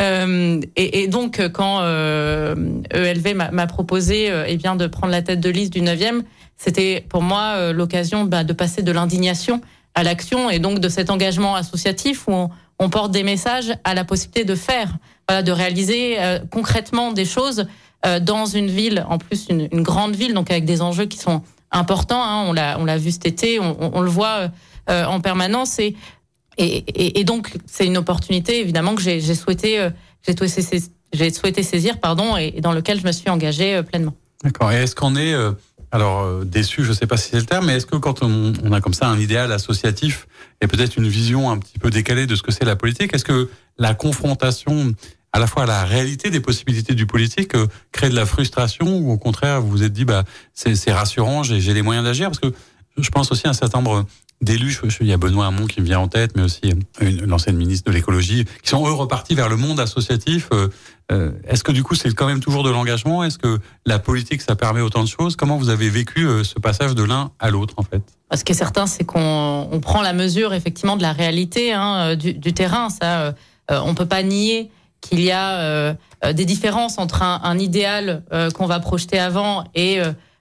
Euh, 0.00 0.60
et, 0.76 1.06
donc 1.06 1.40
quand 1.52 1.80
ELV 1.82 3.26
e 3.26 3.34
m'a 3.52 3.66
proposé 3.66 4.32
eh 4.46 4.56
bien 4.56 4.76
de 4.76 4.86
prendre 4.86 5.12
la 5.12 5.22
tête 5.22 5.40
de 5.40 5.50
liste 5.50 5.72
du 5.72 5.80
9e, 5.80 6.22
c'était 6.56 7.04
pour 7.08 7.22
moi 7.22 7.72
l'occasion 7.72 8.24
bah, 8.24 8.44
de 8.44 8.52
passer 8.52 8.82
de 8.82 8.92
l'indignation 8.92 9.60
à 9.94 10.02
l'action 10.02 10.50
et 10.50 10.58
donc 10.58 10.78
de 10.78 10.88
cet 10.88 11.10
engagement 11.10 11.54
associatif 11.54 12.26
où 12.28 12.48
on 12.78 12.90
porte 12.90 13.12
des 13.12 13.22
messages 13.22 13.72
à 13.84 13.94
la 13.94 14.04
possibilité 14.04 14.44
de 14.44 14.54
faire 14.54 14.96
de 15.40 15.52
réaliser 15.52 16.16
euh, 16.18 16.40
concrètement 16.50 17.12
des 17.12 17.24
choses 17.24 17.66
euh, 18.04 18.20
dans 18.20 18.44
une 18.44 18.66
ville, 18.66 19.06
en 19.08 19.16
plus 19.18 19.46
une, 19.48 19.68
grande 19.82 20.14
ville, 20.14 20.34
donc 20.34 20.50
avec 20.50 20.64
des 20.64 20.82
enjeux 20.82 21.06
qui 21.06 21.16
sont 21.16 21.42
importants. 21.70 22.22
Hein, 22.22 22.44
on 22.48 22.52
l'a 22.52 22.76
on 22.78 22.84
l'a 22.84 22.98
vu 22.98 23.12
cet 23.12 23.24
été, 23.26 23.58
on, 23.60 24.00
le 24.00 24.10
voit 24.10 24.50
euh, 24.90 25.04
en 25.04 25.20
permanence 25.20 25.78
et 25.78 25.96
et, 26.58 27.24
donc 27.24 27.56
c'est 27.64 27.86
une 27.86 27.96
opportunité 27.96 28.60
évidemment 28.60 28.94
que 28.94 29.00
j'ai 29.00 29.34
souhaité 29.34 29.88
j'ai 30.22 31.30
souhaité, 31.32 31.62
saisir 31.62 31.98
pardon 31.98 32.36
et, 32.36 32.60
dans 32.60 32.72
lequel 32.72 33.00
je 33.00 33.06
me 33.06 33.12
suis 33.12 33.30
engagée 33.30 33.82
pleinement. 33.82 34.12
D'accord. 34.44 34.70
Et 34.70 34.82
est-ce 34.82 34.94
qu'on 34.94 35.16
est 35.16 35.34
alors 35.92 36.44
déçu, 36.44 36.84
je 36.84 36.90
ne 36.90 36.94
sais 36.94 37.06
pas 37.06 37.16
si 37.16 37.30
c'est 37.30 37.38
le 37.38 37.46
terme, 37.46 37.66
mais 37.66 37.76
est-ce 37.76 37.86
que 37.86 37.96
quand 37.96 38.22
on, 38.22 38.72
a 38.72 38.80
comme 38.82 38.92
ça 38.92 39.08
un 39.08 39.18
idéal 39.18 39.50
associatif 39.52 40.26
et 40.60 40.66
peut-être 40.66 40.96
une 40.96 41.08
vision 41.08 41.50
un 41.50 41.58
petit 41.58 41.78
peu 41.78 41.90
décalée 41.90 42.26
de 42.26 42.34
ce 42.34 42.42
que 42.42 42.52
c'est 42.52 42.64
la 42.64 42.76
politique, 42.76 43.14
est-ce 43.14 43.24
que 43.24 43.48
la 43.78 43.94
confrontation 43.94 44.94
à 45.32 45.38
la 45.38 45.46
fois 45.46 45.66
la 45.66 45.84
réalité 45.84 46.30
des 46.30 46.40
possibilités 46.40 46.94
du 46.94 47.06
politique, 47.06 47.54
euh, 47.54 47.66
créer 47.90 48.10
de 48.10 48.14
la 48.14 48.26
frustration 48.26 48.98
ou 48.98 49.12
au 49.12 49.18
contraire 49.18 49.60
vous 49.60 49.70
vous 49.70 49.82
êtes 49.82 49.92
dit 49.92 50.04
bah 50.04 50.24
c'est 50.52 50.92
rassurant, 50.92 51.42
j'ai 51.42 51.74
les 51.74 51.82
moyens 51.82 52.04
d'agir. 52.04 52.28
Parce 52.28 52.38
que 52.38 52.52
je 52.98 53.08
pense 53.08 53.32
aussi 53.32 53.46
à 53.46 53.50
un 53.50 53.54
certain 53.54 53.78
nombre 53.78 54.04
d'élus, 54.42 54.80
il 55.00 55.06
y 55.06 55.12
a 55.12 55.16
Benoît 55.16 55.46
Hamon 55.46 55.66
qui 55.66 55.80
me 55.80 55.86
vient 55.86 56.00
en 56.00 56.08
tête, 56.08 56.32
mais 56.36 56.42
aussi 56.42 56.74
euh, 57.00 57.26
l'ancienne 57.26 57.56
ministre 57.56 57.88
de 57.90 57.94
l'écologie, 57.94 58.44
qui 58.62 58.68
sont 58.68 58.86
eux 58.86 58.92
repartis 58.92 59.34
vers 59.34 59.48
le 59.48 59.56
monde 59.56 59.80
associatif. 59.80 60.50
Euh, 60.52 61.30
est-ce 61.48 61.62
que 61.62 61.72
du 61.72 61.82
coup 61.82 61.94
c'est 61.94 62.12
quand 62.12 62.26
même 62.26 62.40
toujours 62.40 62.62
de 62.62 62.70
l'engagement? 62.70 63.24
Est-ce 63.24 63.38
que 63.38 63.58
la 63.86 63.98
politique 63.98 64.42
ça 64.42 64.54
permet 64.54 64.80
autant 64.80 65.02
de 65.02 65.08
choses? 65.08 65.36
Comment 65.36 65.56
vous 65.56 65.70
avez 65.70 65.88
vécu 65.88 66.26
ce 66.42 66.58
passage 66.58 66.94
de 66.94 67.04
l'un 67.04 67.30
à 67.38 67.50
l'autre 67.50 67.74
en 67.76 67.82
fait? 67.82 68.02
Ce 68.34 68.44
qui 68.44 68.52
est 68.52 68.56
certain, 68.56 68.86
c'est 68.86 69.04
qu'on 69.04 69.68
on 69.70 69.80
prend 69.80 70.00
la 70.00 70.14
mesure 70.14 70.54
effectivement 70.54 70.96
de 70.96 71.02
la 71.02 71.12
réalité 71.12 71.72
hein, 71.74 72.16
du, 72.16 72.54
terrain. 72.54 72.88
Ça, 72.88 73.34
on 73.68 73.94
peut 73.94 74.06
pas 74.06 74.22
nier 74.22 74.70
qu'il 75.02 75.20
y 75.20 75.30
a 75.30 75.58
euh, 75.58 75.94
euh, 76.24 76.32
des 76.32 76.46
différences 76.46 76.96
entre 76.96 77.22
un, 77.22 77.40
un 77.44 77.58
idéal 77.58 78.22
euh, 78.32 78.50
qu'on 78.50 78.64
va 78.64 78.80
projeter 78.80 79.18
avant 79.18 79.64
et 79.74 80.00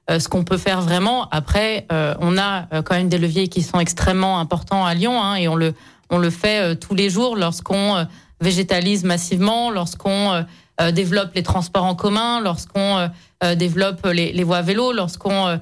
ce 0.10 0.28
qu'on 0.28 0.44
peut 0.44 0.58
faire 0.58 0.82
vraiment. 0.82 1.30
Après, 1.30 1.88
on 1.90 2.38
a 2.38 2.82
quand 2.82 2.96
même 2.96 3.08
des 3.08 3.18
leviers 3.18 3.48
qui 3.48 3.62
sont 3.62 3.80
extrêmement 3.80 4.40
importants 4.40 4.86
à 4.86 4.94
Lyon 4.94 5.22
hein, 5.22 5.36
et 5.36 5.48
on 5.48 5.56
le 5.56 5.74
on 6.10 6.18
le 6.18 6.30
fait 6.30 6.76
tous 6.76 6.96
les 6.96 7.10
jours 7.10 7.38
lorsqu'on 7.38 8.06
végétalise 8.42 9.06
massivement, 9.06 9.72
lorsqu'on 9.72 10.44
développe 10.92 11.34
les 11.34 11.44
transports 11.44 11.86
en 11.86 11.96
commun, 11.96 12.42
lorsqu'on 12.42 13.10
développe 13.56 14.06
les, 14.08 14.34
les 14.34 14.44
voies 14.44 14.62
vélo, 14.62 14.92
lorsqu'on 14.92 15.48
euh, 15.48 15.58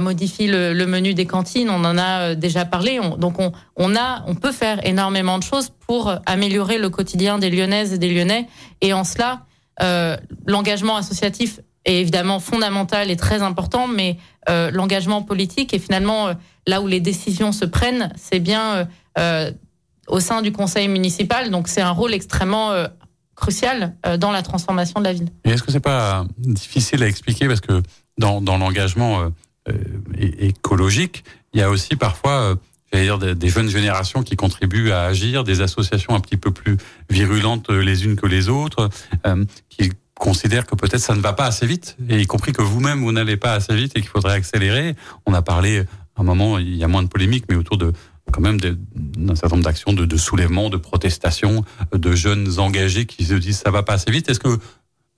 modifie 0.00 0.46
le, 0.46 0.86
menu 0.86 1.14
des 1.14 1.26
cantines. 1.26 1.68
On 1.70 1.84
en 1.84 1.98
a 1.98 2.20
euh, 2.20 2.34
déjà 2.34 2.64
parlé. 2.64 3.00
donc 3.18 3.38
on, 3.38 3.52
on 3.76 3.96
a, 3.96 4.24
on 4.26 4.34
peut 4.34 4.52
faire 4.52 4.84
énormément 4.86 5.38
de 5.38 5.42
choses 5.42 5.70
pour 5.86 6.14
améliorer 6.26 6.78
le 6.78 6.90
quotidien 6.90 7.38
des 7.38 7.50
Lyonnaises 7.50 7.92
et 7.92 7.98
des 7.98 8.12
Lyonnais. 8.12 8.48
Et 8.80 8.92
en 8.92 9.04
cela, 9.04 9.42
euh, 9.82 10.16
l'engagement 10.46 10.96
associatif 10.96 11.60
est 11.84 12.00
évidemment 12.00 12.40
fondamental 12.40 13.10
et 13.10 13.16
très 13.16 13.42
important, 13.42 13.86
mais 13.86 14.16
euh, 14.48 14.70
l'engagement 14.70 15.22
politique 15.22 15.74
et 15.74 15.78
finalement 15.78 16.30
là 16.66 16.80
où 16.80 16.86
les 16.86 17.00
décisions 17.00 17.52
se 17.52 17.66
prennent, 17.66 18.10
c'est 18.16 18.40
bien 18.40 18.88
au 20.08 20.20
sein 20.20 20.42
du 20.42 20.52
conseil 20.52 20.88
municipal. 20.88 21.50
Donc 21.50 21.68
c'est 21.68 21.82
un 21.82 21.90
rôle 21.90 22.14
extrêmement 22.14 22.72
crucial 23.36 23.96
dans 24.18 24.30
la 24.30 24.42
transformation 24.42 25.00
de 25.00 25.04
la 25.04 25.12
ville. 25.12 25.28
Est-ce 25.44 25.62
que 25.62 25.70
c'est 25.70 25.80
pas 25.80 26.24
difficile 26.38 27.02
à 27.02 27.06
expliquer? 27.06 27.48
Parce 27.48 27.60
que 27.60 27.82
dans, 28.16 28.40
dans 28.40 28.56
l'engagement 28.56 29.30
écologique, 30.18 31.24
il 31.52 31.60
y 31.60 31.62
a 31.62 31.70
aussi 31.70 31.96
parfois 31.96 32.56
dire 32.92 33.18
des, 33.18 33.48
jeunes 33.48 33.68
générations 33.68 34.22
qui 34.22 34.36
contribuent 34.36 34.90
à 34.90 35.02
agir, 35.02 35.44
des 35.44 35.60
associations 35.60 36.14
un 36.14 36.20
petit 36.20 36.36
peu 36.36 36.50
plus 36.50 36.76
virulentes 37.10 37.70
les 37.70 38.04
unes 38.04 38.16
que 38.16 38.26
les 38.26 38.48
autres, 38.48 38.88
qui 39.68 39.90
considèrent 40.18 40.66
que 40.66 40.74
peut-être 40.74 41.00
ça 41.00 41.14
ne 41.14 41.20
va 41.20 41.32
pas 41.32 41.46
assez 41.46 41.66
vite, 41.66 41.96
et 42.08 42.20
y 42.20 42.26
compris 42.26 42.52
que 42.52 42.62
vous-même 42.62 43.00
vous, 43.00 43.12
n'allez 43.12 43.36
pas 43.36 43.54
assez 43.54 43.74
vite 43.74 43.92
et 43.96 44.00
qu'il 44.00 44.08
faudrait 44.08 44.34
accélérer. 44.34 44.94
On 45.26 45.34
a 45.34 45.42
parlé 45.42 45.80
à 46.16 46.20
un 46.20 46.24
moment, 46.24 46.58
il 46.58 46.76
y 46.76 46.84
a 46.84 46.88
moins 46.88 47.02
de 47.02 47.08
polémique, 47.08 47.44
mais 47.48 47.56
autour 47.56 47.76
de 47.76 47.92
quand 48.32 48.40
même 48.40 48.58
d'un 48.58 49.34
certain 49.34 49.56
nombre 49.56 49.64
d'actions 49.64 49.92
de, 49.92 50.06
de 50.06 50.16
de 50.16 50.76
protestation, 50.76 51.64
de 51.92 52.12
jeunes 52.14 52.58
engagés 52.58 53.06
qui 53.06 53.24
se 53.24 53.34
disent 53.34 53.58
ça 53.58 53.70
va 53.70 53.82
pas 53.82 53.94
assez 53.94 54.10
vite. 54.10 54.30
Est-ce 54.30 54.40
que 54.40 54.58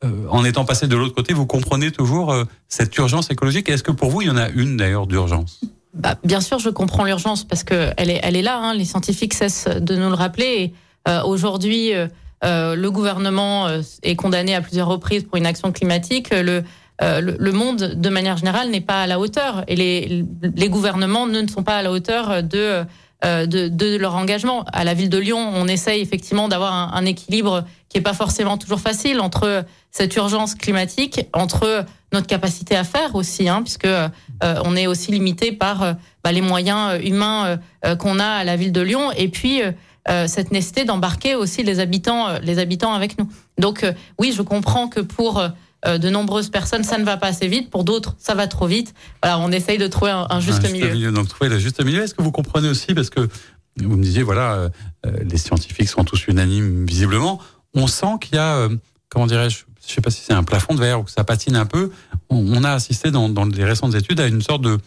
euh, 0.04 0.26
en 0.28 0.44
étant 0.44 0.64
passé 0.64 0.86
de 0.88 0.96
l'autre 0.96 1.14
côté, 1.14 1.32
vous 1.32 1.46
comprenez 1.46 1.90
toujours 1.90 2.32
euh, 2.32 2.44
cette 2.68 2.94
urgence 2.98 3.30
écologique 3.30 3.68
Est-ce 3.70 3.82
que 3.82 3.92
pour 3.92 4.10
vous, 4.10 4.20
il 4.20 4.28
y 4.28 4.30
en 4.30 4.36
a 4.36 4.48
une 4.50 4.76
d'ailleurs 4.76 5.06
d'urgence? 5.06 5.60
Bah, 5.94 6.16
Bien 6.22 6.42
sûr, 6.42 6.58
je 6.58 6.68
comprends 6.68 7.04
l'urgence 7.04 7.44
parce 7.44 7.64
que 7.64 7.92
elle 7.96 8.10
est, 8.10 8.20
elle 8.22 8.36
est 8.36 8.42
là. 8.42 8.58
Hein, 8.58 8.74
les 8.74 8.84
scientifiques 8.84 9.32
cessent 9.32 9.68
de 9.68 9.96
nous 9.96 10.08
le 10.08 10.14
rappeler. 10.14 10.74
Euh, 11.08 11.22
Aujourd'hui, 11.22 11.92
le 12.42 12.88
gouvernement 12.90 13.68
est 14.02 14.14
condamné 14.14 14.54
à 14.54 14.60
plusieurs 14.60 14.86
reprises 14.86 15.24
pour 15.24 15.36
une 15.36 15.46
action 15.46 15.72
climatique. 15.72 16.28
Le, 16.30 16.62
le, 17.00 17.52
monde, 17.52 17.94
de 17.96 18.08
manière 18.08 18.36
générale, 18.36 18.70
n'est 18.70 18.82
pas 18.82 19.02
à 19.02 19.06
la 19.06 19.18
hauteur 19.18 19.64
et 19.66 19.74
les, 19.74 20.24
les 20.54 20.68
gouvernements 20.68 21.26
ne 21.26 21.46
sont 21.48 21.64
pas 21.64 21.78
à 21.78 21.82
la 21.82 21.90
hauteur 21.90 22.42
de 22.44 22.84
de, 23.22 23.68
de, 23.68 23.96
leur 23.96 24.14
engagement. 24.14 24.64
À 24.72 24.84
la 24.84 24.94
ville 24.94 25.08
de 25.08 25.18
Lyon, 25.18 25.52
on 25.54 25.66
essaye 25.68 26.00
effectivement 26.00 26.48
d'avoir 26.48 26.94
un, 26.94 27.04
équilibre 27.06 27.64
qui 27.88 27.98
est 27.98 28.02
pas 28.02 28.12
forcément 28.12 28.58
toujours 28.58 28.80
facile 28.80 29.20
entre 29.20 29.64
cette 29.90 30.14
urgence 30.16 30.54
climatique, 30.54 31.26
entre 31.32 31.86
notre 32.12 32.26
capacité 32.26 32.76
à 32.76 32.84
faire 32.84 33.14
aussi, 33.14 33.48
hein, 33.48 33.62
puisque 33.62 33.86
euh, 33.86 34.08
on 34.42 34.76
est 34.76 34.86
aussi 34.86 35.12
limité 35.12 35.50
par 35.50 35.82
euh, 35.82 35.92
bah, 36.22 36.30
les 36.30 36.42
moyens 36.42 37.00
humains 37.02 37.58
qu'on 37.98 38.18
a 38.18 38.26
à 38.26 38.44
la 38.44 38.56
ville 38.56 38.72
de 38.72 38.80
Lyon, 38.80 39.12
et 39.12 39.28
puis 39.28 39.60
cette 40.26 40.52
nécessité 40.52 40.84
d'embarquer 40.84 41.34
aussi 41.34 41.64
les 41.64 41.80
habitants, 41.80 42.38
les 42.40 42.58
habitants 42.58 42.94
avec 42.94 43.18
nous. 43.18 43.28
Donc 43.58 43.84
oui, 44.18 44.32
je 44.36 44.42
comprends 44.42 44.88
que 44.88 45.00
pour 45.00 45.38
euh, 45.38 45.48
de 45.86 46.10
nombreuses 46.10 46.50
personnes, 46.50 46.84
ça 46.84 46.98
ne 46.98 47.04
va 47.04 47.16
pas 47.16 47.28
assez 47.28 47.48
vite. 47.48 47.70
Pour 47.70 47.84
d'autres, 47.84 48.16
ça 48.18 48.34
va 48.34 48.46
trop 48.46 48.66
vite. 48.66 48.94
Voilà, 49.22 49.38
on 49.38 49.50
essaye 49.52 49.78
de 49.78 49.86
trouver 49.86 50.10
un, 50.10 50.40
juste, 50.40 50.70
milieu. 50.70 51.12
Donc 51.12 51.28
trouver 51.28 51.48
le 51.48 51.58
juste 51.58 51.82
milieu. 51.84 52.02
Est-ce 52.02 52.14
que 52.14 52.22
vous 52.22 52.32
comprenez 52.32 52.68
aussi 52.68 52.94
parce 52.94 53.10
que 53.10 53.28
vous 53.78 53.96
me 53.96 54.02
disiez 54.02 54.22
voilà, 54.22 54.54
euh, 54.54 54.68
les 55.22 55.36
scientifiques 55.36 55.88
sont 55.88 56.04
tous 56.04 56.26
unanimes 56.26 56.86
visiblement. 56.86 57.40
On 57.74 57.86
sent 57.86 58.18
qu'il 58.20 58.36
y 58.36 58.38
a 58.38 58.56
euh, 58.56 58.76
comment 59.10 59.26
dirais-je, 59.26 59.64
je 59.86 59.92
sais 59.92 60.00
pas 60.00 60.10
si 60.10 60.22
c'est 60.22 60.32
un 60.32 60.44
plafond 60.44 60.74
de 60.74 60.80
verre 60.80 61.00
ou 61.00 61.04
que 61.04 61.10
ça 61.10 61.24
patine 61.24 61.56
un 61.56 61.66
peu. 61.66 61.90
On, 62.30 62.64
a 62.64 62.72
assisté 62.72 63.10
dans, 63.10 63.28
dans, 63.28 63.44
les 63.44 63.64
récentes 63.64 63.94
études 63.94 64.20
à 64.20 64.26
une 64.26 64.42
sorte 64.42 64.62
de 64.62 64.78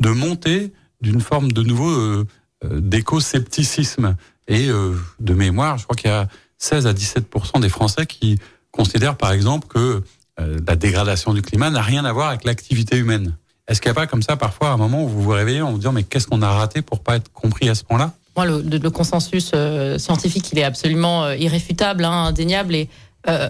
de 0.00 0.10
montée 0.10 0.72
d'une 1.00 1.20
forme 1.20 1.52
de 1.52 1.62
nouveau 1.62 2.24
d'éco-scepticisme 2.62 4.16
et 4.46 4.68
de 4.68 5.34
mémoire. 5.34 5.78
Je 5.78 5.84
crois 5.84 5.96
qu'il 5.96 6.10
y 6.10 6.12
a 6.12 6.28
16 6.58 6.86
à 6.86 6.92
17 6.92 7.26
des 7.60 7.68
Français 7.68 8.06
qui 8.06 8.38
considèrent 8.70 9.16
par 9.16 9.32
exemple 9.32 9.68
que 9.68 10.02
euh, 10.38 10.58
la 10.66 10.76
dégradation 10.76 11.32
du 11.32 11.42
climat 11.42 11.70
n'a 11.70 11.82
rien 11.82 12.04
à 12.04 12.12
voir 12.12 12.28
avec 12.28 12.44
l'activité 12.44 12.96
humaine. 12.96 13.36
Est-ce 13.68 13.80
qu'il 13.80 13.90
n'y 13.90 13.96
a 13.96 14.00
pas 14.00 14.06
comme 14.06 14.22
ça 14.22 14.36
parfois 14.36 14.68
un 14.68 14.76
moment 14.76 15.02
où 15.02 15.08
vous 15.08 15.22
vous 15.22 15.30
réveillez 15.30 15.62
en 15.62 15.72
vous 15.72 15.78
disant 15.78 15.92
mais 15.92 16.02
qu'est-ce 16.02 16.26
qu'on 16.26 16.42
a 16.42 16.50
raté 16.50 16.82
pour 16.82 17.00
pas 17.00 17.16
être 17.16 17.32
compris 17.32 17.68
à 17.68 17.74
ce 17.74 17.84
point-là? 17.84 18.12
Moi, 18.36 18.44
le, 18.44 18.90
consensus 18.90 19.52
euh, 19.54 19.96
scientifique, 19.96 20.52
il 20.52 20.58
est 20.58 20.64
absolument 20.64 21.24
euh, 21.24 21.36
irréfutable, 21.36 22.04
hein, 22.04 22.26
indéniable. 22.26 22.74
Et 22.74 22.88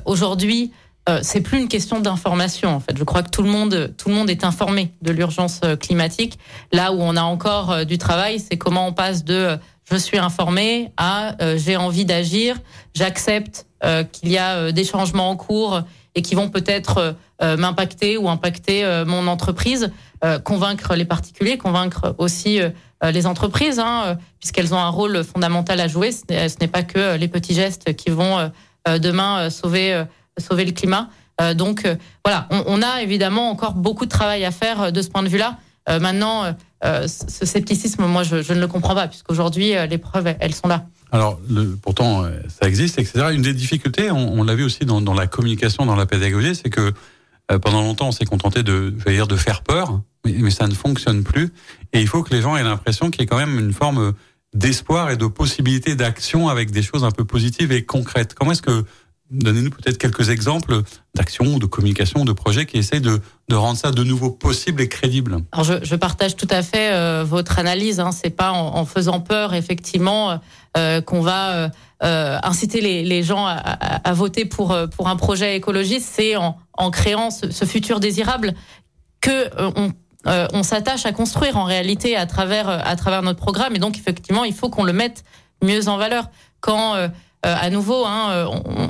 aujourd'hui, 0.07 0.72
c'est 1.20 1.42
plus 1.42 1.59
une 1.59 1.68
question 1.68 2.01
d'information. 2.01 2.70
En 2.70 2.81
fait, 2.81 2.96
je 2.96 3.05
crois 3.05 3.22
que 3.22 3.29
tout 3.29 3.42
le 3.42 3.51
monde, 3.51 3.92
tout 3.99 4.09
le 4.09 4.14
monde 4.14 4.31
est 4.31 4.42
informé 4.42 4.90
de 5.03 5.12
l'urgence 5.12 5.61
climatique. 5.79 6.38
Là 6.72 6.92
où 6.94 6.96
on 6.99 7.14
a 7.14 7.20
encore 7.20 7.85
du 7.85 7.99
travail, 7.99 8.40
c'est 8.40 8.57
comment 8.57 8.88
on 8.88 8.94
passe 8.94 9.22
de 9.22 9.59
je 9.85 9.96
suis 9.96 10.16
informé 10.16 10.92
à 10.96 11.37
j'ai 11.57 11.77
envie 11.77 12.07
d'agir, 12.07 12.57
j'accepte 12.94 13.66
qu'il 14.12 14.31
y 14.31 14.38
a 14.38 14.72
des 14.72 14.85
changements 14.85 15.29
en 15.29 15.37
cours 15.37 15.83
et 16.16 16.22
qui 16.22 16.35
vont 16.35 16.48
peut-être 16.48 16.98
euh, 16.98 17.12
euh, 17.42 17.57
m'impacter 17.57 18.16
ou 18.16 18.29
impacter 18.29 18.85
euh, 18.85 19.05
mon 19.05 19.29
entreprise, 19.29 19.92
convaincre 20.44 20.96
les 20.96 21.05
particuliers, 21.05 21.59
convaincre 21.59 22.16
aussi 22.16 22.59
les 23.05 23.26
entreprises, 23.26 23.79
hein, 23.79 24.16
puisqu'elles 24.40 24.74
ont 24.74 24.79
un 24.79 24.88
rôle 24.88 25.22
fondamental 25.22 25.79
à 25.79 25.88
jouer. 25.88 26.11
Ce 26.11 26.24
n'est 26.59 26.68
pas 26.68 26.83
que 26.83 27.16
les 27.16 27.29
petits 27.29 27.55
gestes 27.55 27.94
qui 27.94 28.09
vont 28.09 28.50
demain 28.88 29.50
sauver 29.50 30.05
sauver 30.38 30.64
le 30.64 30.72
climat. 30.72 31.11
donc 31.55 31.87
voilà, 32.24 32.48
on, 32.50 32.64
on, 32.66 32.83
a 32.83 33.02
évidemment 33.02 33.50
encore 33.50 33.74
beaucoup 33.74 34.07
de 34.07 34.11
travail 34.11 34.44
à 34.46 34.50
faire 34.50 34.90
de 34.90 35.02
ce 35.02 35.11
point 35.11 35.22
de 35.22 35.29
vue-là. 35.29 35.59
maintenant, 36.00 36.57
ce 36.82 37.46
scepticisme, 37.46 38.04
moi, 38.06 38.22
je, 38.22 38.42
je, 38.42 38.52
ne 38.52 38.60
le 38.60 38.66
comprends 38.66 38.94
pas, 38.94 39.08
puisqu'aujourd'hui, 39.08 39.74
les 39.88 39.98
preuves, 39.98 40.34
elles 40.40 40.54
sont 40.54 40.68
là. 40.68 40.86
Alors, 41.12 41.40
pourtant, 41.82 42.24
euh, 42.24 42.40
ça 42.48 42.68
existe, 42.68 42.98
etc. 42.98 43.28
Une 43.32 43.42
des 43.42 43.54
difficultés, 43.54 44.10
on, 44.10 44.42
l'a 44.42 44.54
vu 44.54 44.64
aussi 44.64 44.84
dans, 44.84 45.14
la 45.14 45.26
communication, 45.26 45.86
dans 45.86 45.96
la 45.96 46.06
pédagogie, 46.06 46.54
c'est 46.54 46.70
que 46.70 46.92
euh, 47.52 47.58
pendant 47.58 47.80
longtemps, 47.80 48.08
on 48.08 48.12
s'est 48.12 48.24
contenté 48.24 48.62
de, 48.62 48.92
dire, 49.06 49.28
de 49.28 49.36
faire 49.36 49.62
peur, 49.62 50.00
mais, 50.24 50.34
mais, 50.38 50.50
ça 50.50 50.66
ne 50.66 50.74
fonctionne 50.74 51.22
plus. 51.22 51.52
Et 51.92 52.00
il 52.00 52.08
faut 52.08 52.22
que 52.22 52.34
les 52.34 52.42
gens 52.42 52.56
aient 52.56 52.64
l'impression 52.64 53.10
qu'il 53.10 53.20
y 53.20 53.24
ait 53.24 53.26
quand 53.26 53.38
même 53.38 53.58
une 53.58 53.72
forme 53.72 54.14
d'espoir 54.52 55.10
et 55.10 55.16
de 55.16 55.26
possibilité 55.26 55.94
d'action 55.94 56.48
avec 56.48 56.70
des 56.70 56.82
choses 56.82 57.04
un 57.04 57.10
peu 57.10 57.24
positives 57.24 57.72
et 57.72 57.84
concrètes. 57.84 58.34
Comment 58.34 58.52
est-ce 58.52 58.62
que 58.62 58.84
Donnez-nous 59.30 59.70
peut-être 59.70 59.98
quelques 59.98 60.30
exemples 60.30 60.82
d'actions, 61.14 61.58
de 61.58 61.66
communication, 61.66 62.24
de 62.24 62.32
projets 62.32 62.64
qui 62.64 62.78
essayent 62.78 63.00
de, 63.00 63.20
de, 63.48 63.56
rendre 63.56 63.76
ça 63.76 63.90
de 63.90 64.04
nouveau 64.04 64.30
possible 64.30 64.80
et 64.80 64.88
crédible. 64.88 65.38
Alors 65.50 65.64
je, 65.64 65.74
je 65.82 65.96
partage 65.96 66.36
tout 66.36 66.46
à 66.48 66.62
fait 66.62 66.92
euh, 66.92 67.24
votre 67.24 67.58
analyse. 67.58 67.98
Hein. 67.98 68.12
C'est 68.12 68.30
pas 68.30 68.52
en, 68.52 68.84
faisant 68.84 69.20
peur 69.20 69.54
effectivement 69.54 70.40
euh, 70.76 71.00
qu'on 71.00 71.22
va 71.22 71.54
euh, 71.54 71.68
euh 72.04 72.38
inciter 72.44 72.80
les, 72.80 73.02
les 73.02 73.24
gens 73.24 73.46
à, 73.46 74.12
voter 74.12 74.44
pour 74.44 74.70
euh, 74.70 74.86
pour 74.86 75.08
un 75.08 75.16
projet 75.16 75.56
écologiste. 75.56 76.08
C'est 76.12 76.36
en, 76.36 76.58
en, 76.74 76.90
créant 76.92 77.30
ce, 77.30 77.50
ce, 77.50 77.64
futur 77.64 77.98
désirable 77.98 78.54
que 79.20 79.50
on 79.76 79.92
on 80.28 80.64
s'attache 80.64 81.06
à 81.06 81.12
construire 81.12 81.56
en 81.56 81.62
réalité 81.64 82.16
à 82.16 82.26
travers 82.26 82.68
à 82.68 82.96
travers 82.96 83.22
notre 83.22 83.38
programme. 83.38 83.76
Et 83.76 83.78
donc 83.78 83.96
effectivement, 83.96 84.44
il 84.44 84.54
faut 84.54 84.68
qu'on 84.68 84.82
le 84.82 84.92
mette 84.92 85.24
mieux 85.62 85.88
en 85.88 85.96
valeur. 85.96 86.30
Quand 86.60 86.94
euh, 86.94 87.08
à 87.54 87.70
nouveau, 87.70 88.04
hein, 88.04 88.30
euh, 88.30 88.46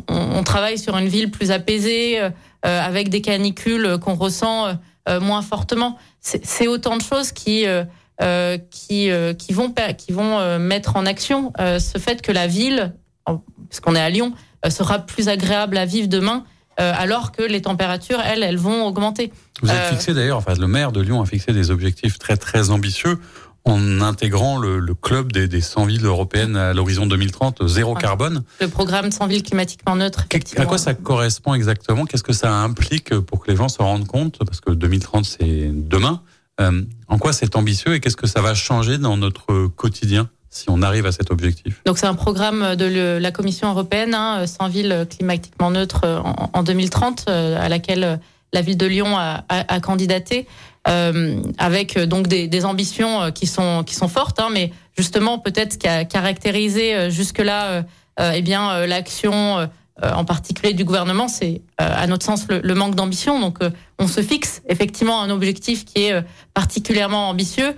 on, 0.09 0.39
on, 0.39 0.43
travaille 0.43 0.79
sur 0.79 0.97
une 0.97 1.09
ville 1.09 1.31
plus 1.31 1.51
apaisée, 1.51 2.21
euh, 2.21 2.31
avec 2.63 3.09
des 3.09 3.21
canicules 3.21 3.99
qu'on 4.01 4.15
ressent 4.15 4.79
moins 5.21 5.43
fortement. 5.43 5.99
C'est 6.21 6.67
autant 6.67 6.97
de 6.97 7.03
choses 7.03 7.31
qui 7.33 7.65
euh, 7.67 8.59
qui 8.71 9.11
qui 9.39 9.53
vont 9.53 9.73
qui 9.97 10.13
vont 10.13 10.59
mettre 10.59 10.97
en 10.97 11.07
action 11.07 11.53
ce 11.59 11.99
fait 11.99 12.23
que 12.23 12.33
la 12.33 12.47
ville, 12.47 12.95
parce 13.25 13.81
qu'on 13.81 13.95
est 13.95 14.01
à 14.01 14.11
Lyon, 14.11 14.33
sera 14.69 14.99
plus 14.99 15.29
agréable 15.29 15.77
à 15.77 15.85
vivre 15.85 16.09
demain. 16.09 16.45
alors 16.77 17.31
que 17.31 17.43
les 17.43 17.63
températures, 17.63 18.21
elles, 18.21 18.43
elles 18.43 18.59
vont 18.59 18.85
augmenter. 18.85 19.33
Vous 19.63 19.71
avez 19.71 19.91
fixé 19.91 20.13
d'ailleurs, 20.13 20.39
enfin 20.39 20.55
le 20.59 20.67
maire 20.67 20.93
de 20.93 21.01
Lyon 21.01 21.23
a 21.23 21.27
fixé 21.27 21.53
des 21.53 21.71
objectifs 21.71 22.19
très 22.19 22.37
très 22.37 22.71
ambitieux 22.71 23.19
en 23.67 24.01
intégrant 24.01 24.57
le, 24.59 24.79
le 24.79 24.95
club 24.95 25.33
des, 25.33 25.49
des, 25.49 25.61
100 25.61 25.87
villes 25.87 26.05
européennes 26.07 26.57
à 26.57 26.73
l'horizon 26.73 27.07
2030, 27.07 27.67
zéro 27.67 27.95
carbone. 27.95 28.45
Le 28.61 28.69
programme 28.69 29.11
100 29.11 29.27
villes 29.27 29.43
climatiquement 29.43 29.97
neutres. 29.97 30.27
À 30.57 30.67
quoi 30.67 30.79
ça 30.79 30.95
correspond 30.95 31.53
exactement? 31.53 32.07
Qu'est-ce 32.07 32.23
que 32.23 32.33
ça 32.33 32.55
implique 32.55 33.19
pour 33.21 33.41
que 33.41 33.51
les 33.51 33.57
gens 33.57 33.69
se 33.69 33.83
rendent 33.83 34.07
compte? 34.07 34.39
Parce 34.39 34.61
que 34.61 34.71
2030, 34.71 35.25
c'est 35.25 35.71
demain. 35.73 36.23
Euh, 36.61 36.83
en 37.09 37.19
quoi 37.19 37.33
c'est 37.33 37.57
ambitieux 37.57 37.95
et 37.95 38.01
qu'est-ce 38.01 38.17
que 38.17 38.29
ça 38.29 38.41
va 38.41 38.55
changer 38.55 38.99
dans 38.99 39.17
notre 39.17 39.67
quotidien 39.67 40.31
si 40.49 40.71
on 40.71 40.81
arrive 40.81 41.05
à 41.05 41.13
cet 41.13 41.31
objectif? 41.33 41.83
Donc 41.85 41.99
c'est 41.99 42.07
un 42.07 42.15
programme 42.15 42.77
de 42.77 42.85
le, 42.87 43.19
la 43.19 43.33
Commission 43.33 43.69
européenne, 43.69 44.15
hein, 44.15 44.47
100 44.47 44.69
villes 44.69 45.07
climatiquement 45.11 45.71
neutres 45.73 46.05
en, 46.05 46.51
en 46.53 46.63
2030, 46.63 47.25
euh, 47.29 47.59
à 47.61 47.69
laquelle 47.69 48.21
la 48.53 48.63
ville 48.63 48.77
de 48.79 48.87
Lyon 48.87 49.19
a, 49.19 49.45
a, 49.49 49.75
a 49.75 49.81
candidaté 49.81 50.47
avec 50.87 51.97
euh, 51.97 52.07
donc 52.07 52.29
des, 52.29 52.49
des, 52.49 52.65
ambitions 52.65 53.23
euh, 53.23 53.31
qui 53.31 53.47
sont 53.47 53.83
qui 53.85 53.95
sont 53.95 54.09
fortes, 54.09 54.39
hein, 54.41 54.49
mais 54.53 54.73
justement 54.97 55.39
peut-être 55.39 55.79
qui 55.79 55.89
a 55.89 56.05
caractérisé 56.05 57.11
jusque-là 57.11 57.85
euh, 58.21 58.33
eh 58.35 58.43
bien 58.43 58.87
l'action 58.87 59.69
en 60.03 60.25
particulier 60.25 60.75
du 60.75 60.85
gouvernement, 60.85 61.29
c'est 61.29 61.63
à 61.79 62.07
notre 62.07 62.25
sens 62.25 62.47
le, 62.49 62.61
le 62.61 62.75
manque 62.75 62.95
d'ambition. 62.95 63.41
Donc 63.41 63.59
on 63.99 64.09
se 64.09 64.23
fixe 64.23 64.63
effectivement 64.69 65.21
un 65.21 65.29
objectif 65.29 65.85
qui 65.85 66.05
est 66.05 66.25
particulièrement 66.55 67.29
ambitieux 67.29 67.75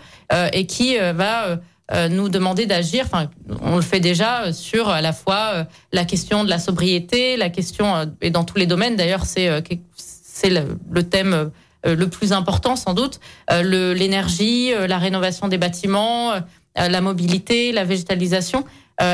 et 0.52 0.66
qui 0.66 0.96
va 0.96 1.58
nous 2.08 2.28
demander 2.28 2.66
d'agir. 2.66 3.04
Enfin, 3.06 3.30
on 3.62 3.76
le 3.76 3.82
fait 3.82 3.98
déjà 3.98 4.52
sur 4.52 4.88
à 4.88 5.00
la 5.00 5.12
fois 5.12 5.66
la 5.92 6.04
question 6.04 6.44
de 6.44 6.50
la 6.50 6.60
sobriété, 6.60 7.36
la 7.36 7.50
question 7.50 8.08
et 8.20 8.30
dans 8.30 8.44
tous 8.44 8.58
les 8.58 8.66
domaines. 8.66 8.94
D'ailleurs, 8.94 9.24
c'est 9.24 9.62
c'est 10.38 10.50
le, 10.50 10.78
le, 10.90 11.02
thème 11.02 11.34
euh, 11.34 11.46
le 11.84 12.08
plus 12.08 12.32
important 12.32 12.76
sans 12.76 12.94
doute, 12.94 13.20
euh, 13.50 13.94
l'énergie, 13.94 14.72
euh, 14.72 14.86
la 14.86 14.98
rénovation 14.98 15.48
des 15.48 15.58
bâtiments, 15.58 16.32
la 16.76 17.00
mobilité, 17.00 17.72
la 17.72 17.84
végétalisation. 17.84 18.64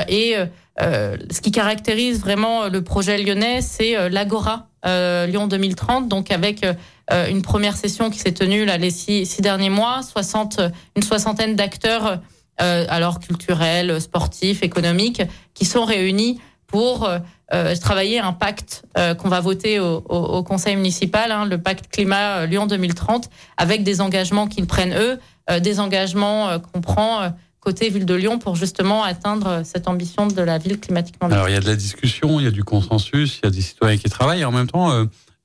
et 0.08 0.34
ce 0.78 1.40
qui 1.40 1.50
caractérise 1.50 2.20
vraiment 2.20 2.68
le 2.68 2.82
projet 2.82 3.16
lyonnais, 3.16 3.62
c'est 3.62 4.10
l'Agora 4.10 4.68
Lyon 4.84 5.46
2030, 5.46 6.06
donc 6.06 6.30
avec 6.30 6.66
une 7.10 7.40
première 7.40 7.74
session 7.74 8.10
qui 8.10 8.18
s'est 8.18 8.34
tenue 8.34 8.66
là 8.66 8.76
les 8.76 8.90
six, 8.90 9.40
derniers 9.40 9.70
mois, 9.70 10.02
60, 10.02 10.60
une 10.94 11.02
soixantaine 11.02 11.56
d'acteurs 11.56 12.20
alors 12.58 13.18
culturels, 13.18 13.98
sportifs, 13.98 14.62
économiques, 14.62 15.22
qui 15.54 15.64
sont 15.64 15.86
réunis 15.86 16.38
pour 16.66 17.08
euh, 17.52 17.74
travailler 17.76 18.20
un 18.20 18.32
pacte 18.32 18.84
euh, 18.96 19.14
qu'on 19.14 19.28
va 19.28 19.40
voter 19.40 19.78
au, 19.78 19.96
au, 19.96 20.42
conseil 20.42 20.76
municipal, 20.76 21.30
hein, 21.30 21.44
le 21.44 21.58
pacte 21.58 21.88
climat 21.90 22.38
euh, 22.38 22.46
Lyon 22.46 22.66
2030, 22.66 23.28
avec 23.56 23.82
des 23.82 24.00
engagements 24.00 24.46
qu'ils 24.46 24.66
prennent 24.66 24.94
eux, 24.94 25.18
euh, 25.50 25.60
des 25.60 25.78
engagements 25.78 26.58
qu'on 26.58 26.80
prend 26.80 27.34
côté 27.60 27.90
ville 27.90 28.06
de 28.06 28.14
Lyon 28.14 28.38
pour 28.38 28.56
justement 28.56 29.02
atteindre 29.02 29.62
cette 29.64 29.88
ambition 29.88 30.26
de 30.26 30.42
la 30.42 30.58
ville 30.58 30.80
climatiquement 30.80 31.28
Alors 31.28 31.48
il 31.48 31.52
y 31.52 31.56
a 31.56 31.60
de 31.60 31.66
la 31.66 31.76
discussion, 31.76 32.40
il 32.40 32.44
y 32.44 32.46
a 32.46 32.50
du 32.50 32.64
consensus, 32.64 33.38
il 33.38 33.46
y 33.46 33.48
a 33.48 33.50
des 33.50 33.62
citoyens 33.62 33.96
qui 33.96 34.08
travaillent, 34.08 34.42
et 34.42 34.44
en 34.44 34.52
même 34.52 34.66
temps, 34.66 34.92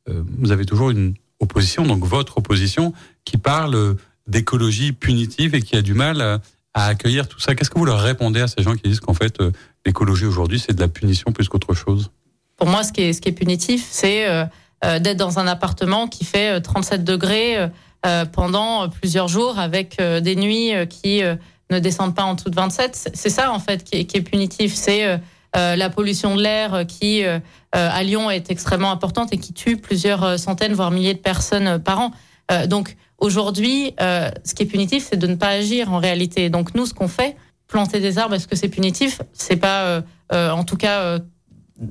vous 0.05 0.51
avez 0.51 0.65
toujours 0.65 0.89
une 0.89 1.13
opposition, 1.39 1.85
donc 1.85 2.03
votre 2.03 2.37
opposition, 2.37 2.93
qui 3.23 3.37
parle 3.37 3.95
d'écologie 4.27 4.91
punitive 4.91 5.55
et 5.55 5.61
qui 5.61 5.77
a 5.77 5.81
du 5.81 5.93
mal 5.93 6.21
à, 6.21 6.41
à 6.73 6.85
accueillir 6.85 7.27
tout 7.27 7.39
ça. 7.39 7.55
Qu'est-ce 7.55 7.69
que 7.69 7.79
vous 7.79 7.85
leur 7.85 7.99
répondez 7.99 8.41
à 8.41 8.47
ces 8.47 8.63
gens 8.63 8.75
qui 8.75 8.89
disent 8.89 8.99
qu'en 8.99 9.13
fait, 9.13 9.37
l'écologie 9.85 10.25
aujourd'hui, 10.25 10.59
c'est 10.59 10.73
de 10.73 10.81
la 10.81 10.87
punition 10.87 11.31
plus 11.31 11.47
qu'autre 11.49 11.73
chose? 11.73 12.11
Pour 12.59 12.67
moi, 12.67 12.83
ce 12.83 12.91
qui 12.91 13.01
est, 13.01 13.13
ce 13.13 13.21
qui 13.21 13.29
est 13.29 13.33
punitif, 13.33 13.87
c'est 13.89 14.27
euh, 14.27 14.43
euh, 14.83 14.99
d'être 14.99 15.17
dans 15.17 15.39
un 15.39 15.47
appartement 15.47 16.07
qui 16.07 16.25
fait 16.25 16.59
37 16.59 16.99
euh, 16.99 17.03
degrés 17.03 17.69
pendant 18.31 18.87
plusieurs 18.87 19.27
jours 19.27 19.59
avec 19.59 20.01
des 20.01 20.37
nuits 20.37 20.71
qui 20.89 21.21
ne 21.69 21.79
descendent 21.79 22.15
pas 22.15 22.23
en 22.23 22.35
dessous 22.35 22.49
de 22.49 22.55
27. 22.55 23.11
C'est 23.13 23.29
ça, 23.29 23.51
en 23.51 23.59
fait, 23.59 23.83
qui 23.83 23.97
est 23.97 24.21
punitif. 24.21 24.73
C'est 24.73 25.19
la 25.53 25.89
pollution 25.89 26.37
de 26.37 26.41
l'air 26.41 26.85
qui, 26.87 27.25
à 27.73 28.03
Lyon, 28.03 28.31
est 28.31 28.51
extrêmement 28.51 28.91
importante 28.91 29.33
et 29.33 29.37
qui 29.37 29.51
tue 29.51 29.75
plusieurs 29.75 30.39
centaines, 30.39 30.71
voire 30.71 30.91
milliers 30.91 31.13
de 31.13 31.19
personnes 31.19 31.77
par 31.83 31.99
an. 31.99 32.11
Donc, 32.67 32.95
aujourd'hui, 33.17 33.93
ce 33.99 34.53
qui 34.55 34.63
est 34.63 34.65
punitif, 34.65 35.07
c'est 35.09 35.17
de 35.17 35.27
ne 35.27 35.35
pas 35.35 35.49
agir 35.49 35.91
en 35.93 35.99
réalité. 35.99 36.49
Donc, 36.49 36.73
nous, 36.75 36.85
ce 36.85 36.93
qu'on 36.93 37.07
fait, 37.07 37.35
planter 37.69 38.01
des 38.01 38.17
arbres, 38.17 38.35
est-ce 38.35 38.47
que 38.47 38.57
c'est 38.57 38.67
punitif? 38.67 39.21
C'est 39.31 39.55
pas, 39.55 39.83
euh, 39.83 40.01
euh, 40.33 40.49
en 40.49 40.65
tout 40.65 40.75
cas, 40.75 40.99
euh, 41.01 41.19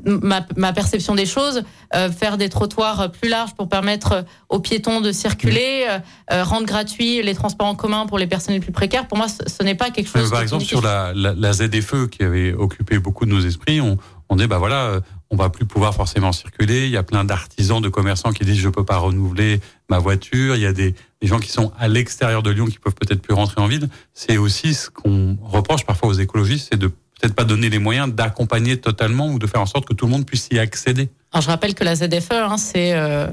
ma, 0.05 0.45
ma, 0.57 0.75
perception 0.75 1.15
des 1.15 1.25
choses. 1.25 1.63
faire 2.19 2.37
des 2.37 2.51
trottoirs 2.51 3.11
plus 3.11 3.31
larges 3.31 3.55
pour 3.55 3.71
permettre 3.71 4.27
aux 4.51 4.59
piétons 4.59 5.01
de 5.01 5.13
circuler, 5.13 5.87
rendre 6.31 6.67
gratuits 6.67 7.23
les 7.23 7.35
transports 7.35 7.69
en 7.69 7.75
commun 7.75 8.05
pour 8.05 8.19
les 8.19 8.27
personnes 8.27 8.53
les 8.53 8.61
plus 8.61 8.73
précaires. 8.73 9.09
Pour 9.09 9.17
moi, 9.17 9.29
ce, 9.29 9.63
n'est 9.63 9.75
pas 9.75 9.91
quelque 9.91 10.11
chose. 10.11 10.31
par 10.31 10.43
exemple, 10.43 10.65
sur 10.65 10.83
la, 10.83 11.13
la, 11.15 11.33
la, 11.33 11.53
ZFE 11.55 12.09
qui 12.11 12.23
avait 12.23 12.53
occupé 12.53 12.99
beaucoup 12.99 13.25
de 13.25 13.31
nos 13.31 13.41
esprits, 13.41 13.81
on, 13.81 13.97
on 14.29 14.37
dit 14.37 14.47
bah 14.47 14.59
voilà, 14.59 15.01
on 15.31 15.37
va 15.37 15.51
plus 15.51 15.67
pouvoir 15.67 15.95
forcément 15.95 16.33
circuler. 16.33 16.87
Il 16.87 16.91
y 16.91 16.97
a 16.97 17.03
plein 17.03 17.25
d'artisans, 17.25 17.81
de 17.81 17.89
commerçants 17.89 18.33
qui 18.33 18.45
disent 18.45 18.59
je 18.59 18.69
peux 18.69 18.85
pas 18.85 18.97
renouveler 18.97 19.61
ma 19.89 19.99
voiture. 19.99 20.57
Il 20.57 20.63
y 20.63 20.67
a 20.67 20.73
des, 20.73 20.95
des 21.21 21.27
gens 21.27 21.39
qui 21.39 21.51
sont 21.51 21.73
à 21.79 21.89
l'extérieur 21.89 22.43
de 22.43 22.51
Lyon 22.51 22.67
qui 22.67 22.79
peuvent 22.79 22.95
peut-être 22.95 23.21
plus 23.21 23.35
rentrer 23.35 23.61
en 23.61 23.67
ville. 23.67 23.89
C'est 24.15 24.39
aussi 24.39 24.75
ce 24.75 24.91
qu'on 24.91 25.37
reproche 25.43 25.85
parfois 25.85 26.09
aux 26.09 26.15
écologistes, 26.15 26.69
c'est 26.71 26.79
de 26.79 26.91
peut-être 27.21 27.35
pas 27.35 27.45
donner 27.45 27.69
les 27.69 27.79
moyens 27.79 28.13
d'accompagner 28.13 28.77
totalement 28.77 29.29
ou 29.29 29.39
de 29.39 29.47
faire 29.47 29.61
en 29.61 29.67
sorte 29.67 29.87
que 29.87 29.95
tout 29.95 30.07
le 30.07 30.13
monde 30.13 30.25
puisse 30.25 30.49
y 30.53 30.59
accéder. 30.59 31.09
Alors 31.33 31.43
je 31.43 31.49
rappelle 31.49 31.75
que 31.75 31.85
la 31.85 31.95
ZFE, 31.95 32.33
hein, 32.33 32.57
c'est 32.57 32.95
euh, 32.95 33.27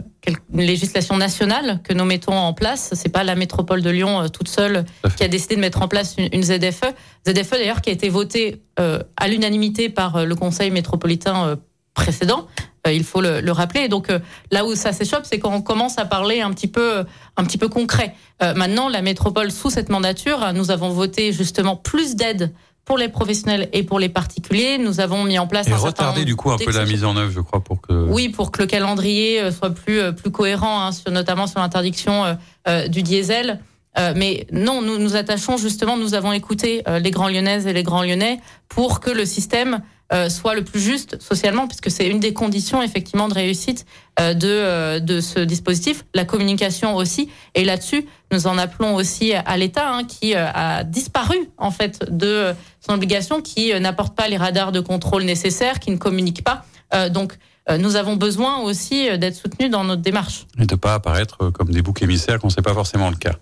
une 0.53 0.61
législation 0.61 1.15
nationale 1.17 1.81
que 1.83 1.93
nous 1.93 2.03
mettons 2.03 2.33
en 2.33 2.53
place. 2.53 2.89
C'est 2.93 3.09
pas 3.09 3.23
la 3.23 3.35
métropole 3.35 3.81
de 3.81 3.89
Lyon 3.89 4.21
euh, 4.21 4.27
toute 4.27 4.49
seule 4.49 4.85
qui 5.15 5.23
a 5.23 5.27
décidé 5.27 5.55
de 5.55 5.61
mettre 5.61 5.81
en 5.81 5.87
place 5.87 6.15
une, 6.17 6.29
une 6.33 6.43
ZFE. 6.43 6.93
ZFE 7.27 7.51
d'ailleurs 7.51 7.81
qui 7.81 7.89
a 7.91 7.93
été 7.93 8.09
votée 8.09 8.61
euh, 8.79 8.99
à 9.17 9.27
l'unanimité 9.27 9.89
par 9.89 10.25
le 10.25 10.35
Conseil 10.35 10.71
métropolitain 10.71 11.57
précédent. 11.95 12.47
il 12.87 13.03
faut 13.03 13.21
le, 13.21 13.41
le, 13.41 13.51
rappeler. 13.51 13.87
donc 13.87 14.09
là 14.51 14.65
où 14.65 14.75
ça 14.75 14.93
s'échoppe, 14.93 15.23
c'est 15.23 15.39
quand 15.39 15.51
on 15.51 15.61
commence 15.63 15.97
à 15.97 16.05
parler 16.05 16.41
un 16.41 16.51
petit 16.51 16.67
peu, 16.67 17.03
un 17.35 17.43
petit 17.43 17.57
peu 17.57 17.67
concret. 17.67 18.13
maintenant, 18.41 18.89
la 18.89 19.01
métropole 19.01 19.51
sous 19.51 19.71
cette 19.71 19.89
mandature, 19.89 20.53
nous 20.53 20.69
avons 20.69 20.89
voté 20.89 21.31
justement 21.31 21.75
plus 21.75 22.15
d'aide 22.15 22.53
pour 22.85 22.97
les 22.97 23.09
professionnels 23.09 23.67
et 23.73 23.83
pour 23.83 23.99
les 23.99 24.09
particuliers. 24.09 24.77
Nous 24.77 24.99
avons 24.99 25.23
mis 25.23 25.37
en 25.39 25.47
place 25.47 25.67
et 25.67 25.73
un 25.73 25.77
retarder 25.77 26.23
du 26.23 26.35
coup 26.35 26.51
un 26.51 26.57
peu 26.57 26.71
la 26.71 26.85
mise 26.85 27.03
en 27.03 27.17
œuvre, 27.17 27.31
je 27.31 27.41
crois, 27.41 27.63
pour 27.63 27.81
que 27.81 27.93
oui, 27.93 28.29
pour 28.29 28.51
que 28.51 28.61
le 28.61 28.67
calendrier 28.67 29.41
euh, 29.41 29.51
soit 29.51 29.71
plus 29.71 29.99
euh, 29.99 30.11
plus 30.11 30.31
cohérent, 30.31 30.81
hein, 30.81 30.91
sur, 30.91 31.11
notamment 31.11 31.47
sur 31.47 31.59
l'interdiction 31.59 32.37
euh, 32.67 32.87
du 32.87 33.01
diesel. 33.01 33.59
Euh, 33.97 34.13
mais 34.15 34.45
non, 34.51 34.81
nous 34.81 34.99
nous 34.99 35.15
attachons 35.15 35.57
justement, 35.57 35.97
nous 35.97 36.13
avons 36.13 36.31
écouté 36.31 36.83
les 37.01 37.11
grands 37.11 37.29
lyonnaises 37.29 37.65
et 37.65 37.73
les 37.73 37.83
grands 37.83 38.03
lyonnais 38.03 38.39
pour 38.69 38.99
que 38.99 39.09
le 39.09 39.25
système 39.25 39.81
euh, 40.13 40.29
soit 40.29 40.53
le 40.53 40.63
plus 40.63 40.79
juste 40.79 41.19
socialement, 41.19 41.67
puisque 41.67 41.89
c'est 41.89 42.07
une 42.07 42.19
des 42.19 42.31
conditions 42.31 42.83
effectivement 42.83 43.27
de 43.27 43.33
réussite 43.33 43.87
euh, 44.19 44.35
de, 44.35 44.47
euh, 44.47 44.99
de 44.99 45.19
ce 45.19 45.39
dispositif. 45.39 46.05
La 46.13 46.25
communication 46.25 46.95
aussi. 46.95 47.27
Et 47.55 47.65
là-dessus, 47.65 48.05
nous 48.31 48.45
en 48.45 48.59
appelons 48.59 48.93
aussi 48.93 49.33
à 49.33 49.57
l'État, 49.57 49.89
hein, 49.91 50.03
qui 50.03 50.35
a 50.35 50.83
disparu 50.83 51.37
en 51.57 51.71
fait 51.71 52.05
de 52.11 52.53
son 52.85 52.93
obligation, 52.93 53.41
qui 53.41 53.73
n'apporte 53.79 54.15
pas 54.15 54.27
les 54.27 54.37
radars 54.37 54.71
de 54.71 54.79
contrôle 54.79 55.23
nécessaires, 55.23 55.79
qui 55.79 55.89
ne 55.89 55.97
communique 55.97 56.43
pas. 56.43 56.65
donc 57.09 57.37
nous 57.79 57.95
avons 57.95 58.15
besoin 58.15 58.59
aussi 58.59 59.07
d'être 59.17 59.35
soutenus 59.35 59.71
dans 59.71 59.83
notre 59.83 60.01
démarche. 60.01 60.45
Et 60.59 60.65
de 60.65 60.75
ne 60.75 60.79
pas 60.79 60.95
apparaître 60.95 61.49
comme 61.49 61.69
des 61.69 61.81
boucs 61.81 62.01
émissaires 62.01 62.39
quand 62.39 62.49
c'est 62.49 62.61
pas 62.61 62.73
forcément 62.73 63.09
le 63.09 63.15
cas. 63.15 63.35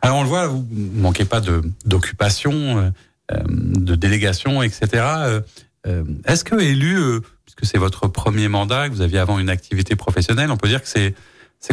Alors 0.00 0.18
on 0.18 0.22
le 0.22 0.28
voit, 0.28 0.46
vous 0.46 0.66
manquez 0.94 1.24
pas 1.24 1.40
de 1.40 1.62
d'occupation, 1.84 2.92
de 3.30 3.94
délégation, 3.94 4.62
etc. 4.62 5.42
Euh, 5.86 6.04
est-ce 6.26 6.44
que 6.44 6.60
élu, 6.60 6.98
euh, 6.98 7.20
puisque 7.44 7.64
c'est 7.64 7.78
votre 7.78 8.08
premier 8.08 8.48
mandat, 8.48 8.88
que 8.88 8.94
vous 8.94 9.02
aviez 9.02 9.18
avant 9.18 9.38
une 9.38 9.48
activité 9.48 9.96
professionnelle, 9.96 10.50
on 10.50 10.56
peut 10.56 10.68
dire 10.68 10.82
que 10.82 10.88
c'est 10.88 11.14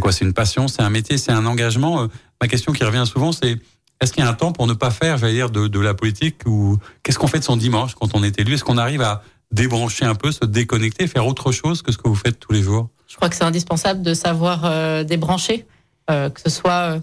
quoi? 0.01 0.11
C'est 0.11 0.25
une 0.25 0.33
passion, 0.33 0.67
c'est 0.67 0.81
un 0.81 0.89
métier, 0.89 1.17
c'est 1.17 1.31
un 1.31 1.45
engagement? 1.45 2.03
Euh, 2.03 2.07
ma 2.41 2.47
question 2.47 2.73
qui 2.73 2.83
revient 2.83 3.05
souvent, 3.05 3.31
c'est 3.31 3.57
est-ce 4.01 4.11
qu'il 4.13 4.23
y 4.23 4.27
a 4.27 4.29
un 4.29 4.33
temps 4.33 4.51
pour 4.51 4.67
ne 4.67 4.73
pas 4.73 4.91
faire, 4.91 5.17
j'allais 5.17 5.33
dire, 5.33 5.49
de, 5.49 5.67
de 5.67 5.79
la 5.79 5.93
politique 5.93 6.41
ou 6.45 6.77
qu'est-ce 7.01 7.17
qu'on 7.17 7.27
fait 7.27 7.39
de 7.39 7.43
son 7.43 7.57
dimanche 7.57 7.95
quand 7.95 8.15
on 8.15 8.23
est 8.23 8.39
élu? 8.39 8.53
Est-ce 8.53 8.63
qu'on 8.63 8.77
arrive 8.77 9.01
à 9.01 9.23
débrancher 9.51 10.05
un 10.05 10.15
peu, 10.15 10.31
se 10.31 10.45
déconnecter, 10.45 11.07
faire 11.07 11.25
autre 11.25 11.51
chose 11.51 11.81
que 11.81 11.91
ce 11.91 11.97
que 11.97 12.07
vous 12.07 12.15
faites 12.15 12.39
tous 12.39 12.51
les 12.51 12.61
jours? 12.61 12.89
Je 13.07 13.15
crois 13.15 13.29
que 13.29 13.35
c'est 13.35 13.43
indispensable 13.43 14.01
de 14.01 14.13
savoir 14.13 15.05
débrancher, 15.05 15.67
que 16.07 16.41
ce 16.43 16.49
soit 16.49 16.99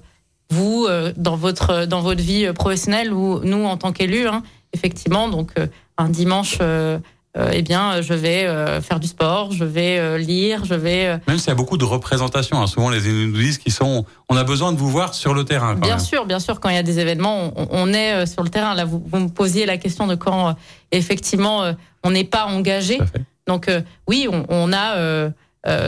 vous 0.50 0.88
dans 1.16 1.36
votre 1.36 1.86
dans 1.86 2.00
votre 2.00 2.20
vie 2.20 2.52
professionnelle 2.52 3.12
ou 3.12 3.38
nous 3.44 3.64
en 3.64 3.76
tant 3.76 3.92
qu'élus. 3.92 4.26
Hein 4.26 4.42
effectivement, 4.72 5.28
donc 5.28 5.52
euh, 5.58 5.66
un 5.98 6.08
dimanche. 6.08 6.58
Euh, 6.60 6.98
euh, 7.38 7.50
eh 7.52 7.62
bien, 7.62 8.02
je 8.02 8.12
vais 8.12 8.42
faire 8.80 8.98
du 8.98 9.06
sport, 9.06 9.52
je 9.52 9.62
vais 9.62 10.18
lire, 10.18 10.64
je 10.64 10.74
vais. 10.74 11.16
Même 11.28 11.38
s'il 11.38 11.46
y 11.46 11.52
a 11.52 11.54
beaucoup 11.54 11.76
de 11.76 11.84
représentations, 11.84 12.60
hein. 12.60 12.66
souvent 12.66 12.90
les 12.90 13.06
élus 13.06 13.28
nous 13.28 13.38
disent 13.38 13.58
qu'ils 13.58 13.72
sont, 13.72 14.04
on 14.28 14.36
a 14.36 14.42
besoin 14.42 14.72
de 14.72 14.78
vous 14.78 14.90
voir 14.90 15.14
sur 15.14 15.32
le 15.32 15.44
terrain. 15.44 15.76
bien 15.76 16.00
sûr, 16.00 16.26
bien 16.26 16.40
sûr, 16.40 16.58
quand 16.58 16.70
il 16.70 16.74
y 16.74 16.78
a 16.78 16.82
des 16.82 16.98
événements, 16.98 17.52
on, 17.54 17.92
est 17.92 18.26
sur 18.26 18.42
le 18.42 18.48
terrain. 18.48 18.74
Là, 18.74 18.84
vous, 18.84 19.00
me 19.12 19.28
posiez 19.28 19.64
la 19.64 19.76
question 19.76 20.08
de 20.08 20.16
quand 20.16 20.56
effectivement 20.90 21.72
on 22.02 22.10
n'est 22.10 22.24
pas 22.24 22.46
engagé. 22.46 22.98
Donc 23.46 23.70
oui, 24.08 24.26
on, 24.48 24.72
a. 24.72 25.30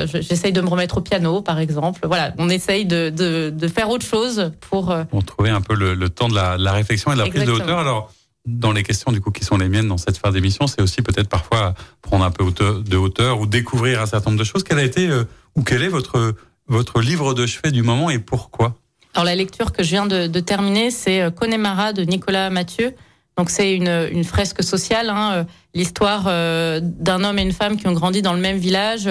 J'essaye 0.04 0.52
de 0.52 0.60
me 0.60 0.68
remettre 0.68 0.98
au 0.98 1.00
piano, 1.00 1.42
par 1.42 1.58
exemple. 1.58 2.02
Voilà, 2.04 2.34
on 2.38 2.48
essaye 2.50 2.84
de, 2.86 3.10
de, 3.10 3.66
faire 3.66 3.90
autre 3.90 4.06
chose 4.06 4.52
pour. 4.60 4.94
Pour 5.10 5.24
trouver 5.24 5.50
un 5.50 5.60
peu 5.60 5.74
le, 5.74 6.08
temps 6.08 6.28
de 6.28 6.36
la, 6.36 6.56
la, 6.56 6.70
réflexion 6.70 7.10
et 7.10 7.16
de 7.16 7.20
la 7.22 7.26
prise 7.28 7.46
de 7.46 7.50
hauteur. 7.50 7.80
Alors 7.80 8.12
dans 8.45 8.72
les 8.72 8.82
questions 8.82 9.12
du 9.12 9.20
coup 9.20 9.30
qui 9.30 9.45
sont 9.45 9.57
les 9.57 9.68
miennes 9.68 9.88
dans 9.88 9.99
cette 9.99 10.18
fin 10.18 10.30
d'émission, 10.30 10.66
c'est 10.66 10.82
aussi 10.82 11.03
peut-être 11.03 11.28
parfois 11.28 11.74
prendre 12.01 12.24
un 12.24 12.30
peu 12.30 12.45
de 12.51 12.97
hauteur 12.97 13.40
ou 13.40 13.47
découvrir 13.47 14.03
un 14.03 14.07
certain 14.07 14.30
nombre 14.30 14.40
de 14.40 14.45
choses. 14.45 14.64
Quel 14.64 14.78
a 14.78 14.82
été 14.82 15.09
euh, 15.09 15.24
ou 15.55 15.62
quel 15.62 15.82
est 15.82 15.88
votre 15.88 16.34
votre 16.68 17.01
livre 17.01 17.34
de 17.34 17.47
chevet 17.47 17.70
du 17.70 17.82
moment 17.82 18.11
et 18.11 18.18
pourquoi? 18.18 18.76
Alors 19.14 19.24
la 19.24 19.34
lecture 19.34 19.72
que 19.72 19.82
je 19.82 19.90
viens 19.90 20.07
de, 20.07 20.40
terminer, 20.40 20.90
c'est 20.90 21.20
euh, 21.20 21.30
Connemara 21.30 21.93
de 21.93 22.03
Nicolas 22.03 22.51
Mathieu. 22.51 22.95
Donc 23.36 23.51
c'est 23.51 23.74
une, 23.74 24.09
une 24.11 24.24
fresque 24.24 24.62
sociale, 24.62 25.09
hein, 25.09 25.32
euh, 25.32 25.45
l'histoire 25.74 26.24
d'un 26.24 27.24
homme 27.24 27.38
et 27.38 27.43
une 27.43 27.53
femme 27.53 27.76
qui 27.76 27.86
ont 27.86 27.93
grandi 27.93 28.22
dans 28.22 28.34
le 28.34 28.40
même 28.40 28.59
village, 28.59 29.09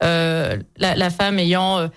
la, 0.00 1.10
femme 1.10 1.38
ayant 1.38 1.88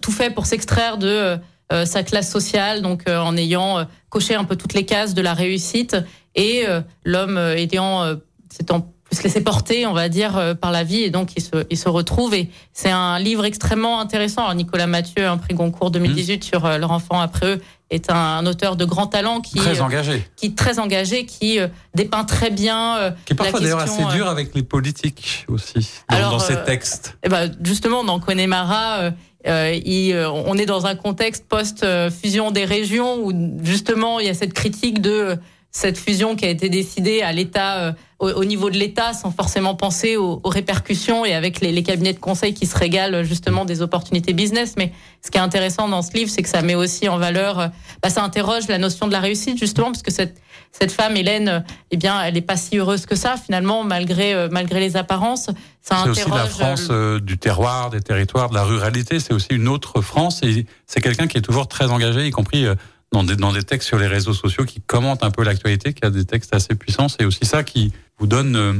tout 0.00 0.12
fait 0.12 0.30
pour 0.30 0.46
s'extraire 0.46 0.96
de 0.96 1.38
sa 1.84 2.02
classe 2.02 2.30
sociale, 2.30 2.82
donc 2.82 3.04
euh, 3.08 3.18
en 3.18 3.36
ayant 3.36 3.78
euh, 3.78 3.84
coché 4.10 4.34
un 4.34 4.44
peu 4.44 4.56
toutes 4.56 4.74
les 4.74 4.84
cases 4.84 5.14
de 5.14 5.22
la 5.22 5.34
réussite, 5.34 5.96
et 6.34 6.64
l'homme 7.04 7.36
ayant 7.36 8.16
s'étant 8.48 8.92
plus 9.04 9.22
laissé 9.22 9.42
porter, 9.42 9.84
on 9.84 9.92
va 9.92 10.08
dire, 10.08 10.56
par 10.58 10.72
la 10.72 10.82
vie, 10.82 11.02
et 11.02 11.10
donc 11.10 11.32
il 11.36 11.42
se, 11.42 11.66
il 11.68 11.76
se 11.76 11.90
retrouve. 11.90 12.32
Et 12.32 12.48
c'est 12.72 12.90
un 12.90 13.18
livre 13.18 13.44
extrêmement 13.44 14.00
intéressant. 14.00 14.44
Alors, 14.44 14.54
Nicolas 14.54 14.86
Mathieu, 14.86 15.26
un 15.26 15.36
prix 15.36 15.52
Goncourt 15.52 15.90
2018 15.90 16.38
mmh. 16.38 16.42
sur 16.42 16.66
leur 16.78 16.90
enfant 16.90 17.20
après 17.20 17.46
eux, 17.56 17.62
est 17.94 18.10
un, 18.10 18.44
auteur 18.46 18.76
de 18.76 18.84
grand 18.84 19.06
talent 19.06 19.40
qui 19.40 19.58
très 19.58 19.80
engagé, 19.80 20.26
qui 20.36 20.54
très 20.54 20.78
engagé, 20.78 21.26
qui 21.26 21.58
dépeint 21.94 22.24
très 22.24 22.50
bien. 22.50 23.14
qui 23.24 23.32
est 23.32 23.36
parfois 23.36 23.60
d'ailleurs 23.60 23.80
assez 23.80 24.04
dur 24.16 24.28
avec 24.28 24.54
les 24.54 24.62
politiques 24.62 25.46
aussi 25.48 25.88
dans, 26.10 26.32
dans 26.32 26.38
ses 26.38 26.62
textes. 26.64 27.16
Et 27.22 27.26
eh 27.26 27.28
ben 27.28 27.50
justement, 27.62 28.04
dans 28.04 28.18
Connemara, 28.18 28.98
euh, 29.00 29.10
euh, 29.46 30.30
on 30.46 30.56
est 30.56 30.66
dans 30.66 30.86
un 30.86 30.94
contexte 30.94 31.46
post-fusion 31.48 32.50
des 32.50 32.64
régions 32.64 33.24
où 33.24 33.32
justement 33.62 34.20
il 34.20 34.26
y 34.26 34.30
a 34.30 34.34
cette 34.34 34.54
critique 34.54 35.00
de 35.00 35.36
cette 35.74 35.96
fusion 35.96 36.36
qui 36.36 36.44
a 36.44 36.50
été 36.50 36.68
décidée 36.68 37.22
à 37.22 37.32
l'État, 37.32 37.78
euh, 37.78 37.92
au, 38.18 38.44
niveau 38.44 38.68
de 38.68 38.76
l'État, 38.76 39.14
sans 39.14 39.30
forcément 39.30 39.74
penser 39.74 40.16
aux, 40.18 40.38
répercussions 40.44 41.24
et 41.24 41.32
avec 41.32 41.60
les, 41.62 41.82
cabinets 41.82 42.12
de 42.12 42.18
conseil 42.18 42.52
qui 42.52 42.66
se 42.66 42.76
régalent 42.76 43.24
justement 43.24 43.64
des 43.64 43.80
opportunités 43.80 44.34
business. 44.34 44.74
Mais 44.76 44.92
ce 45.24 45.30
qui 45.30 45.38
est 45.38 45.40
intéressant 45.40 45.88
dans 45.88 46.02
ce 46.02 46.12
livre, 46.12 46.30
c'est 46.30 46.42
que 46.42 46.48
ça 46.50 46.60
met 46.60 46.74
aussi 46.74 47.08
en 47.08 47.16
valeur, 47.16 47.58
euh, 47.58 47.68
bah, 48.02 48.10
ça 48.10 48.22
interroge 48.22 48.68
la 48.68 48.76
notion 48.76 49.06
de 49.06 49.12
la 49.12 49.20
réussite 49.20 49.58
justement, 49.58 49.86
parce 49.86 50.02
que 50.02 50.12
cette 50.12 50.38
cette 50.74 50.92
femme 50.92 51.18
Hélène, 51.18 51.64
eh 51.90 51.98
bien, 51.98 52.22
elle 52.22 52.32
n'est 52.32 52.40
pas 52.40 52.56
si 52.56 52.78
heureuse 52.78 53.04
que 53.04 53.14
ça 53.14 53.36
finalement, 53.36 53.84
malgré 53.84 54.34
euh, 54.34 54.48
malgré 54.50 54.78
les 54.78 54.96
apparences. 54.96 55.50
C'est 55.80 55.94
aussi 56.08 56.30
la 56.30 56.46
France 56.46 56.90
du 57.22 57.38
terroir, 57.38 57.90
des 57.90 58.00
territoires, 58.00 58.50
de 58.50 58.54
la 58.54 58.62
ruralité. 58.62 59.20
C'est 59.20 59.34
aussi 59.34 59.48
une 59.50 59.68
autre 59.68 60.00
France 60.00 60.40
et 60.42 60.66
c'est 60.86 61.00
quelqu'un 61.00 61.26
qui 61.26 61.38
est 61.38 61.42
toujours 61.42 61.66
très 61.66 61.90
engagé, 61.90 62.26
y 62.26 62.30
compris 62.30 62.66
dans 63.12 63.24
des, 63.24 63.36
dans 63.36 63.52
des 63.52 63.62
textes 63.62 63.88
sur 63.88 63.98
les 63.98 64.06
réseaux 64.06 64.32
sociaux 64.32 64.64
qui 64.64 64.80
commentent 64.80 65.22
un 65.22 65.30
peu 65.30 65.44
l'actualité, 65.44 65.92
qui 65.92 66.04
a 66.04 66.10
des 66.10 66.24
textes 66.24 66.54
assez 66.54 66.74
puissants. 66.74 67.08
C'est 67.08 67.24
aussi 67.24 67.44
ça 67.44 67.62
qui 67.62 67.92
vous 68.18 68.26
donne 68.26 68.56
euh, 68.56 68.72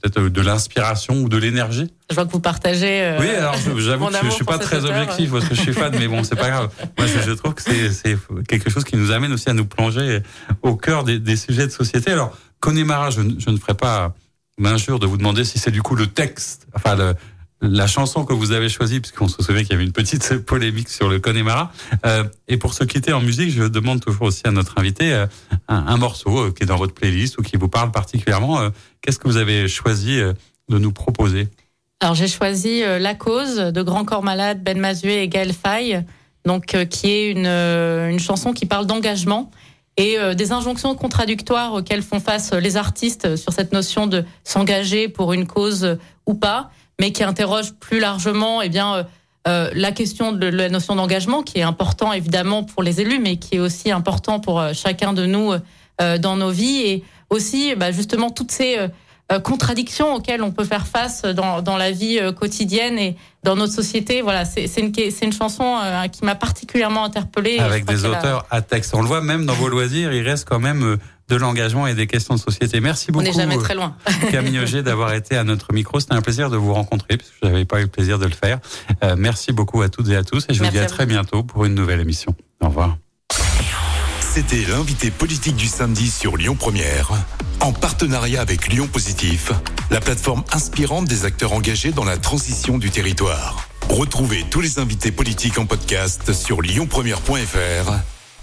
peut-être 0.00 0.18
euh, 0.20 0.30
de 0.30 0.40
l'inspiration 0.40 1.14
ou 1.22 1.28
de 1.28 1.36
l'énergie. 1.36 1.92
Je 2.08 2.14
vois 2.14 2.24
que 2.24 2.32
vous 2.32 2.40
partagez. 2.40 3.02
Euh, 3.02 3.18
oui, 3.20 3.28
alors 3.30 3.56
j'avoue 3.76 4.06
que 4.06 4.14
je, 4.14 4.26
je 4.26 4.30
suis 4.30 4.44
pas 4.44 4.58
très 4.58 4.84
objectif 4.84 5.32
parce 5.32 5.46
que 5.46 5.54
je 5.54 5.60
suis 5.60 5.72
fan, 5.72 5.92
mais 5.98 6.06
bon, 6.06 6.22
c'est 6.22 6.36
pas 6.36 6.50
grave. 6.50 6.70
Moi, 6.98 7.06
je, 7.06 7.20
je 7.20 7.32
trouve 7.32 7.54
que 7.54 7.62
c'est 7.62 8.16
quelque 8.48 8.70
chose 8.70 8.84
qui 8.84 8.96
nous 8.96 9.10
amène 9.10 9.32
aussi 9.32 9.50
à 9.50 9.54
nous 9.54 9.66
plonger 9.66 10.20
au 10.62 10.76
cœur 10.76 11.04
des, 11.04 11.18
des 11.18 11.36
sujets 11.36 11.66
de 11.66 11.72
société. 11.72 12.12
Alors, 12.12 12.36
Connemara, 12.60 13.10
je, 13.10 13.20
je 13.38 13.50
ne 13.50 13.56
ferai 13.56 13.74
pas 13.74 14.14
l'injure 14.58 14.98
de 14.98 15.06
vous 15.06 15.16
demander 15.16 15.44
si 15.44 15.58
c'est 15.58 15.70
du 15.70 15.82
coup 15.82 15.96
le 15.96 16.06
texte, 16.06 16.68
enfin 16.74 16.94
le, 16.94 17.14
la 17.62 17.86
chanson 17.86 18.24
que 18.24 18.32
vous 18.32 18.50
avez 18.50 18.68
choisie, 18.68 19.00
puisqu'on 19.00 19.28
se 19.28 19.40
souvient 19.40 19.62
qu'il 19.62 19.70
y 19.70 19.74
avait 19.74 19.84
une 19.84 19.92
petite 19.92 20.38
polémique 20.46 20.88
sur 20.88 21.08
le 21.08 21.20
Connemara. 21.20 21.72
Euh, 22.04 22.24
et 22.48 22.56
pour 22.56 22.74
se 22.74 22.82
quitter 22.84 23.12
en 23.12 23.20
musique, 23.20 23.50
je 23.50 23.62
demande 23.62 24.00
toujours 24.00 24.22
aussi 24.22 24.42
à 24.44 24.50
notre 24.50 24.78
invité 24.78 25.14
euh, 25.14 25.26
un, 25.68 25.96
morceau 25.96 26.38
euh, 26.38 26.52
qui 26.52 26.64
est 26.64 26.66
dans 26.66 26.76
votre 26.76 26.92
playlist 26.92 27.38
ou 27.38 27.42
qui 27.42 27.56
vous 27.56 27.68
parle 27.68 27.92
particulièrement. 27.92 28.58
Qu'est-ce 29.00 29.18
que 29.18 29.28
vous 29.28 29.36
avez 29.36 29.68
choisi 29.68 30.20
de 30.20 30.78
nous 30.78 30.92
proposer? 30.92 31.48
Alors 32.00 32.14
j'ai 32.14 32.26
choisi 32.26 32.80
La 32.80 33.14
cause 33.14 33.56
de 33.56 33.82
Grand 33.82 34.04
Corps 34.04 34.24
Malade, 34.24 34.62
Ben 34.62 34.78
Mazué 34.78 35.22
et 35.22 35.28
Gaël 35.28 35.52
Faye, 35.52 36.04
donc 36.44 36.76
qui 36.88 37.10
est 37.10 37.30
une, 37.30 37.46
une 37.46 38.18
chanson 38.18 38.52
qui 38.52 38.66
parle 38.66 38.86
d'engagement 38.86 39.50
et 39.96 40.16
des 40.34 40.52
injonctions 40.52 40.94
contradictoires 40.94 41.74
auxquelles 41.74 42.02
font 42.02 42.20
face 42.20 42.52
les 42.52 42.76
artistes 42.76 43.36
sur 43.36 43.52
cette 43.52 43.72
notion 43.72 44.06
de 44.06 44.24
s'engager 44.42 45.08
pour 45.08 45.32
une 45.32 45.46
cause 45.46 45.98
ou 46.26 46.34
pas 46.34 46.70
mais 47.00 47.12
qui 47.12 47.22
interroge 47.22 47.72
plus 47.74 48.00
largement, 48.00 48.62
eh 48.62 48.68
bien, 48.68 48.94
euh, 48.94 49.02
euh, 49.48 49.70
la 49.74 49.92
question 49.92 50.32
de 50.32 50.46
la 50.46 50.68
notion 50.68 50.94
d'engagement, 50.94 51.42
qui 51.42 51.58
est 51.58 51.62
important 51.62 52.12
évidemment 52.12 52.62
pour 52.62 52.82
les 52.82 53.00
élus, 53.00 53.18
mais 53.18 53.36
qui 53.36 53.56
est 53.56 53.60
aussi 53.60 53.90
important 53.90 54.38
pour 54.38 54.60
euh, 54.60 54.72
chacun 54.72 55.12
de 55.12 55.26
nous 55.26 55.52
dans 56.20 56.34
nos 56.34 56.50
vies, 56.50 56.80
et 56.80 57.04
aussi, 57.30 57.76
bah, 57.76 57.92
justement, 57.92 58.30
toutes 58.30 58.50
ces 58.50 58.76
contradictions 59.44 60.14
auxquelles 60.14 60.42
on 60.42 60.50
peut 60.50 60.64
faire 60.64 60.88
face 60.88 61.22
dans, 61.22 61.62
dans 61.62 61.76
la 61.76 61.92
vie 61.92 62.18
quotidienne 62.36 62.98
et 62.98 63.16
dans 63.44 63.54
notre 63.54 63.72
société. 63.72 64.20
Voilà, 64.20 64.44
c'est 64.44 64.66
une, 64.78 64.92
une 65.22 65.32
chanson 65.32 65.78
qui 66.10 66.24
m'a 66.24 66.34
particulièrement 66.34 67.04
interpellée. 67.04 67.60
Avec 67.60 67.84
des 67.84 68.04
auteurs 68.04 68.46
à 68.50 68.62
texte. 68.62 68.96
On 68.96 69.00
le 69.02 69.06
voit 69.06 69.20
même 69.20 69.46
dans 69.46 69.54
vos 69.54 69.68
loisirs, 69.68 70.12
il 70.12 70.26
reste 70.26 70.48
quand 70.48 70.58
même 70.58 70.98
de 71.32 71.36
l'engagement 71.38 71.86
et 71.86 71.94
des 71.94 72.06
questions 72.06 72.34
de 72.34 72.40
société. 72.40 72.80
Merci 72.80 73.10
beaucoup. 73.10 73.24
On 73.24 73.28
n'est 73.28 73.34
jamais 73.34 73.56
très 73.56 73.74
loin. 73.74 73.96
Camille 74.30 74.58
Auger 74.62 74.82
d'avoir 74.82 75.14
été 75.14 75.36
à 75.36 75.44
notre 75.44 75.72
micro. 75.72 75.98
C'était 75.98 76.14
un 76.14 76.20
plaisir 76.20 76.50
de 76.50 76.56
vous 76.56 76.74
rencontrer 76.74 77.16
parce 77.16 77.30
que 77.30 77.36
je 77.42 77.48
n'avais 77.48 77.64
pas 77.64 77.78
eu 77.78 77.84
le 77.84 77.88
plaisir 77.88 78.18
de 78.18 78.26
le 78.26 78.32
faire. 78.32 78.58
Euh, 79.02 79.16
merci 79.16 79.52
beaucoup 79.52 79.80
à 79.80 79.88
toutes 79.88 80.08
et 80.10 80.16
à 80.16 80.24
tous 80.24 80.44
et 80.48 80.54
je 80.54 80.62
vous 80.62 80.70
dis 80.70 80.78
à, 80.78 80.86
très 80.86 81.06
bientôt 81.06 81.42
pour 81.42 81.64
une 81.64 81.74
nouvelle 81.74 82.00
émission. 82.00 82.34
Au 82.60 82.66
revoir. 82.66 82.98
C'était 84.20 84.64
l'invité 84.68 85.10
politique 85.10 85.56
du 85.56 85.66
samedi 85.66 86.08
sur 86.10 86.36
Lyon 86.36 86.54
Première, 86.54 87.10
en 87.60 87.72
partenariat 87.72 88.40
avec 88.40 88.68
Lyon 88.68 88.88
Positif, 88.90 89.52
la 89.90 90.00
plateforme 90.00 90.42
inspirante 90.52 91.06
des 91.06 91.24
acteurs 91.24 91.52
engagés 91.52 91.92
dans 91.92 92.04
la 92.04 92.16
transition 92.16 92.78
du 92.78 92.90
territoire. 92.90 93.68
Retrouvez 93.90 94.44
tous 94.50 94.60
les 94.60 94.78
invités 94.78 95.12
politiques 95.12 95.58
en 95.58 95.66
podcast 95.66 96.32
sur 96.32 96.62
lyonpremière.fr 96.62 97.92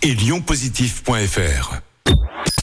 et 0.04 0.14
lyonpositif.fr. 0.14 1.82